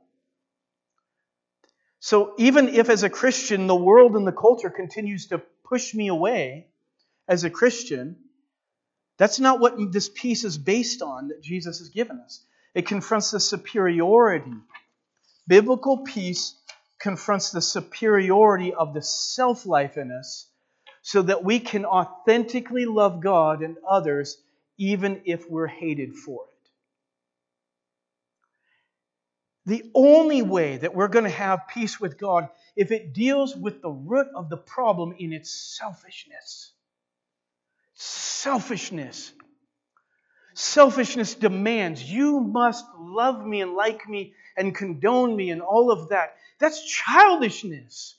So 1.99 2.35
even 2.37 2.69
if, 2.69 2.89
as 2.89 3.03
a 3.03 3.09
Christian, 3.09 3.67
the 3.67 3.75
world 3.75 4.15
and 4.15 4.27
the 4.27 4.31
culture 4.31 4.69
continues 4.69 5.27
to 5.27 5.41
push 5.63 5.93
me 5.93 6.07
away 6.07 6.67
as 7.27 7.43
a 7.43 7.49
Christian, 7.49 8.17
that's 9.17 9.39
not 9.39 9.59
what 9.59 9.75
this 9.91 10.09
peace 10.09 10.43
is 10.43 10.57
based 10.57 11.01
on 11.01 11.29
that 11.29 11.41
Jesus 11.41 11.79
has 11.79 11.89
given 11.89 12.19
us. 12.19 12.45
It 12.75 12.85
confronts 12.85 13.31
the 13.31 13.39
superiority. 13.39 14.53
Biblical 15.47 15.99
peace 15.99 16.55
confronts 16.99 17.51
the 17.51 17.61
superiority 17.61 18.73
of 18.73 18.93
the 18.93 19.01
self 19.01 19.65
life 19.65 19.97
in 19.97 20.11
us 20.11 20.47
so 21.01 21.23
that 21.23 21.43
we 21.43 21.59
can 21.59 21.85
authentically 21.85 22.85
love 22.85 23.21
God 23.21 23.61
and 23.61 23.77
others 23.89 24.37
even 24.77 25.21
if 25.25 25.49
we're 25.49 25.67
hated 25.67 26.15
for 26.15 26.45
it. 26.45 26.69
The 29.65 29.91
only 29.93 30.41
way 30.41 30.77
that 30.77 30.95
we're 30.95 31.09
going 31.09 31.25
to 31.25 31.29
have 31.29 31.67
peace 31.67 31.99
with 31.99 32.17
God 32.17 32.47
if 32.75 32.91
it 32.91 33.13
deals 33.13 33.55
with 33.55 33.81
the 33.81 33.89
root 33.89 34.27
of 34.33 34.49
the 34.49 34.57
problem 34.57 35.15
in 35.19 35.33
its 35.33 35.51
selfishness. 35.51 36.71
Selfishness. 37.93 39.33
Selfishness 40.53 41.35
demands 41.35 42.01
you 42.01 42.39
must 42.39 42.85
love 42.97 43.45
me 43.45 43.61
and 43.61 43.73
like 43.73 44.07
me 44.07 44.33
and 44.55 44.73
condone 44.73 45.35
me 45.35 45.49
and 45.49 45.61
all 45.61 45.91
of 45.91 46.09
that. 46.09 46.35
That's 46.59 46.83
childishness. 46.83 48.15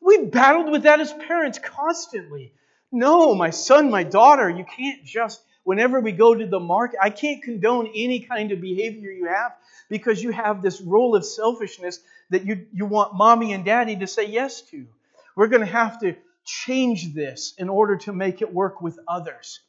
We 0.00 0.24
battled 0.26 0.70
with 0.70 0.84
that 0.84 1.00
as 1.00 1.12
parents 1.12 1.58
constantly. 1.58 2.52
No, 2.90 3.34
my 3.34 3.50
son, 3.50 3.90
my 3.90 4.04
daughter, 4.04 4.48
you 4.48 4.64
can't 4.64 5.04
just, 5.04 5.42
whenever 5.64 6.00
we 6.00 6.12
go 6.12 6.34
to 6.34 6.46
the 6.46 6.60
market, 6.60 6.98
I 7.02 7.10
can't 7.10 7.42
condone 7.42 7.90
any 7.94 8.20
kind 8.20 8.52
of 8.52 8.60
behavior 8.60 9.10
you 9.10 9.26
have 9.26 9.52
because 9.88 10.22
you 10.22 10.30
have 10.30 10.62
this 10.62 10.80
role 10.80 11.14
of 11.14 11.24
selfishness 11.24 12.00
that 12.30 12.44
you, 12.44 12.66
you 12.72 12.86
want 12.86 13.14
mommy 13.14 13.52
and 13.52 13.64
daddy 13.64 13.96
to 13.96 14.06
say 14.06 14.26
yes 14.26 14.62
to. 14.70 14.86
We're 15.36 15.48
going 15.48 15.64
to 15.64 15.72
have 15.72 16.00
to 16.00 16.16
change 16.44 17.14
this 17.14 17.54
in 17.58 17.68
order 17.68 17.96
to 17.98 18.12
make 18.12 18.42
it 18.42 18.52
work 18.52 18.80
with 18.80 18.98
others. 19.06 19.60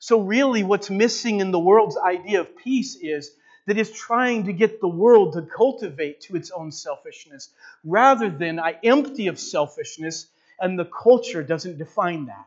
So, 0.00 0.20
really, 0.20 0.62
what's 0.62 0.90
missing 0.90 1.40
in 1.40 1.50
the 1.50 1.58
world's 1.58 1.96
idea 1.96 2.40
of 2.40 2.56
peace 2.56 2.98
is 3.00 3.30
that 3.66 3.78
it's 3.78 3.98
trying 3.98 4.44
to 4.44 4.52
get 4.52 4.80
the 4.80 4.88
world 4.88 5.32
to 5.32 5.42
cultivate 5.42 6.20
to 6.22 6.36
its 6.36 6.50
own 6.50 6.70
selfishness, 6.70 7.50
rather 7.84 8.28
than 8.28 8.60
I 8.60 8.78
empty 8.84 9.28
of 9.28 9.38
selfishness 9.38 10.26
and 10.60 10.78
the 10.78 10.84
culture 10.84 11.42
doesn't 11.42 11.78
define 11.78 12.26
that. 12.26 12.46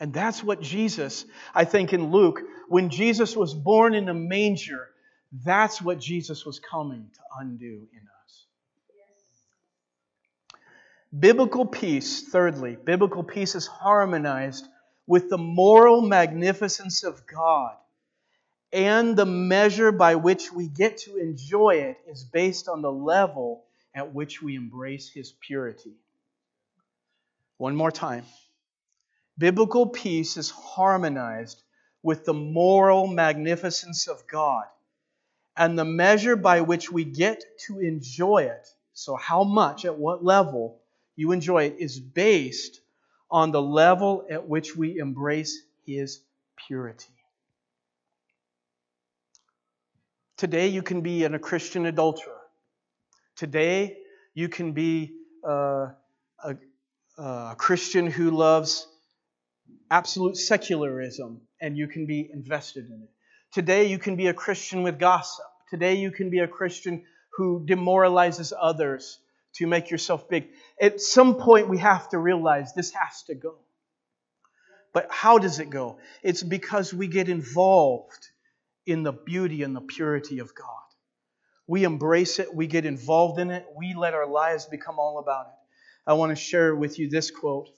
And 0.00 0.12
that's 0.12 0.42
what 0.42 0.60
Jesus, 0.60 1.24
I 1.54 1.64
think 1.64 1.92
in 1.92 2.12
Luke, 2.12 2.42
when 2.68 2.88
Jesus 2.88 3.36
was 3.36 3.54
born 3.54 3.94
in 3.94 4.08
a 4.08 4.14
manger, 4.14 4.88
that's 5.44 5.82
what 5.82 5.98
Jesus 5.98 6.46
was 6.46 6.60
coming 6.60 7.10
to 7.14 7.20
undo 7.40 7.88
in 7.92 8.00
us. 8.24 8.46
Biblical 11.18 11.66
peace, 11.66 12.22
thirdly, 12.22 12.76
biblical 12.82 13.24
peace 13.24 13.54
is 13.54 13.66
harmonized 13.66 14.66
with 15.06 15.30
the 15.30 15.38
moral 15.38 16.02
magnificence 16.02 17.02
of 17.02 17.26
God. 17.26 17.74
And 18.70 19.16
the 19.16 19.24
measure 19.24 19.90
by 19.90 20.16
which 20.16 20.52
we 20.52 20.68
get 20.68 20.98
to 20.98 21.16
enjoy 21.16 21.76
it 21.76 21.96
is 22.06 22.24
based 22.24 22.68
on 22.68 22.82
the 22.82 22.92
level 22.92 23.64
at 23.94 24.12
which 24.12 24.42
we 24.42 24.54
embrace 24.54 25.08
His 25.08 25.32
purity. 25.40 25.94
One 27.56 27.74
more 27.74 27.90
time. 27.90 28.26
Biblical 29.38 29.86
peace 29.86 30.36
is 30.36 30.50
harmonized 30.50 31.62
with 32.02 32.24
the 32.24 32.34
moral 32.34 33.06
magnificence 33.06 34.08
of 34.08 34.26
God 34.26 34.64
and 35.56 35.78
the 35.78 35.84
measure 35.84 36.36
by 36.36 36.60
which 36.60 36.90
we 36.90 37.04
get 37.04 37.44
to 37.66 37.78
enjoy 37.78 38.44
it, 38.44 38.68
so 38.92 39.16
how 39.16 39.44
much, 39.44 39.84
at 39.84 39.96
what 39.96 40.24
level 40.24 40.80
you 41.16 41.32
enjoy 41.32 41.64
it, 41.64 41.76
is 41.78 42.00
based 42.00 42.80
on 43.30 43.52
the 43.52 43.62
level 43.62 44.26
at 44.30 44.48
which 44.48 44.76
we 44.76 44.98
embrace 44.98 45.62
His 45.84 46.20
purity. 46.56 47.12
Today, 50.36 50.68
you 50.68 50.82
can 50.82 51.00
be 51.00 51.24
a 51.24 51.38
Christian 51.38 51.86
adulterer. 51.86 52.40
Today, 53.34 53.98
you 54.34 54.48
can 54.48 54.72
be 54.72 55.12
uh, 55.46 55.88
a, 56.44 56.56
a 57.18 57.54
Christian 57.58 58.06
who 58.06 58.30
loves 58.30 58.86
absolute 59.90 60.36
secularism, 60.36 61.40
and 61.60 61.76
you 61.76 61.88
can 61.88 62.06
be 62.06 62.28
invested 62.32 62.86
in 62.86 63.02
it. 63.02 63.10
Today, 63.52 63.86
you 63.86 63.98
can 63.98 64.16
be 64.16 64.26
a 64.26 64.34
Christian 64.34 64.82
with 64.82 64.98
gossip. 64.98 65.44
Today, 65.70 65.94
you 65.94 66.10
can 66.10 66.30
be 66.30 66.40
a 66.40 66.48
Christian 66.48 67.04
who 67.36 67.64
demoralizes 67.64 68.52
others 68.58 69.18
to 69.54 69.66
make 69.66 69.90
yourself 69.90 70.28
big. 70.28 70.48
At 70.80 71.00
some 71.00 71.36
point, 71.36 71.68
we 71.68 71.78
have 71.78 72.08
to 72.10 72.18
realize 72.18 72.74
this 72.74 72.92
has 72.92 73.22
to 73.24 73.34
go. 73.34 73.56
But 74.92 75.08
how 75.10 75.38
does 75.38 75.60
it 75.60 75.70
go? 75.70 75.98
It's 76.22 76.42
because 76.42 76.92
we 76.92 77.06
get 77.06 77.28
involved 77.28 78.28
in 78.86 79.02
the 79.02 79.12
beauty 79.12 79.62
and 79.62 79.76
the 79.76 79.80
purity 79.80 80.38
of 80.38 80.54
God. 80.54 80.66
We 81.66 81.84
embrace 81.84 82.38
it, 82.38 82.54
we 82.54 82.66
get 82.66 82.86
involved 82.86 83.38
in 83.38 83.50
it, 83.50 83.66
we 83.76 83.94
let 83.94 84.14
our 84.14 84.26
lives 84.26 84.64
become 84.64 84.98
all 84.98 85.18
about 85.18 85.46
it. 85.48 86.10
I 86.10 86.14
want 86.14 86.30
to 86.30 86.36
share 86.36 86.74
with 86.74 86.98
you 86.98 87.10
this 87.10 87.30
quote. 87.30 87.68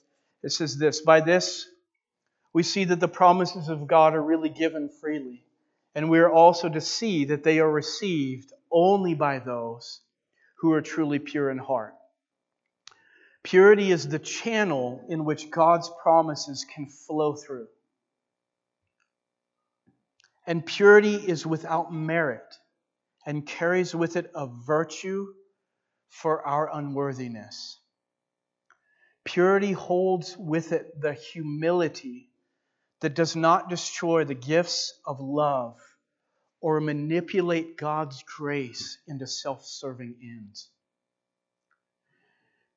It 0.41 0.53
says 0.53 0.77
this 0.77 1.01
By 1.01 1.19
this, 1.19 1.67
we 2.53 2.63
see 2.63 2.83
that 2.85 2.99
the 2.99 3.07
promises 3.07 3.69
of 3.69 3.87
God 3.87 4.13
are 4.13 4.21
really 4.21 4.49
given 4.49 4.89
freely. 4.89 5.43
And 5.95 6.09
we 6.09 6.19
are 6.19 6.31
also 6.31 6.69
to 6.69 6.81
see 6.81 7.25
that 7.25 7.43
they 7.43 7.59
are 7.59 7.69
received 7.69 8.51
only 8.71 9.13
by 9.13 9.39
those 9.39 10.01
who 10.59 10.73
are 10.73 10.81
truly 10.81 11.19
pure 11.19 11.49
in 11.49 11.57
heart. 11.57 11.93
Purity 13.43 13.91
is 13.91 14.07
the 14.07 14.19
channel 14.19 15.03
in 15.09 15.25
which 15.25 15.49
God's 15.49 15.91
promises 16.01 16.65
can 16.65 16.87
flow 16.87 17.35
through. 17.35 17.67
And 20.45 20.65
purity 20.65 21.15
is 21.15 21.45
without 21.45 21.93
merit 21.93 22.55
and 23.25 23.45
carries 23.45 23.95
with 23.95 24.15
it 24.15 24.31
a 24.35 24.47
virtue 24.47 25.27
for 26.09 26.45
our 26.45 26.69
unworthiness. 26.73 27.79
Purity 29.23 29.71
holds 29.71 30.35
with 30.37 30.71
it 30.71 30.99
the 30.99 31.13
humility 31.13 32.30
that 33.01 33.15
does 33.15 33.35
not 33.35 33.69
destroy 33.69 34.23
the 34.23 34.35
gifts 34.35 34.93
of 35.05 35.19
love 35.19 35.77
or 36.61 36.79
manipulate 36.79 37.75
God's 37.75 38.23
grace 38.23 38.99
into 39.07 39.27
self 39.27 39.65
serving 39.65 40.15
ends. 40.21 40.69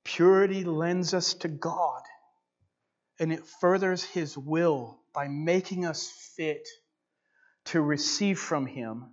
Purity 0.02 0.64
lends 0.64 1.14
us 1.14 1.34
to 1.34 1.48
God, 1.48 2.02
and 3.20 3.32
it 3.32 3.46
furthers 3.46 4.02
His 4.02 4.36
will 4.36 4.98
by 5.14 5.28
making 5.28 5.84
us 5.86 6.10
fit 6.36 6.66
to 7.66 7.80
receive 7.80 8.38
from 8.38 8.66
Him 8.66 9.06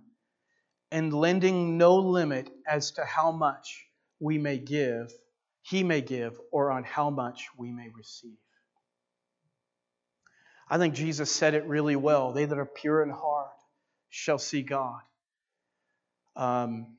and 0.90 1.12
lending 1.12 1.78
no 1.78 1.96
limit 1.96 2.50
as 2.66 2.92
to 2.92 3.04
how 3.04 3.32
much 3.32 3.86
we 4.20 4.38
may 4.38 4.58
give, 4.58 5.12
He 5.62 5.82
may 5.82 6.00
give, 6.00 6.38
or 6.50 6.70
on 6.70 6.84
how 6.84 7.10
much 7.10 7.48
we 7.56 7.70
may 7.70 7.88
receive. 7.94 8.36
I 10.72 10.78
think 10.78 10.94
Jesus 10.94 11.30
said 11.30 11.52
it 11.52 11.66
really 11.66 11.96
well. 11.96 12.32
They 12.32 12.46
that 12.46 12.58
are 12.58 12.64
pure 12.64 13.02
in 13.02 13.10
heart 13.10 13.50
shall 14.08 14.38
see 14.38 14.62
God. 14.62 15.02
Um, 16.34 16.96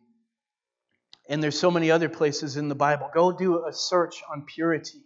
and 1.28 1.42
there's 1.42 1.58
so 1.58 1.72
many 1.72 1.90
other 1.90 2.08
places 2.08 2.56
in 2.56 2.70
the 2.70 2.76
Bible. 2.76 3.10
Go 3.12 3.32
do 3.32 3.66
a 3.66 3.74
search 3.74 4.22
on 4.32 4.46
purity. 4.46 5.02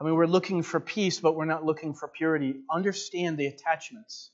I 0.00 0.04
mean, 0.04 0.14
we're 0.14 0.24
looking 0.24 0.62
for 0.62 0.80
peace, 0.80 1.20
but 1.20 1.36
we're 1.36 1.44
not 1.44 1.66
looking 1.66 1.92
for 1.92 2.08
purity. 2.08 2.54
Understand 2.70 3.36
the 3.36 3.44
attachments. 3.44 4.30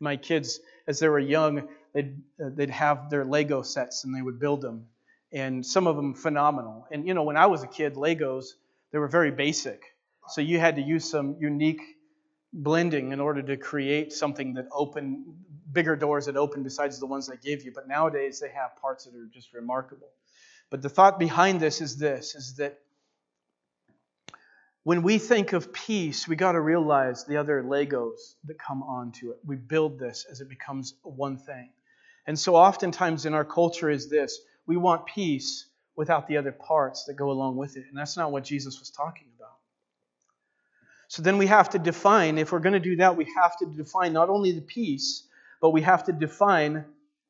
My 0.00 0.16
kids, 0.16 0.58
as 0.88 0.98
they 0.98 1.06
were 1.06 1.20
young, 1.20 1.68
they'd, 1.92 2.20
uh, 2.44 2.50
they'd 2.52 2.70
have 2.70 3.10
their 3.10 3.24
Lego 3.24 3.62
sets 3.62 4.02
and 4.02 4.12
they 4.12 4.22
would 4.22 4.40
build 4.40 4.60
them. 4.60 4.86
And 5.32 5.64
some 5.64 5.86
of 5.86 5.94
them 5.94 6.14
phenomenal. 6.14 6.88
And, 6.90 7.06
you 7.06 7.14
know, 7.14 7.22
when 7.22 7.36
I 7.36 7.46
was 7.46 7.62
a 7.62 7.68
kid, 7.68 7.94
Legos, 7.94 8.46
they 8.90 8.98
were 8.98 9.06
very 9.06 9.30
basic. 9.30 9.84
So 10.30 10.40
you 10.40 10.58
had 10.58 10.74
to 10.74 10.82
use 10.82 11.08
some 11.08 11.36
unique 11.38 11.80
blending 12.54 13.12
in 13.12 13.20
order 13.20 13.42
to 13.42 13.56
create 13.56 14.12
something 14.12 14.54
that 14.54 14.66
open 14.72 15.34
bigger 15.72 15.96
doors 15.96 16.26
that 16.26 16.36
open 16.36 16.62
besides 16.62 17.00
the 17.00 17.06
ones 17.06 17.26
they 17.26 17.36
gave 17.36 17.64
you. 17.64 17.72
But 17.74 17.88
nowadays 17.88 18.40
they 18.40 18.48
have 18.50 18.76
parts 18.80 19.04
that 19.04 19.14
are 19.14 19.28
just 19.32 19.52
remarkable. 19.52 20.08
But 20.70 20.80
the 20.80 20.88
thought 20.88 21.18
behind 21.18 21.60
this 21.60 21.80
is 21.80 21.98
this 21.98 22.34
is 22.34 22.56
that 22.56 22.78
when 24.84 25.02
we 25.02 25.18
think 25.18 25.52
of 25.52 25.72
peace, 25.72 26.28
we 26.28 26.36
got 26.36 26.52
to 26.52 26.60
realize 26.60 27.24
the 27.24 27.38
other 27.38 27.62
Legos 27.62 28.34
that 28.44 28.58
come 28.58 28.82
onto 28.82 29.30
it. 29.30 29.38
We 29.44 29.56
build 29.56 29.98
this 29.98 30.26
as 30.30 30.40
it 30.40 30.48
becomes 30.48 30.94
one 31.02 31.38
thing. 31.38 31.70
And 32.26 32.38
so 32.38 32.54
oftentimes 32.54 33.26
in 33.26 33.34
our 33.34 33.44
culture 33.44 33.90
is 33.90 34.08
this 34.08 34.38
we 34.66 34.76
want 34.76 35.06
peace 35.06 35.66
without 35.96 36.26
the 36.26 36.36
other 36.36 36.52
parts 36.52 37.04
that 37.04 37.14
go 37.14 37.30
along 37.30 37.56
with 37.56 37.76
it. 37.76 37.84
And 37.88 37.98
that's 37.98 38.16
not 38.16 38.32
what 38.32 38.44
Jesus 38.44 38.78
was 38.78 38.90
talking 38.90 39.26
about. 39.28 39.33
So 41.08 41.22
then 41.22 41.38
we 41.38 41.46
have 41.46 41.70
to 41.70 41.78
define, 41.78 42.38
if 42.38 42.52
we're 42.52 42.60
going 42.60 42.72
to 42.74 42.80
do 42.80 42.96
that, 42.96 43.16
we 43.16 43.26
have 43.36 43.56
to 43.58 43.66
define 43.66 44.12
not 44.12 44.28
only 44.28 44.52
the 44.52 44.60
peace, 44.60 45.24
but 45.60 45.70
we 45.70 45.82
have 45.82 46.04
to 46.04 46.12
define 46.12 46.84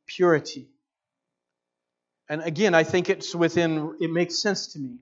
purity. 0.06 0.68
And 2.28 2.42
again, 2.42 2.74
I 2.74 2.84
think 2.84 3.10
it's 3.10 3.34
within, 3.34 3.96
it 4.00 4.10
makes 4.10 4.38
sense 4.38 4.68
to 4.68 4.78
me 4.78 4.96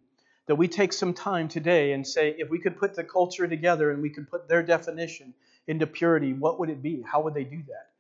that 0.46 0.56
we 0.56 0.66
take 0.68 0.92
some 0.92 1.14
time 1.14 1.48
today 1.48 1.92
and 1.92 2.06
say, 2.06 2.34
if 2.36 2.50
we 2.50 2.58
could 2.58 2.76
put 2.76 2.94
the 2.94 3.04
culture 3.04 3.46
together 3.46 3.90
and 3.90 4.02
we 4.02 4.10
could 4.10 4.28
put 4.28 4.48
their 4.48 4.62
definition 4.62 5.34
into 5.66 5.86
purity, 5.86 6.32
what 6.32 6.58
would 6.58 6.68
it 6.68 6.82
be? 6.82 7.02
How 7.02 7.22
would 7.22 7.34
they 7.34 7.44
do 7.44 7.62
that? 7.68 7.90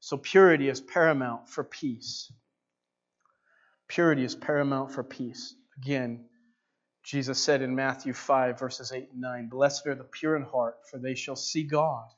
So, 0.00 0.18
purity 0.18 0.68
is 0.68 0.80
paramount 0.80 1.48
for 1.48 1.64
peace. 1.64 2.30
Purity 3.88 4.24
is 4.24 4.34
paramount 4.34 4.92
for 4.92 5.02
peace. 5.02 5.54
Again, 5.78 6.26
Jesus 7.06 7.38
said 7.38 7.62
in 7.62 7.76
Matthew 7.76 8.12
5, 8.12 8.58
verses 8.58 8.90
8 8.90 9.10
and 9.12 9.20
9 9.20 9.48
Blessed 9.48 9.86
are 9.86 9.94
the 9.94 10.02
pure 10.02 10.34
in 10.34 10.42
heart, 10.42 10.74
for 10.90 10.98
they 10.98 11.14
shall 11.14 11.36
see 11.36 11.62
God. 11.62 12.08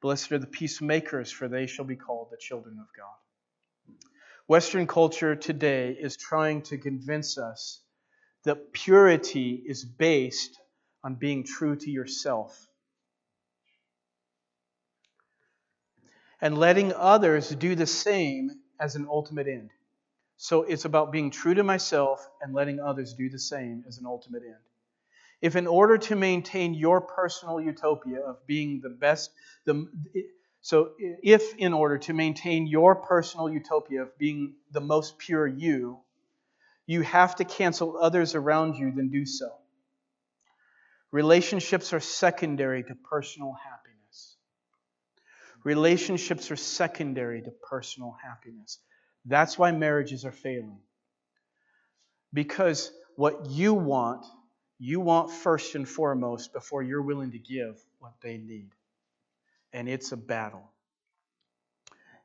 Blessed 0.00 0.32
are 0.32 0.38
the 0.38 0.46
peacemakers, 0.46 1.30
for 1.30 1.46
they 1.46 1.66
shall 1.66 1.84
be 1.84 1.96
called 1.96 2.28
the 2.30 2.38
children 2.38 2.78
of 2.80 2.86
God. 2.96 3.96
Western 4.46 4.86
culture 4.86 5.36
today 5.36 5.92
is 5.92 6.16
trying 6.16 6.62
to 6.62 6.78
convince 6.78 7.36
us 7.36 7.82
that 8.44 8.72
purity 8.72 9.62
is 9.66 9.84
based 9.84 10.58
on 11.04 11.16
being 11.16 11.44
true 11.44 11.76
to 11.76 11.90
yourself 11.90 12.66
and 16.40 16.56
letting 16.56 16.94
others 16.94 17.50
do 17.50 17.74
the 17.74 17.86
same 17.86 18.52
as 18.80 18.96
an 18.96 19.06
ultimate 19.10 19.48
end. 19.48 19.68
So 20.38 20.62
it's 20.62 20.84
about 20.84 21.10
being 21.10 21.32
true 21.32 21.54
to 21.54 21.64
myself 21.64 22.26
and 22.40 22.54
letting 22.54 22.78
others 22.78 23.12
do 23.12 23.28
the 23.28 23.40
same 23.40 23.84
as 23.88 23.98
an 23.98 24.06
ultimate 24.06 24.44
end. 24.44 24.54
If, 25.42 25.56
in 25.56 25.66
order 25.66 25.98
to 25.98 26.16
maintain 26.16 26.74
your 26.74 27.00
personal 27.00 27.60
utopia 27.60 28.20
of 28.20 28.46
being 28.46 28.80
the 28.80 28.88
best, 28.88 29.30
the, 29.64 29.88
so 30.60 30.92
if, 30.98 31.54
in 31.56 31.72
order 31.72 31.98
to 31.98 32.12
maintain 32.12 32.68
your 32.68 32.94
personal 32.94 33.50
utopia 33.50 34.02
of 34.02 34.16
being 34.16 34.54
the 34.70 34.80
most 34.80 35.18
pure 35.18 35.46
you, 35.46 35.98
you 36.86 37.02
have 37.02 37.34
to 37.36 37.44
cancel 37.44 37.98
others 38.00 38.36
around 38.36 38.76
you, 38.76 38.92
then 38.94 39.10
do 39.10 39.26
so. 39.26 39.50
Relationships 41.10 41.92
are 41.92 42.00
secondary 42.00 42.84
to 42.84 42.94
personal 42.94 43.56
happiness. 43.64 44.36
Relationships 45.64 46.50
are 46.52 46.56
secondary 46.56 47.42
to 47.42 47.50
personal 47.68 48.16
happiness. 48.22 48.78
That's 49.28 49.58
why 49.58 49.72
marriages 49.72 50.24
are 50.24 50.32
failing. 50.32 50.78
Because 52.32 52.90
what 53.16 53.50
you 53.50 53.74
want, 53.74 54.24
you 54.78 55.00
want 55.00 55.30
first 55.30 55.74
and 55.74 55.86
foremost 55.86 56.52
before 56.52 56.82
you're 56.82 57.02
willing 57.02 57.32
to 57.32 57.38
give 57.38 57.78
what 57.98 58.14
they 58.22 58.38
need. 58.38 58.70
And 59.72 59.88
it's 59.88 60.12
a 60.12 60.16
battle. 60.16 60.70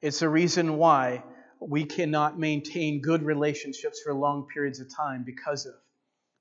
It's 0.02 0.22
a 0.22 0.30
reason 0.30 0.78
why 0.78 1.24
we 1.60 1.84
cannot 1.84 2.40
maintain 2.40 3.02
good 3.02 3.24
relationships 3.24 4.02
for 4.02 4.14
long 4.14 4.48
periods 4.54 4.80
of 4.80 4.94
time 4.94 5.24
because 5.24 5.66
of 5.66 5.74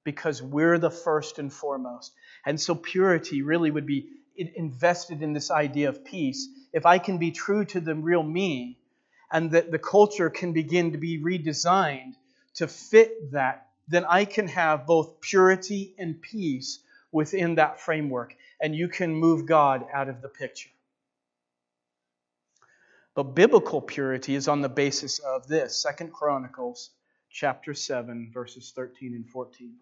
because 0.04 0.42
we're 0.42 0.78
the 0.78 0.90
first 0.90 1.38
and 1.38 1.52
foremost. 1.52 2.12
And 2.44 2.60
so 2.60 2.74
purity 2.74 3.42
really 3.42 3.70
would 3.70 3.86
be 3.86 4.08
invested 4.36 5.22
in 5.22 5.32
this 5.32 5.50
idea 5.50 5.88
of 5.88 6.04
peace. 6.04 6.48
If 6.72 6.86
I 6.86 6.98
can 6.98 7.18
be 7.18 7.30
true 7.30 7.64
to 7.66 7.80
the 7.80 7.94
real 7.94 8.22
me, 8.24 8.78
and 9.32 9.50
that 9.52 9.70
the 9.70 9.78
culture 9.78 10.30
can 10.30 10.52
begin 10.52 10.92
to 10.92 10.98
be 10.98 11.18
redesigned 11.18 12.14
to 12.54 12.68
fit 12.68 13.32
that, 13.32 13.68
then 13.88 14.04
I 14.04 14.26
can 14.26 14.46
have 14.48 14.86
both 14.86 15.20
purity 15.20 15.94
and 15.98 16.20
peace 16.20 16.80
within 17.10 17.56
that 17.56 17.80
framework, 17.80 18.36
and 18.60 18.76
you 18.76 18.88
can 18.88 19.14
move 19.14 19.46
God 19.46 19.86
out 19.92 20.08
of 20.08 20.20
the 20.20 20.28
picture. 20.28 20.70
But 23.14 23.34
biblical 23.34 23.80
purity 23.80 24.34
is 24.34 24.48
on 24.48 24.60
the 24.60 24.68
basis 24.68 25.18
of 25.18 25.46
this 25.46 25.76
Second 25.76 26.12
Chronicles 26.12 26.90
chapter 27.30 27.74
7, 27.74 28.30
verses 28.32 28.72
13 28.74 29.14
and 29.14 29.28
14. 29.28 29.74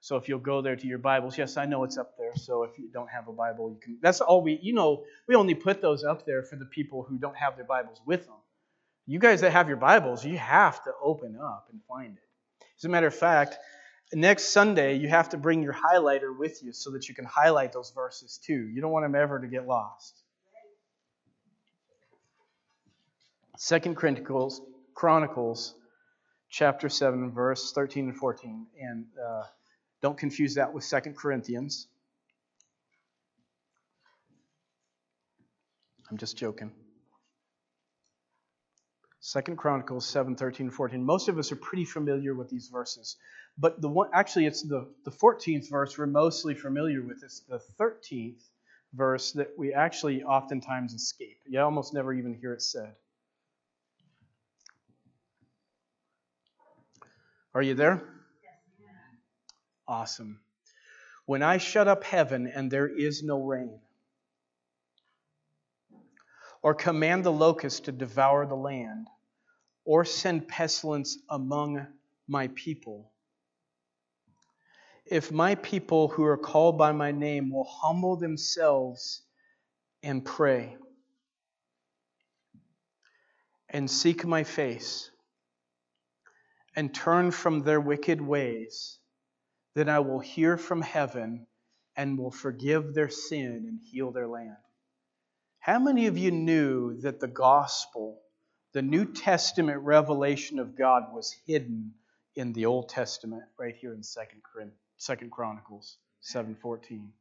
So 0.00 0.16
if 0.16 0.28
you'll 0.28 0.38
go 0.38 0.62
there 0.62 0.76
to 0.76 0.86
your 0.86 0.98
Bibles, 0.98 1.36
yes, 1.36 1.56
I 1.56 1.64
know 1.64 1.82
it's 1.82 1.98
up 1.98 2.16
there. 2.16 2.36
So 2.36 2.62
if 2.62 2.78
you 2.78 2.88
don't 2.92 3.10
have 3.10 3.26
a 3.26 3.32
Bible, 3.32 3.70
you 3.70 3.78
can. 3.80 3.98
That's 4.00 4.20
all 4.20 4.42
we, 4.42 4.58
you 4.62 4.72
know, 4.72 5.04
we 5.26 5.34
only 5.34 5.54
put 5.54 5.80
those 5.80 6.04
up 6.04 6.24
there 6.24 6.44
for 6.44 6.54
the 6.54 6.66
people 6.66 7.02
who 7.02 7.18
don't 7.18 7.36
have 7.36 7.56
their 7.56 7.64
Bibles 7.64 8.00
with 8.06 8.26
them. 8.26 8.36
You 9.10 9.18
guys 9.18 9.40
that 9.40 9.52
have 9.52 9.68
your 9.68 9.78
Bibles, 9.78 10.22
you 10.22 10.36
have 10.36 10.84
to 10.84 10.92
open 11.02 11.38
up 11.42 11.68
and 11.72 11.80
find 11.88 12.14
it. 12.14 12.66
As 12.76 12.84
a 12.84 12.90
matter 12.90 13.06
of 13.06 13.14
fact, 13.14 13.56
next 14.12 14.50
Sunday, 14.50 14.98
you 14.98 15.08
have 15.08 15.30
to 15.30 15.38
bring 15.38 15.62
your 15.62 15.72
highlighter 15.72 16.38
with 16.38 16.62
you 16.62 16.74
so 16.74 16.90
that 16.90 17.08
you 17.08 17.14
can 17.14 17.24
highlight 17.24 17.72
those 17.72 17.90
verses 17.94 18.38
too. 18.44 18.68
You 18.68 18.82
don't 18.82 18.90
want 18.90 19.06
them 19.06 19.14
ever 19.14 19.40
to 19.40 19.46
get 19.46 19.66
lost. 19.66 20.14
Second 23.56 23.94
Chronicles, 23.94 24.60
Chronicles, 24.92 25.74
chapter 26.50 26.90
7, 26.90 27.32
verse 27.32 27.72
13 27.72 28.10
and 28.10 28.16
14. 28.16 28.66
And 28.78 29.06
uh, 29.26 29.44
don't 30.02 30.18
confuse 30.18 30.56
that 30.56 30.74
with 30.74 30.84
Second 30.84 31.16
Corinthians. 31.16 31.88
I'm 36.10 36.18
just 36.18 36.36
joking. 36.36 36.72
Second 39.28 39.58
Chronicles 39.58 40.06
7, 40.06 40.36
13, 40.36 40.70
14. 40.70 41.04
Most 41.04 41.28
of 41.28 41.38
us 41.38 41.52
are 41.52 41.56
pretty 41.56 41.84
familiar 41.84 42.34
with 42.34 42.48
these 42.48 42.68
verses. 42.68 43.18
But 43.58 43.78
the 43.82 43.88
one 43.88 44.08
actually 44.14 44.46
it's 44.46 44.62
the, 44.62 44.88
the 45.04 45.10
14th 45.10 45.68
verse 45.68 45.98
we're 45.98 46.06
mostly 46.06 46.54
familiar 46.54 47.02
with. 47.02 47.22
It's 47.22 47.40
the 47.40 47.60
13th 47.78 48.40
verse 48.94 49.32
that 49.32 49.50
we 49.58 49.74
actually 49.74 50.22
oftentimes 50.22 50.94
escape. 50.94 51.36
You 51.46 51.60
almost 51.60 51.92
never 51.92 52.14
even 52.14 52.32
hear 52.32 52.54
it 52.54 52.62
said. 52.62 52.94
Are 57.52 57.60
you 57.60 57.74
there? 57.74 58.02
Awesome. 59.86 60.40
When 61.26 61.42
I 61.42 61.58
shut 61.58 61.86
up 61.86 62.02
heaven 62.02 62.46
and 62.46 62.70
there 62.70 62.88
is 62.88 63.22
no 63.22 63.42
rain, 63.42 63.78
or 66.62 66.72
command 66.72 67.24
the 67.24 67.32
locust 67.32 67.84
to 67.84 67.92
devour 67.92 68.46
the 68.46 68.56
land, 68.56 69.06
or 69.88 70.04
send 70.04 70.46
pestilence 70.46 71.16
among 71.30 71.86
my 72.28 72.48
people. 72.48 73.10
If 75.06 75.32
my 75.32 75.54
people 75.54 76.08
who 76.08 76.24
are 76.24 76.36
called 76.36 76.76
by 76.76 76.92
my 76.92 77.10
name 77.10 77.50
will 77.50 77.64
humble 77.64 78.16
themselves 78.16 79.22
and 80.02 80.22
pray 80.22 80.76
and 83.70 83.90
seek 83.90 84.26
my 84.26 84.44
face 84.44 85.10
and 86.76 86.94
turn 86.94 87.30
from 87.30 87.62
their 87.62 87.80
wicked 87.80 88.20
ways, 88.20 88.98
then 89.74 89.88
I 89.88 90.00
will 90.00 90.20
hear 90.20 90.58
from 90.58 90.82
heaven 90.82 91.46
and 91.96 92.18
will 92.18 92.30
forgive 92.30 92.92
their 92.92 93.08
sin 93.08 93.64
and 93.66 93.80
heal 93.80 94.12
their 94.12 94.28
land. 94.28 94.58
How 95.60 95.78
many 95.78 96.08
of 96.08 96.18
you 96.18 96.30
knew 96.30 97.00
that 97.00 97.20
the 97.20 97.26
gospel, 97.26 98.20
the 98.72 98.82
New 98.82 99.04
Testament 99.06 99.80
revelation 99.82 100.58
of 100.58 100.76
God, 100.76 101.12
was 101.12 101.34
hidden 101.46 101.94
in 102.34 102.52
the 102.52 102.66
Old 102.66 102.88
Testament, 102.88 103.44
right 103.58 103.74
here 103.74 103.94
in 103.94 104.02
Second 104.02 104.42
Second 104.96 105.30
Chronicles 105.30 105.96
7:14? 106.22 107.12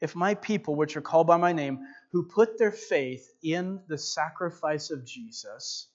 If 0.00 0.14
my 0.14 0.34
people, 0.34 0.74
which 0.74 0.96
are 0.96 1.02
called 1.02 1.26
by 1.26 1.38
my 1.38 1.52
name, 1.52 1.86
who 2.12 2.22
put 2.24 2.58
their 2.58 2.70
faith 2.70 3.32
in 3.42 3.80
the 3.88 3.98
sacrifice 3.98 4.90
of 4.90 5.04
Jesus, 5.04 5.88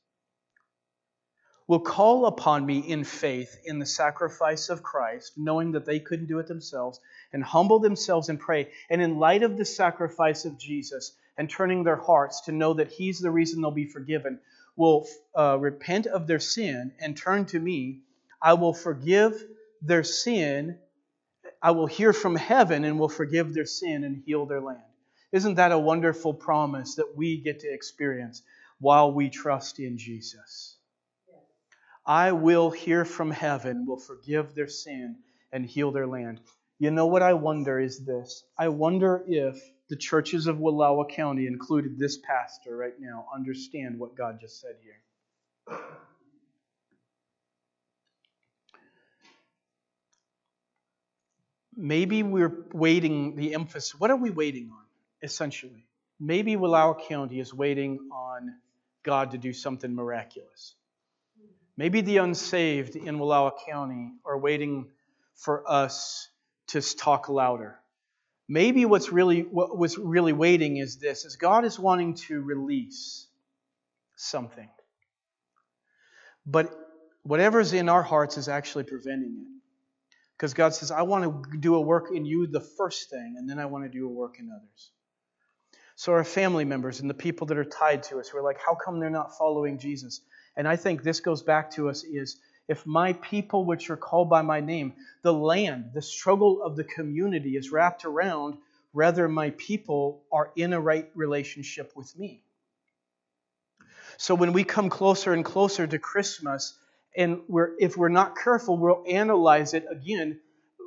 will 1.68 1.80
call 1.80 2.26
upon 2.26 2.66
me 2.66 2.80
in 2.80 3.04
faith 3.04 3.62
in 3.64 3.80
the 3.80 3.86
sacrifice 3.86 4.70
of 4.70 4.84
Christ, 4.84 5.38
knowing 5.38 5.72
that 5.72 5.86
they 5.86 6.00
couldn't 6.00 6.26
do 6.26 6.40
it 6.40 6.48
themselves, 6.48 7.00
and 7.32 7.44
humble 7.44 7.80
themselves 7.80 8.28
and 8.28 8.40
pray, 8.40 8.72
and 8.90 9.02
in 9.02 9.20
light 9.20 9.44
of 9.44 9.58
the 9.58 9.64
sacrifice 9.64 10.44
of 10.44 10.58
Jesus, 10.58 11.16
and 11.38 11.50
turning 11.50 11.84
their 11.84 11.96
hearts 11.96 12.42
to 12.42 12.52
know 12.52 12.74
that 12.74 12.92
He's 12.92 13.20
the 13.20 13.32
reason 13.32 13.62
they'll 13.62 13.72
be 13.72 13.86
forgiven, 13.86 14.42
will 14.76 15.08
uh, 15.38 15.58
repent 15.60 16.08
of 16.08 16.28
their 16.28 16.40
sin 16.40 16.94
and 17.00 17.18
turn 17.18 17.46
to 17.46 17.60
me, 17.60 18.02
I 18.42 18.54
will 18.54 18.74
forgive 18.74 19.44
their 19.82 20.04
sin. 20.04 20.80
I 21.62 21.72
will 21.72 21.88
hear 21.88 22.14
from 22.14 22.36
heaven 22.36 22.84
and 22.84 23.00
will 23.00 23.10
forgive 23.10 23.54
their 23.54 23.66
sin 23.66 24.04
and 24.04 24.24
heal 24.26 24.46
their 24.46 24.62
land. 24.62 24.82
Isn't 25.32 25.56
that 25.56 25.72
a 25.72 25.80
wonderful 25.80 26.34
promise 26.34 26.96
that 26.96 27.16
we 27.16 27.38
get 27.38 27.62
to 27.62 27.74
experience 27.74 28.42
while 28.80 29.14
we 29.14 29.30
trust 29.30 29.80
in 29.80 29.98
Jesus? 29.98 30.76
I 32.06 32.32
will 32.32 32.72
hear 32.72 33.06
from 33.06 33.32
heaven, 33.32 33.86
will 33.86 34.00
forgive 34.00 34.56
their 34.56 34.68
sin 34.68 35.18
and 35.52 35.66
heal 35.66 35.92
their 35.92 36.08
land. 36.08 36.42
You 36.80 36.90
know 36.90 37.06
what 37.06 37.22
I 37.22 37.34
wonder 37.34 37.80
is 37.80 38.04
this 38.06 38.44
I 38.58 38.70
wonder 38.70 39.24
if 39.28 39.62
the 39.92 39.98
churches 39.98 40.48
of 40.48 40.56
Wallowa 40.56 41.10
County, 41.10 41.48
included 41.48 42.00
this 42.00 42.18
pastor 42.18 42.78
right 42.78 42.94
now, 42.98 43.28
understand 43.36 44.00
what 44.00 44.16
God 44.16 44.40
just 44.40 44.62
said 44.62 44.76
here. 44.82 45.78
Maybe 51.76 52.24
we're 52.24 52.68
waiting 52.72 53.36
the 53.36 53.54
emphasis. 53.54 53.94
What 54.00 54.12
are 54.12 54.16
we 54.16 54.30
waiting 54.30 54.70
on, 54.72 54.86
essentially? 55.22 55.86
Maybe 56.22 56.56
Wallowa 56.56 57.06
County 57.10 57.42
is 57.42 57.54
waiting 57.54 58.00
on 58.14 58.56
God 59.04 59.32
to 59.32 59.38
do 59.38 59.52
something 59.52 59.94
miraculous. 59.94 60.74
Maybe 61.76 62.00
the 62.00 62.18
unsaved 62.18 62.96
in 62.96 63.20
Wallowa 63.20 63.52
County 63.68 64.14
are 64.24 64.38
waiting 64.38 64.88
for 65.36 65.70
us 65.70 66.30
to 66.68 66.82
talk 66.82 67.28
louder. 67.28 67.81
Maybe 68.52 68.84
what's 68.84 69.14
really 69.14 69.44
what 69.44 69.78
was 69.78 69.98
really 69.98 70.34
waiting 70.34 70.76
is 70.76 70.98
this 70.98 71.24
is 71.24 71.38
God 71.38 71.64
is 71.64 71.80
wanting 71.80 72.16
to 72.28 72.42
release 72.42 73.28
something. 74.18 74.68
But 76.46 76.70
whatever's 77.24 77.72
in 77.72 77.88
our 77.88 78.04
hearts 78.04 78.36
is 78.36 78.50
actually 78.50 78.84
preventing 78.84 79.38
it. 79.40 79.48
Because 80.36 80.54
God 80.54 80.74
says, 80.74 80.92
I 80.92 81.04
want 81.04 81.24
to 81.24 81.58
do 81.60 81.76
a 81.76 81.80
work 81.80 82.08
in 82.14 82.26
you, 82.26 82.46
the 82.46 82.60
first 82.60 83.10
thing, 83.10 83.36
and 83.38 83.50
then 83.50 83.58
I 83.58 83.68
want 83.68 83.86
to 83.86 83.90
do 83.90 84.06
a 84.06 84.12
work 84.12 84.36
in 84.38 84.50
others. 84.52 84.92
So, 85.96 86.12
our 86.12 86.26
family 86.26 86.66
members 86.66 87.00
and 87.00 87.10
the 87.10 87.14
people 87.14 87.48
that 87.48 87.58
are 87.58 87.64
tied 87.64 88.04
to 88.04 88.20
us, 88.20 88.34
we're 88.34 88.44
like, 88.44 88.60
how 88.60 88.76
come 88.76 89.00
they're 89.00 89.10
not 89.10 89.38
following 89.38 89.78
Jesus? 89.78 90.20
And 90.58 90.68
I 90.68 90.76
think 90.76 91.04
this 91.04 91.22
goes 91.22 91.42
back 91.42 91.72
to 91.76 91.88
us 91.88 92.04
is 92.04 92.42
if 92.72 92.86
my 92.88 93.14
people, 93.14 93.66
which 93.66 93.90
are 93.90 93.98
called 93.98 94.30
by 94.30 94.42
my 94.42 94.60
name, 94.60 94.94
the 95.22 95.34
land, 95.34 95.92
the 95.94 96.02
struggle 96.02 96.64
of 96.64 96.76
the 96.76 96.84
community 96.84 97.56
is 97.56 97.72
wrapped 97.72 98.06
around 98.06 98.58
Rather, 98.94 99.30
my 99.30 99.52
people 99.52 100.24
are 100.32 100.52
in 100.56 100.74
a 100.74 100.80
right 100.80 101.10
relationship 101.16 101.94
with 101.96 102.18
me. 102.18 102.44
So 104.18 104.36
when 104.36 104.54
we 104.54 104.64
come 104.64 104.90
closer 104.90 105.34
and 105.34 105.46
closer 105.46 105.88
to 105.88 105.98
Christmas, 105.98 106.78
and 107.16 107.42
we're, 107.48 107.72
if 107.80 107.96
we're 107.96 108.10
not 108.10 108.38
careful, 108.38 108.78
we'll 108.78 109.04
analyze 109.10 109.74
it 109.74 109.86
again, 109.90 110.40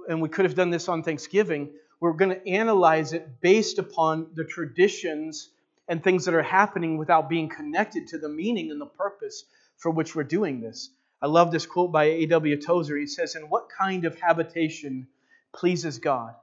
and 0.09 0.21
we 0.21 0.29
could 0.29 0.45
have 0.45 0.55
done 0.55 0.71
this 0.71 0.89
on 0.89 1.03
Thanksgiving. 1.03 1.71
We're 1.99 2.13
going 2.13 2.39
to 2.39 2.49
analyze 2.49 3.15
it 3.15 3.41
based 3.41 3.79
upon 3.79 4.29
the 4.35 4.45
traditions 4.45 5.49
and 5.89 6.05
things 6.05 6.27
that 6.27 6.35
are 6.35 6.43
happening 6.43 6.99
without 6.99 7.31
being 7.31 7.49
connected 7.49 8.09
to 8.09 8.19
the 8.19 8.29
meaning 8.29 8.71
and 8.71 8.81
the 8.81 8.87
purpose 8.87 9.45
for 9.79 9.91
which 9.91 10.15
we're 10.15 10.25
doing 10.25 10.61
this. 10.61 10.91
I 11.25 11.27
love 11.27 11.51
this 11.51 11.65
quote 11.65 11.91
by 11.91 12.05
A.W. 12.05 12.61
Tozer. 12.61 12.99
He 12.99 13.07
says, 13.07 13.35
"In 13.35 13.49
what 13.49 13.71
kind 13.71 14.05
of 14.05 14.21
habitation 14.21 15.09
pleases 15.55 15.99
God? 15.99 16.35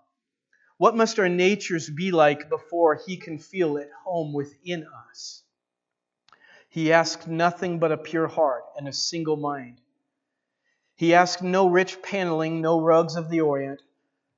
What 0.78 0.96
must 0.96 1.20
our 1.20 1.30
natures 1.30 1.88
be 1.88 2.10
like 2.10 2.50
before 2.50 2.96
He 2.96 3.18
can 3.18 3.38
feel 3.38 3.78
at 3.78 3.92
home 4.04 4.34
within 4.34 4.88
us? 5.08 5.44
He 6.68 6.92
asks 6.92 7.28
nothing 7.28 7.78
but 7.78 7.92
a 7.92 7.98
pure 7.98 8.28
heart 8.28 8.64
and 8.76 8.88
a 8.88 8.92
single 8.92 9.36
mind. 9.36 9.80
He 10.96 11.14
asks 11.14 11.44
no 11.44 11.68
rich 11.68 12.02
paneling, 12.02 12.60
no 12.60 12.82
rugs 12.82 13.16
of 13.16 13.30
the 13.30 13.42
Orient, 13.42 13.84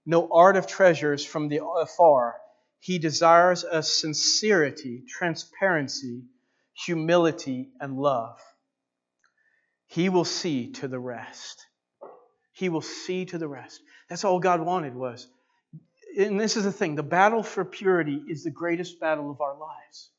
no 0.05 0.27
art 0.29 0.57
of 0.57 0.67
treasures 0.67 1.23
from 1.23 1.47
the 1.47 1.63
afar. 1.63 2.35
He 2.81 2.99
desires 2.99 3.63
a 3.63 3.81
sincerity, 3.81 5.05
transparency, 5.07 6.25
humility, 6.73 7.71
and 7.79 7.97
love. 7.97 8.41
He 9.93 10.09
will 10.09 10.25
see 10.25 10.71
to 10.73 10.87
the 10.87 10.99
rest. 10.99 11.65
He 12.51 12.69
will 12.69 12.81
see 12.81 13.25
to 13.25 13.37
the 13.37 13.47
rest. 13.47 13.81
That's 14.09 14.23
all 14.23 14.39
God 14.39 14.61
wanted 14.61 14.95
was 14.95 15.27
and 16.17 16.39
this 16.39 16.57
is 16.57 16.63
the 16.63 16.71
thing 16.71 16.95
the 16.95 17.03
battle 17.03 17.43
for 17.43 17.65
purity 17.65 18.21
is 18.27 18.43
the 18.43 18.51
greatest 18.51 18.99
battle 18.99 19.31
of 19.31 19.41
our 19.41 19.57
lives. 19.57 20.09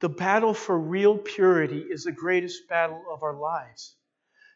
The 0.00 0.08
battle 0.08 0.54
for 0.54 0.78
real 0.78 1.16
purity 1.16 1.78
is 1.78 2.04
the 2.04 2.12
greatest 2.12 2.68
battle 2.68 3.02
of 3.12 3.22
our 3.22 3.34
lives. 3.34 3.94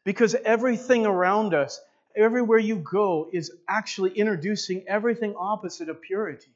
Because 0.05 0.35
everything 0.35 1.07
around 1.07 1.55
us, 1.55 1.81
everywhere 2.17 2.59
you 2.59 2.77
go, 2.77 3.29
is 3.33 3.53
actually 3.69 4.13
introducing 4.13 4.85
everything 4.89 5.35
opposite 5.39 5.89
of 5.89 6.01
purity. 6.01 6.53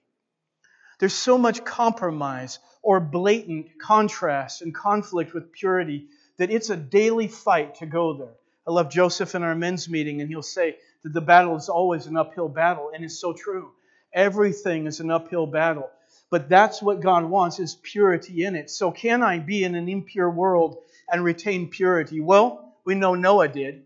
There's 0.99 1.15
so 1.15 1.39
much 1.39 1.65
compromise 1.65 2.59
or 2.83 3.01
blatant 3.01 3.69
contrast 3.81 4.63
and 4.63 4.75
conflict 4.75 5.35
with 5.35 5.53
purity 5.53 6.09
that 6.41 6.51
it's 6.51 6.71
a 6.71 6.77
daily 6.77 7.29
fight 7.29 7.75
to 7.75 7.85
go 7.85 8.15
there. 8.15 8.33
I 8.67 8.73
love 8.73 8.91
Joseph 8.91 9.35
in 9.35 9.43
our 9.43 9.55
men's 9.55 9.91
meeting, 9.91 10.23
and 10.23 10.31
he'll 10.31 10.41
say, 10.41 10.79
that 11.03 11.13
the 11.13 11.21
battle 11.21 11.55
is 11.55 11.69
always 11.69 12.07
an 12.07 12.17
uphill 12.17 12.49
battle, 12.49 12.93
and 12.95 13.05
it's 13.05 13.19
so 13.19 13.35
true. 13.35 13.73
Everything 14.11 14.87
is 14.87 15.01
an 15.01 15.11
uphill 15.11 15.47
battle. 15.47 15.91
But 16.31 16.49
that's 16.49 16.81
what 16.81 17.03
God 17.03 17.27
wants 17.27 17.59
is 17.59 17.75
purity 17.83 18.47
in 18.47 18.57
it. 18.57 18.71
So 18.71 18.91
can 18.91 19.23
I 19.23 19.39
be 19.39 19.65
in 19.65 19.75
an 19.75 19.87
impure 19.87 20.31
world 20.31 20.79
and 21.13 21.23
retain 21.23 21.69
purity? 21.69 22.21
Well, 22.21 22.75
we 22.87 22.95
know 22.95 23.15
Noah 23.15 23.49
did. 23.49 23.83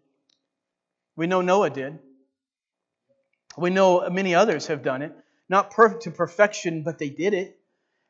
We 1.16 1.26
know 1.26 1.40
Noah 1.40 1.70
did. 1.70 1.98
We 3.58 3.70
know 3.70 4.08
many 4.10 4.36
others 4.36 4.68
have 4.68 4.84
done 4.84 5.02
it. 5.02 5.12
Not 5.48 5.72
perfect 5.72 6.04
to 6.04 6.12
perfection, 6.12 6.84
but 6.84 6.98
they 7.00 7.08
did 7.08 7.34
it. 7.34 7.58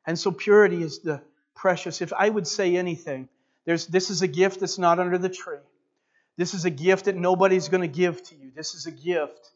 And 0.07 0.19
so 0.19 0.31
purity 0.33 0.83
is 0.83 0.99
the 0.99 1.23
precious. 1.55 2.03
If 2.03 2.13
I 2.13 2.29
would 2.29 2.47
say 2.47 2.77
anything, 2.77 3.31
there's, 3.65 3.87
this 3.87 4.11
is 4.11 4.23
a 4.23 4.29
gift 4.29 4.61
that's 4.61 4.79
not 4.79 4.99
under 4.99 5.19
the 5.19 5.29
tree. 5.29 5.59
This 6.37 6.55
is 6.55 6.65
a 6.65 6.71
gift 6.71 7.07
that 7.07 7.17
nobody's 7.17 7.69
going 7.69 7.83
to 7.83 7.89
give 7.89 8.23
to 8.25 8.35
you. 8.35 8.51
This 8.55 8.75
is 8.75 8.87
a 8.87 8.91
gift 8.91 9.51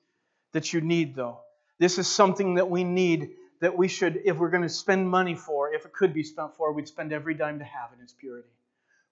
that 0.53 0.73
you 0.73 0.81
need, 0.81 1.15
though. 1.15 1.41
This 1.79 1.99
is 1.99 2.07
something 2.07 2.55
that 2.55 2.71
we 2.71 2.85
need 2.85 3.31
that 3.61 3.77
we 3.77 3.89
should, 3.89 4.21
if 4.25 4.37
we're 4.37 4.51
going 4.51 4.63
to 4.63 4.69
spend 4.69 5.11
money 5.11 5.35
for, 5.35 5.75
if 5.75 5.85
it 5.85 5.93
could 5.93 6.15
be 6.15 6.23
spent 6.23 6.57
for, 6.57 6.73
we'd 6.73 6.87
spend 6.87 7.13
every 7.13 7.35
dime 7.35 7.59
to 7.59 7.65
have 7.65 7.91
it. 7.93 7.99
It's 8.03 8.13
purity. 8.13 8.49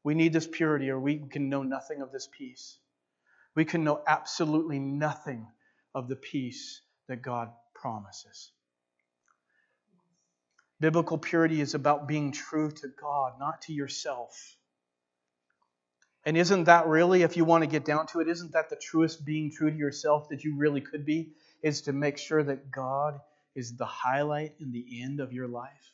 We 0.04 0.14
need 0.14 0.32
this 0.32 0.46
purity, 0.46 0.90
or 0.90 1.00
we 1.00 1.18
can 1.18 1.48
know 1.48 1.64
nothing 1.64 2.00
of 2.00 2.12
this 2.12 2.28
peace. 2.30 2.78
We 3.56 3.64
can 3.64 3.82
know 3.82 4.00
absolutely 4.06 4.78
nothing 4.78 5.48
of 5.94 6.08
the 6.08 6.14
peace 6.14 6.80
that 7.08 7.22
God 7.22 7.50
promises. 7.74 8.52
Biblical 10.78 11.18
purity 11.18 11.60
is 11.60 11.74
about 11.74 12.06
being 12.06 12.30
true 12.30 12.70
to 12.70 12.88
God, 13.00 13.32
not 13.40 13.62
to 13.62 13.72
yourself. 13.72 14.56
And 16.26 16.36
isn't 16.36 16.64
that 16.64 16.88
really, 16.88 17.22
if 17.22 17.36
you 17.36 17.44
want 17.44 17.62
to 17.62 17.70
get 17.70 17.84
down 17.84 18.08
to 18.08 18.18
it, 18.18 18.26
isn't 18.26 18.52
that 18.52 18.68
the 18.68 18.74
truest 18.74 19.24
being 19.24 19.52
true 19.52 19.70
to 19.70 19.76
yourself 19.76 20.28
that 20.30 20.42
you 20.42 20.56
really 20.56 20.80
could 20.80 21.06
be? 21.06 21.30
Is 21.62 21.82
to 21.82 21.92
make 21.92 22.18
sure 22.18 22.42
that 22.42 22.68
God 22.72 23.20
is 23.54 23.76
the 23.76 23.86
highlight 23.86 24.54
and 24.58 24.72
the 24.72 25.02
end 25.02 25.20
of 25.20 25.32
your 25.32 25.46
life. 25.46 25.92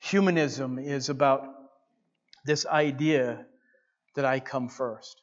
Humanism 0.00 0.78
is 0.78 1.10
about 1.10 1.44
this 2.46 2.64
idea 2.66 3.44
that 4.16 4.24
I 4.24 4.40
come 4.40 4.68
first. 4.68 5.20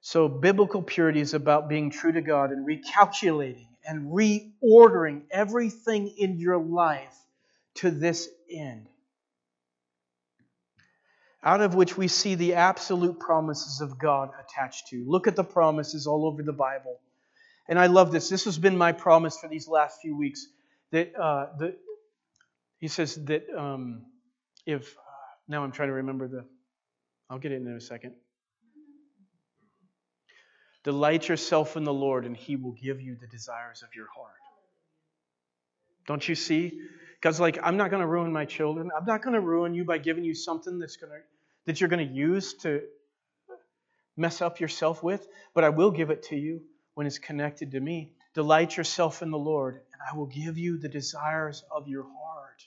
So, 0.00 0.28
biblical 0.28 0.82
purity 0.82 1.20
is 1.20 1.34
about 1.34 1.68
being 1.68 1.90
true 1.90 2.12
to 2.12 2.20
God 2.20 2.50
and 2.50 2.66
recalculating 2.66 3.66
and 3.86 4.12
reordering 4.12 5.22
everything 5.30 6.08
in 6.18 6.38
your 6.38 6.58
life 6.58 7.16
to 7.76 7.90
this 7.90 8.28
end 8.50 8.88
out 11.44 11.60
of 11.60 11.74
which 11.74 11.96
we 11.96 12.08
see 12.08 12.34
the 12.34 12.54
absolute 12.54 13.18
promises 13.20 13.80
of 13.80 13.98
God 13.98 14.30
attached 14.40 14.88
to. 14.88 15.04
Look 15.06 15.26
at 15.26 15.36
the 15.36 15.44
promises 15.44 16.06
all 16.06 16.26
over 16.26 16.42
the 16.42 16.52
Bible. 16.52 16.98
And 17.68 17.78
I 17.78 17.86
love 17.86 18.10
this. 18.10 18.28
This 18.28 18.44
has 18.46 18.58
been 18.58 18.76
my 18.76 18.92
promise 18.92 19.38
for 19.38 19.48
these 19.48 19.68
last 19.68 20.00
few 20.00 20.16
weeks. 20.16 20.46
That 20.90 21.14
uh, 21.14 21.48
the, 21.58 21.76
he 22.78 22.88
says 22.88 23.14
that 23.26 23.44
um, 23.56 24.06
if 24.66 24.96
uh, 24.96 25.00
now 25.48 25.62
I'm 25.62 25.72
trying 25.72 25.88
to 25.88 25.94
remember 25.94 26.28
the, 26.28 26.44
I'll 27.30 27.38
get 27.38 27.52
it 27.52 27.56
in 27.56 27.68
a 27.68 27.80
second. 27.80 28.14
Delight 30.84 31.28
yourself 31.28 31.76
in 31.76 31.84
the 31.84 31.92
Lord, 31.92 32.24
and 32.24 32.36
He 32.36 32.56
will 32.56 32.72
give 32.72 33.00
you 33.00 33.16
the 33.20 33.26
desires 33.26 33.82
of 33.82 33.94
your 33.94 34.06
heart. 34.16 34.32
Don't 36.06 36.26
you 36.26 36.34
see? 36.34 36.80
God's 37.20 37.40
like, 37.40 37.58
I'm 37.62 37.76
not 37.76 37.90
going 37.90 38.00
to 38.00 38.06
ruin 38.06 38.32
my 38.32 38.44
children. 38.44 38.90
I'm 38.96 39.04
not 39.04 39.22
going 39.22 39.34
to 39.34 39.40
ruin 39.40 39.74
you 39.74 39.84
by 39.84 39.98
giving 39.98 40.24
you 40.24 40.34
something 40.34 40.78
that's 40.78 40.96
going 40.96 41.12
to 41.12 41.18
that 41.68 41.80
you're 41.80 41.90
going 41.90 42.08
to 42.08 42.14
use 42.14 42.54
to 42.54 42.80
mess 44.16 44.40
up 44.40 44.58
yourself 44.58 45.02
with, 45.02 45.28
but 45.54 45.64
I 45.64 45.68
will 45.68 45.90
give 45.90 46.08
it 46.08 46.22
to 46.24 46.36
you 46.36 46.62
when 46.94 47.06
it's 47.06 47.18
connected 47.18 47.72
to 47.72 47.80
me. 47.80 48.12
Delight 48.32 48.74
yourself 48.76 49.20
in 49.20 49.30
the 49.30 49.38
Lord, 49.38 49.74
and 49.74 50.00
I 50.10 50.16
will 50.16 50.26
give 50.26 50.56
you 50.56 50.78
the 50.78 50.88
desires 50.88 51.62
of 51.70 51.86
your 51.86 52.04
heart. 52.04 52.62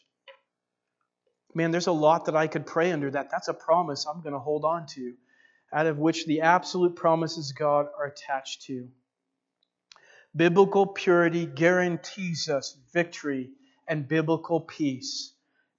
Man, 1.56 1.72
there's 1.72 1.88
a 1.88 1.92
lot 1.92 2.26
that 2.26 2.36
I 2.36 2.46
could 2.46 2.68
pray 2.68 2.92
under 2.92 3.10
that. 3.10 3.32
That's 3.32 3.48
a 3.48 3.56
promise 3.56 4.06
I'm 4.06 4.22
going 4.22 4.34
to 4.34 4.40
hold 4.40 4.66
on 4.66 4.86
to, 4.96 5.16
out 5.74 5.88
of 5.88 5.98
which 5.98 6.28
the 6.28 6.42
absolute 6.42 6.96
promises 6.96 7.54
God 7.54 7.88
are 7.98 8.06
attached 8.06 8.62
to. 8.68 8.88
Biblical 10.36 10.86
purity 10.86 11.48
guarantees 11.48 12.50
us 12.50 12.78
victory 12.94 13.50
and 13.88 14.08
biblical 14.08 14.62
peace. 14.62 15.34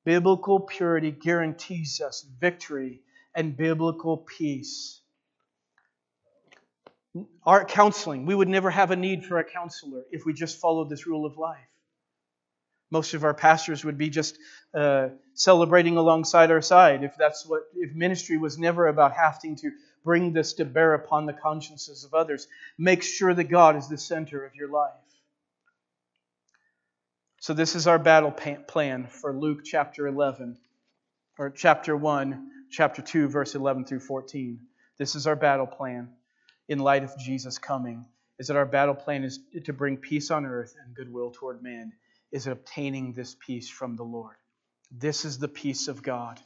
Biblical 0.04 0.60
purity 0.60 1.10
guarantees 1.10 2.00
us 2.00 2.26
victory 2.40 3.00
and 3.34 3.56
biblical 3.56 4.16
peace. 4.16 5.00
Our 7.44 7.64
counseling, 7.64 8.26
we 8.26 8.34
would 8.34 8.48
never 8.48 8.70
have 8.70 8.90
a 8.90 8.96
need 8.96 9.24
for 9.24 9.38
a 9.38 9.44
counselor 9.44 10.02
if 10.10 10.24
we 10.24 10.32
just 10.32 10.60
followed 10.60 10.88
this 10.88 11.06
rule 11.06 11.26
of 11.26 11.36
life. 11.36 11.58
Most 12.90 13.14
of 13.14 13.24
our 13.24 13.34
pastors 13.34 13.84
would 13.84 13.96
be 13.96 14.10
just 14.10 14.36
uh, 14.74 15.08
celebrating 15.34 15.96
alongside 15.96 16.50
our 16.50 16.60
side 16.60 17.04
if 17.04 17.16
that's 17.16 17.46
what, 17.46 17.62
if 17.74 17.94
ministry 17.94 18.36
was 18.36 18.58
never 18.58 18.86
about 18.88 19.12
having 19.12 19.56
to 19.56 19.70
bring 20.04 20.32
this 20.32 20.54
to 20.54 20.64
bear 20.64 20.94
upon 20.94 21.26
the 21.26 21.32
consciences 21.32 22.04
of 22.04 22.12
others. 22.12 22.48
Make 22.76 23.02
sure 23.02 23.32
that 23.32 23.44
God 23.44 23.76
is 23.76 23.88
the 23.88 23.98
center 23.98 24.44
of 24.44 24.54
your 24.54 24.68
life. 24.68 24.92
So, 27.42 27.54
this 27.54 27.74
is 27.74 27.88
our 27.88 27.98
battle 27.98 28.30
plan 28.30 29.08
for 29.08 29.36
Luke 29.36 29.64
chapter 29.64 30.06
11, 30.06 30.56
or 31.40 31.50
chapter 31.50 31.96
1, 31.96 32.50
chapter 32.70 33.02
2, 33.02 33.26
verse 33.26 33.56
11 33.56 33.84
through 33.84 33.98
14. 33.98 34.60
This 34.96 35.16
is 35.16 35.26
our 35.26 35.34
battle 35.34 35.66
plan 35.66 36.10
in 36.68 36.78
light 36.78 37.02
of 37.02 37.18
Jesus 37.18 37.58
coming. 37.58 38.06
Is 38.38 38.46
that 38.46 38.56
our 38.56 38.64
battle 38.64 38.94
plan 38.94 39.24
is 39.24 39.40
to 39.64 39.72
bring 39.72 39.96
peace 39.96 40.30
on 40.30 40.46
earth 40.46 40.76
and 40.86 40.94
goodwill 40.94 41.32
toward 41.32 41.64
man? 41.64 41.92
Is 42.30 42.46
obtaining 42.46 43.12
this 43.12 43.34
peace 43.44 43.68
from 43.68 43.96
the 43.96 44.04
Lord? 44.04 44.36
This 44.92 45.24
is 45.24 45.40
the 45.40 45.48
peace 45.48 45.88
of 45.88 46.00
God. 46.00 46.38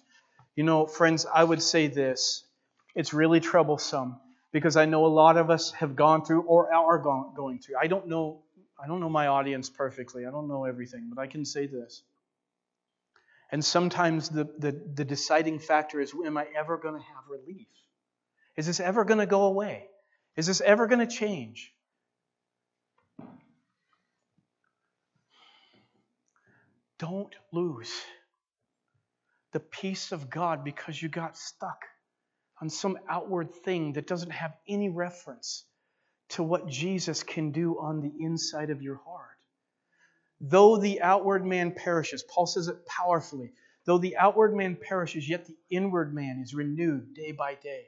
You 0.54 0.64
know, 0.64 0.86
friends, 0.86 1.26
I 1.26 1.44
would 1.44 1.60
say 1.60 1.88
this 1.88 2.42
it's 2.94 3.12
really 3.12 3.40
troublesome 3.40 4.18
because 4.50 4.78
I 4.78 4.86
know 4.86 5.04
a 5.04 5.08
lot 5.08 5.36
of 5.36 5.50
us 5.50 5.72
have 5.72 5.94
gone 5.94 6.24
through 6.24 6.44
or 6.44 6.72
are 6.72 6.98
going 7.36 7.58
through. 7.58 7.76
I 7.78 7.86
don't 7.86 8.08
know 8.08 8.45
I 8.82 8.86
don't 8.86 9.00
know 9.00 9.08
my 9.08 9.28
audience 9.28 9.70
perfectly. 9.70 10.26
I 10.26 10.30
don't 10.30 10.48
know 10.48 10.64
everything, 10.64 11.10
but 11.12 11.20
I 11.20 11.26
can 11.26 11.44
say 11.44 11.66
this. 11.66 12.02
And 13.50 13.64
sometimes 13.64 14.28
the, 14.28 14.44
the, 14.58 14.72
the 14.94 15.04
deciding 15.04 15.60
factor 15.60 16.00
is 16.00 16.12
am 16.24 16.36
I 16.36 16.46
ever 16.56 16.76
going 16.76 16.94
to 16.94 17.00
have 17.00 17.24
relief? 17.28 17.68
Is 18.56 18.66
this 18.66 18.80
ever 18.80 19.04
going 19.04 19.20
to 19.20 19.26
go 19.26 19.44
away? 19.44 19.86
Is 20.36 20.46
this 20.46 20.60
ever 20.60 20.86
going 20.86 21.06
to 21.06 21.12
change? 21.12 21.72
Don't 26.98 27.34
lose 27.52 27.92
the 29.52 29.60
peace 29.60 30.12
of 30.12 30.30
God 30.30 30.64
because 30.64 31.00
you 31.00 31.08
got 31.08 31.36
stuck 31.36 31.84
on 32.60 32.70
some 32.70 32.98
outward 33.08 33.52
thing 33.64 33.92
that 33.94 34.06
doesn't 34.06 34.30
have 34.30 34.54
any 34.66 34.88
reference 34.88 35.64
to 36.30 36.42
what 36.42 36.68
Jesus 36.68 37.22
can 37.22 37.52
do 37.52 37.78
on 37.78 38.00
the 38.00 38.12
inside 38.24 38.70
of 38.70 38.82
your 38.82 39.00
heart. 39.06 39.26
Though 40.40 40.76
the 40.76 41.00
outward 41.00 41.46
man 41.46 41.72
perishes, 41.72 42.22
Paul 42.22 42.46
says 42.46 42.68
it 42.68 42.84
powerfully. 42.86 43.52
Though 43.84 43.98
the 43.98 44.16
outward 44.16 44.54
man 44.54 44.76
perishes, 44.76 45.28
yet 45.28 45.46
the 45.46 45.56
inward 45.70 46.12
man 46.14 46.40
is 46.42 46.54
renewed 46.54 47.14
day 47.14 47.32
by 47.32 47.54
day. 47.54 47.86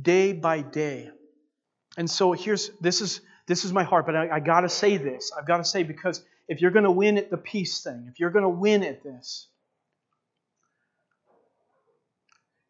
Day 0.00 0.32
by 0.32 0.60
day. 0.60 1.10
And 1.96 2.08
so 2.08 2.32
here's 2.32 2.70
this 2.80 3.00
is 3.00 3.20
this 3.46 3.64
is 3.64 3.72
my 3.72 3.82
heart, 3.82 4.06
but 4.06 4.14
I, 4.14 4.36
I 4.36 4.40
gotta 4.40 4.68
say 4.68 4.96
this. 4.96 5.32
I've 5.36 5.46
got 5.46 5.56
to 5.56 5.64
say 5.64 5.82
because 5.82 6.22
if 6.46 6.60
you're 6.60 6.70
gonna 6.70 6.92
win 6.92 7.18
at 7.18 7.30
the 7.30 7.36
peace 7.36 7.82
thing, 7.82 8.06
if 8.08 8.20
you're 8.20 8.30
gonna 8.30 8.48
win 8.48 8.84
at 8.84 9.02
this, 9.02 9.48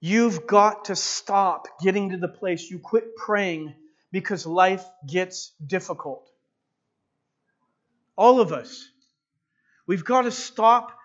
you've 0.00 0.46
got 0.46 0.86
to 0.86 0.96
stop 0.96 1.66
getting 1.82 2.10
to 2.10 2.16
the 2.16 2.28
place 2.28 2.70
you 2.70 2.78
quit 2.78 3.14
praying 3.16 3.74
because 4.12 4.46
life 4.46 4.84
gets 5.06 5.52
difficult. 5.64 6.28
All 8.16 8.40
of 8.40 8.52
us. 8.52 8.88
We've 9.86 10.04
got 10.04 10.22
to 10.22 10.30
stop 10.30 10.96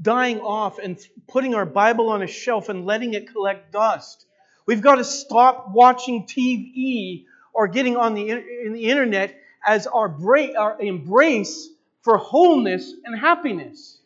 dying 0.00 0.40
off 0.40 0.78
and 0.78 0.98
putting 1.28 1.54
our 1.54 1.66
Bible 1.66 2.08
on 2.08 2.22
a 2.22 2.26
shelf 2.26 2.68
and 2.68 2.86
letting 2.86 3.14
it 3.14 3.30
collect 3.32 3.72
dust. 3.72 4.24
We've 4.66 4.80
got 4.80 4.96
to 4.96 5.04
stop 5.04 5.70
watching 5.72 6.26
TV 6.26 7.24
or 7.52 7.68
getting 7.68 7.96
on 7.96 8.14
the, 8.14 8.30
in 8.30 8.72
the 8.72 8.84
internet 8.84 9.38
as 9.66 9.86
our, 9.86 10.08
bra- 10.08 10.54
our 10.56 10.80
embrace 10.80 11.68
for 12.02 12.16
wholeness 12.16 12.92
and 13.04 13.18
happiness. 13.18 13.98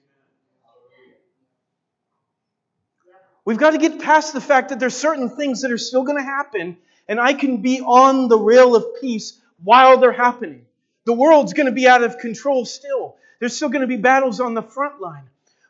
We've 3.45 3.59
got 3.59 3.71
to 3.71 3.79
get 3.79 4.01
past 4.01 4.33
the 4.33 4.41
fact 4.41 4.71
that 4.71 4.81
there's 4.81 4.97
certain 4.97 5.29
things 5.29 5.62
that 5.62 5.71
are 5.71 5.79
still 5.79 6.03
going 6.03 6.17
to 6.17 6.25
happen, 6.25 6.79
and 7.09 7.20
I 7.20 7.34
can 7.34 7.59
be 7.59 7.80
on 7.80 8.28
the 8.28 8.38
rail 8.38 8.74
of 8.74 9.00
peace 9.00 9.40
while 9.62 9.98
they're 9.98 10.12
happening. 10.12 10.66
The 11.05 11.12
world's 11.12 11.52
going 11.52 11.66
to 11.66 11.72
be 11.72 11.86
out 11.86 12.02
of 12.02 12.18
control 12.18 12.64
still. 12.64 13.16
There's 13.38 13.57
still 13.57 13.68
going 13.68 13.82
to 13.82 13.86
be 13.86 13.96
battles 13.96 14.40
on 14.40 14.55
the 14.55 14.62
front 14.62 15.00
line. 15.00 15.24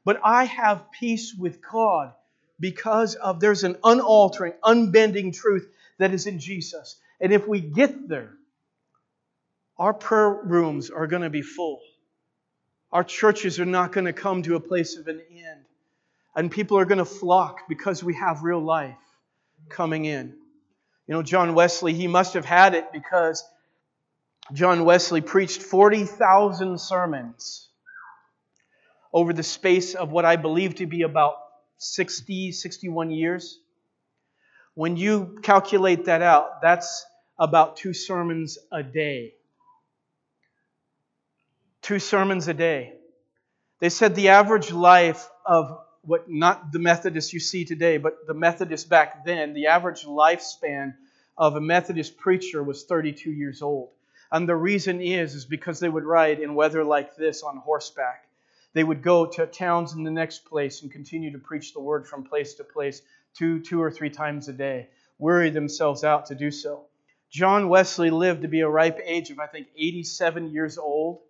But 0.05 0.21
I 0.23 0.45
have 0.45 0.93
peace 0.93 1.35
with 1.35 1.61
God 1.61 2.13
because 2.61 3.15
of 3.15 3.41
there's 3.41 3.65
an 3.65 3.77
unaltering, 3.83 4.53
unbending 4.63 5.33
truth 5.33 5.69
that 5.99 6.13
is 6.13 6.27
in 6.27 6.39
Jesus. 6.39 6.97
And 7.21 7.33
if 7.33 7.49
we 7.49 7.61
get 7.61 8.09
there, 8.09 8.33
our 9.79 9.95
prayer 9.95 10.31
rooms 10.31 10.91
are 10.91 11.07
going 11.07 11.23
to 11.23 11.31
be 11.31 11.43
full. 11.43 11.81
Our 12.93 13.03
churches 13.03 13.59
are 13.59 13.65
not 13.65 13.91
going 13.91 14.05
to 14.05 14.13
come 14.13 14.43
to 14.43 14.55
a 14.55 14.61
place 14.61 14.97
of 14.97 15.09
an 15.09 15.21
end. 15.33 15.65
And 16.37 16.51
people 16.51 16.79
are 16.79 16.85
going 16.85 16.99
to 16.99 17.05
flock 17.05 17.63
because 17.69 18.05
we 18.05 18.15
have 18.15 18.43
real 18.43 18.61
life 18.61 18.95
coming 19.69 20.05
in. 20.05 20.35
You 21.07 21.15
know, 21.15 21.23
John 21.23 21.55
Wesley, 21.55 21.93
he 21.93 22.07
must 22.07 22.35
have 22.35 22.45
had 22.45 22.75
it 22.75 22.93
because 22.93 23.45
John 24.53 24.85
Wesley 24.85 25.21
preached 25.21 25.63
40,000 25.63 26.81
sermons 26.81 27.69
over 29.13 29.33
the 29.33 29.43
space 29.43 29.95
of 29.95 30.11
what 30.11 30.25
I 30.25 30.37
believe 30.37 30.77
to 30.77 30.87
be 30.87 31.03
about 31.03 31.35
60, 31.77 32.53
61 32.53 33.11
years. 33.11 33.61
When 34.75 34.97
you 34.97 35.39
calculate 35.43 36.07
that 36.07 36.23
out, 36.23 36.63
that's 36.63 37.05
about 37.39 37.77
two 37.77 37.93
sermons 37.93 38.59
a 38.73 38.83
day. 38.83 39.35
Two 41.83 41.99
sermons 41.99 42.49
a 42.49 42.55
day. 42.55 42.95
They 43.81 43.91
said 43.91 44.15
the 44.15 44.31
average 44.31 44.73
life 44.73 45.29
of 45.45 45.84
what 46.07 46.31
not 46.31 46.73
the 46.73 46.79
Methodists 46.79 47.33
you 47.33 47.41
see 47.41 47.65
today, 47.65 47.99
but 47.99 48.27
the 48.27 48.35
Methodists 48.35 48.87
back 48.87 49.25
then, 49.25 49.55
the 49.55 49.67
average 49.69 50.05
lifespan 50.05 50.95
of 51.37 51.57
a 51.57 51.61
Methodist 51.61 52.17
preacher 52.17 52.63
was 52.63 52.85
32 52.85 53.31
years 53.31 53.63
old. 53.63 53.91
And 54.31 54.49
the 54.49 54.57
reason 54.57 55.01
is, 55.01 55.35
is 55.35 55.45
because 55.45 55.81
they 55.81 55.89
would 55.89 56.05
ride 56.05 56.41
in 56.41 56.55
weather 56.55 56.85
like 56.85 57.17
this 57.17 57.43
on 57.43 57.57
horseback. 57.59 58.27
They 58.73 58.85
would 58.85 59.03
go 59.03 59.27
to 59.27 59.47
towns 59.47 59.93
in 59.93 60.03
the 60.03 60.11
next 60.11 60.45
place 60.45 60.83
and 60.83 60.91
continue 60.91 61.31
to 61.33 61.39
preach 61.39 61.73
the 61.73 61.81
word 61.81 62.07
from 62.07 62.25
place 62.25 62.55
to 62.55 62.65
place 62.65 63.03
two, 63.35 63.61
two 63.61 63.81
or 63.81 63.91
three 63.91 64.11
times 64.11 64.49
a 64.49 64.53
day, 64.53 64.89
weary 65.19 65.51
themselves 65.51 66.05
out 66.05 66.27
to 66.27 66.35
do 66.35 66.51
so. 66.51 66.87
John 67.31 67.69
Wesley 67.69 68.11
lived 68.11 68.43
to 68.43 68.49
be 68.49 68.61
a 68.61 68.69
ripe 68.69 69.01
age 69.05 69.31
of, 69.31 69.39
I 69.39 69.47
think, 69.47 69.69
87 69.77 70.51
years 70.51 70.79
old. 70.79 71.21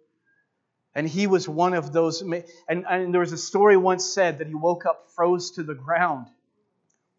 And 0.94 1.08
he 1.08 1.26
was 1.26 1.48
one 1.48 1.74
of 1.74 1.92
those. 1.92 2.22
And, 2.22 2.44
and 2.68 3.12
there 3.12 3.20
was 3.20 3.32
a 3.32 3.38
story 3.38 3.76
once 3.76 4.04
said 4.04 4.38
that 4.38 4.46
he 4.46 4.54
woke 4.54 4.86
up, 4.86 5.10
froze 5.14 5.52
to 5.52 5.62
the 5.62 5.74
ground. 5.74 6.28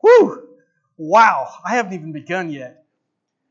Whew! 0.02 0.48
Wow, 0.98 1.50
I 1.66 1.76
haven't 1.76 1.94
even 1.94 2.14
begun 2.14 2.50
yet. 2.52 2.86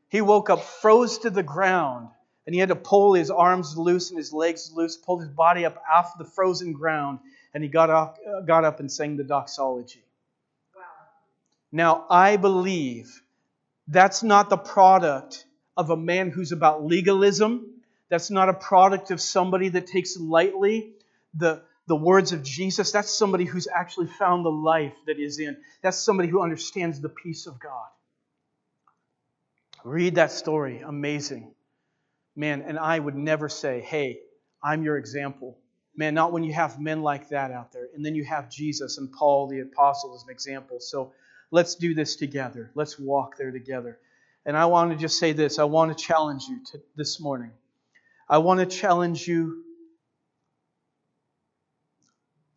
He 0.09 0.21
woke 0.21 0.49
up, 0.49 0.63
froze 0.63 1.19
to 1.19 1.29
the 1.29 1.43
ground, 1.43 2.09
and 2.45 2.55
he 2.55 2.59
had 2.59 2.69
to 2.69 2.75
pull 2.75 3.13
his 3.13 3.29
arms 3.29 3.77
loose 3.77 4.09
and 4.09 4.17
his 4.17 4.33
legs 4.33 4.71
loose, 4.73 4.97
pulled 4.97 5.21
his 5.21 5.29
body 5.29 5.65
up 5.65 5.81
off 5.91 6.17
the 6.17 6.25
frozen 6.25 6.73
ground, 6.73 7.19
and 7.53 7.63
he 7.63 7.69
got 7.69 7.89
up, 7.89 8.17
uh, 8.27 8.41
got 8.41 8.65
up 8.65 8.79
and 8.79 8.91
sang 8.91 9.17
the 9.17 9.23
doxology. 9.23 10.03
Wow. 10.75 10.81
Now, 11.71 12.05
I 12.09 12.37
believe 12.37 13.21
that's 13.87 14.23
not 14.23 14.49
the 14.49 14.57
product 14.57 15.45
of 15.77 15.89
a 15.89 15.97
man 15.97 16.31
who's 16.31 16.51
about 16.51 16.83
legalism. 16.83 17.74
That's 18.09 18.29
not 18.29 18.49
a 18.49 18.53
product 18.53 19.11
of 19.11 19.19
somebody 19.19 19.69
that 19.69 19.87
takes 19.87 20.17
lightly 20.17 20.93
the, 21.33 21.61
the 21.87 21.95
words 21.95 22.31
of 22.31 22.43
Jesus. 22.43 22.91
That's 22.91 23.09
somebody 23.09 23.45
who's 23.45 23.67
actually 23.67 24.07
found 24.07 24.45
the 24.45 24.51
life 24.51 24.93
that 25.07 25.19
is 25.19 25.39
in. 25.39 25.57
That's 25.81 25.97
somebody 25.97 26.29
who 26.29 26.41
understands 26.41 27.01
the 27.01 27.09
peace 27.09 27.47
of 27.47 27.59
God. 27.59 27.87
Read 29.83 30.15
that 30.15 30.31
story. 30.31 30.81
Amazing. 30.81 31.53
Man, 32.35 32.61
and 32.61 32.77
I 32.77 32.97
would 32.97 33.15
never 33.15 33.49
say, 33.49 33.81
hey, 33.81 34.19
I'm 34.61 34.83
your 34.83 34.97
example. 34.97 35.57
Man, 35.95 36.13
not 36.13 36.31
when 36.31 36.43
you 36.43 36.53
have 36.53 36.79
men 36.79 37.01
like 37.01 37.29
that 37.29 37.51
out 37.51 37.71
there. 37.71 37.87
And 37.95 38.05
then 38.05 38.15
you 38.15 38.25
have 38.25 38.49
Jesus 38.49 38.97
and 38.97 39.11
Paul 39.11 39.47
the 39.47 39.61
apostle 39.61 40.15
as 40.15 40.23
an 40.23 40.29
example. 40.29 40.79
So 40.79 41.13
let's 41.51 41.75
do 41.75 41.93
this 41.93 42.15
together. 42.15 42.71
Let's 42.75 42.99
walk 42.99 43.37
there 43.37 43.51
together. 43.51 43.99
And 44.45 44.57
I 44.57 44.65
want 44.65 44.91
to 44.91 44.97
just 44.97 45.17
say 45.17 45.31
this 45.33 45.59
I 45.59 45.63
want 45.63 45.95
to 45.95 46.03
challenge 46.03 46.43
you 46.49 46.59
to, 46.71 46.81
this 46.95 47.19
morning. 47.19 47.51
I 48.27 48.39
want 48.39 48.59
to 48.59 48.65
challenge 48.65 49.27
you 49.27 49.63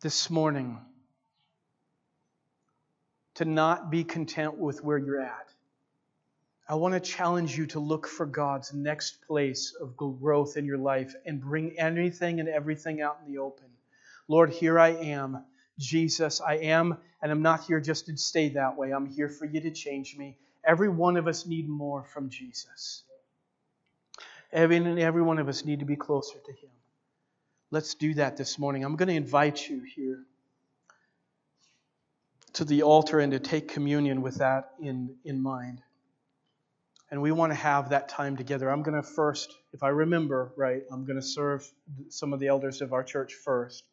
this 0.01 0.29
morning 0.31 0.79
to 3.35 3.45
not 3.45 3.91
be 3.91 4.03
content 4.03 4.57
with 4.57 4.83
where 4.83 4.97
you're 4.97 5.21
at. 5.21 5.47
I 6.67 6.75
want 6.75 6.95
to 6.95 6.99
challenge 6.99 7.55
you 7.55 7.67
to 7.67 7.79
look 7.79 8.07
for 8.07 8.25
God's 8.25 8.73
next 8.73 9.21
place 9.27 9.75
of 9.79 9.95
growth 9.95 10.57
in 10.57 10.65
your 10.65 10.77
life 10.79 11.13
and 11.25 11.39
bring 11.39 11.77
anything 11.77 12.39
and 12.39 12.49
everything 12.49 13.01
out 13.01 13.19
in 13.23 13.31
the 13.31 13.39
open. 13.39 13.67
Lord, 14.27 14.49
here 14.49 14.79
I 14.79 14.89
am. 14.89 15.43
Jesus, 15.77 16.41
I 16.41 16.55
am, 16.55 16.97
and 17.21 17.31
I'm 17.31 17.41
not 17.43 17.65
here 17.65 17.79
just 17.79 18.07
to 18.07 18.17
stay 18.17 18.49
that 18.49 18.75
way. 18.75 18.91
I'm 18.91 19.05
here 19.05 19.29
for 19.29 19.45
you 19.45 19.61
to 19.61 19.71
change 19.71 20.17
me. 20.17 20.37
Every 20.63 20.89
one 20.89 21.15
of 21.15 21.27
us 21.27 21.45
need 21.45 21.69
more 21.69 22.03
from 22.03 22.29
Jesus. 22.29 23.03
Every, 24.51 24.77
and 24.77 24.99
every 24.99 25.21
one 25.21 25.37
of 25.39 25.47
us 25.47 25.63
need 25.65 25.79
to 25.79 25.85
be 25.85 25.95
closer 25.95 26.37
to 26.39 26.51
Him. 26.51 26.69
Let's 27.71 27.93
do 27.93 28.15
that 28.15 28.35
this 28.35 28.57
morning. 28.57 28.83
I'm 28.83 28.95
going 28.95 29.09
to 29.09 29.15
invite 29.15 29.69
you 29.69 29.81
here 29.95 30.23
to 32.53 32.65
the 32.65 32.81
altar 32.81 33.19
and 33.19 33.31
to 33.31 33.39
take 33.39 33.67
communion 33.67 34.21
with 34.21 34.35
that 34.35 34.71
in, 34.81 35.15
in 35.23 35.41
mind. 35.41 35.81
And 37.11 37.21
we 37.21 37.31
want 37.31 37.51
to 37.51 37.55
have 37.55 37.89
that 37.89 38.09
time 38.09 38.37
together. 38.37 38.69
I'm 38.69 38.83
going 38.83 39.01
to 39.01 39.07
first, 39.07 39.53
if 39.71 39.83
I 39.83 39.89
remember 39.89 40.51
right, 40.55 40.83
I'm 40.91 41.05
going 41.05 41.19
to 41.19 41.25
serve 41.25 41.69
some 42.09 42.33
of 42.33 42.39
the 42.39 42.47
elders 42.47 42.81
of 42.81 42.93
our 42.93 43.03
church 43.03 43.33
first. 43.33 43.83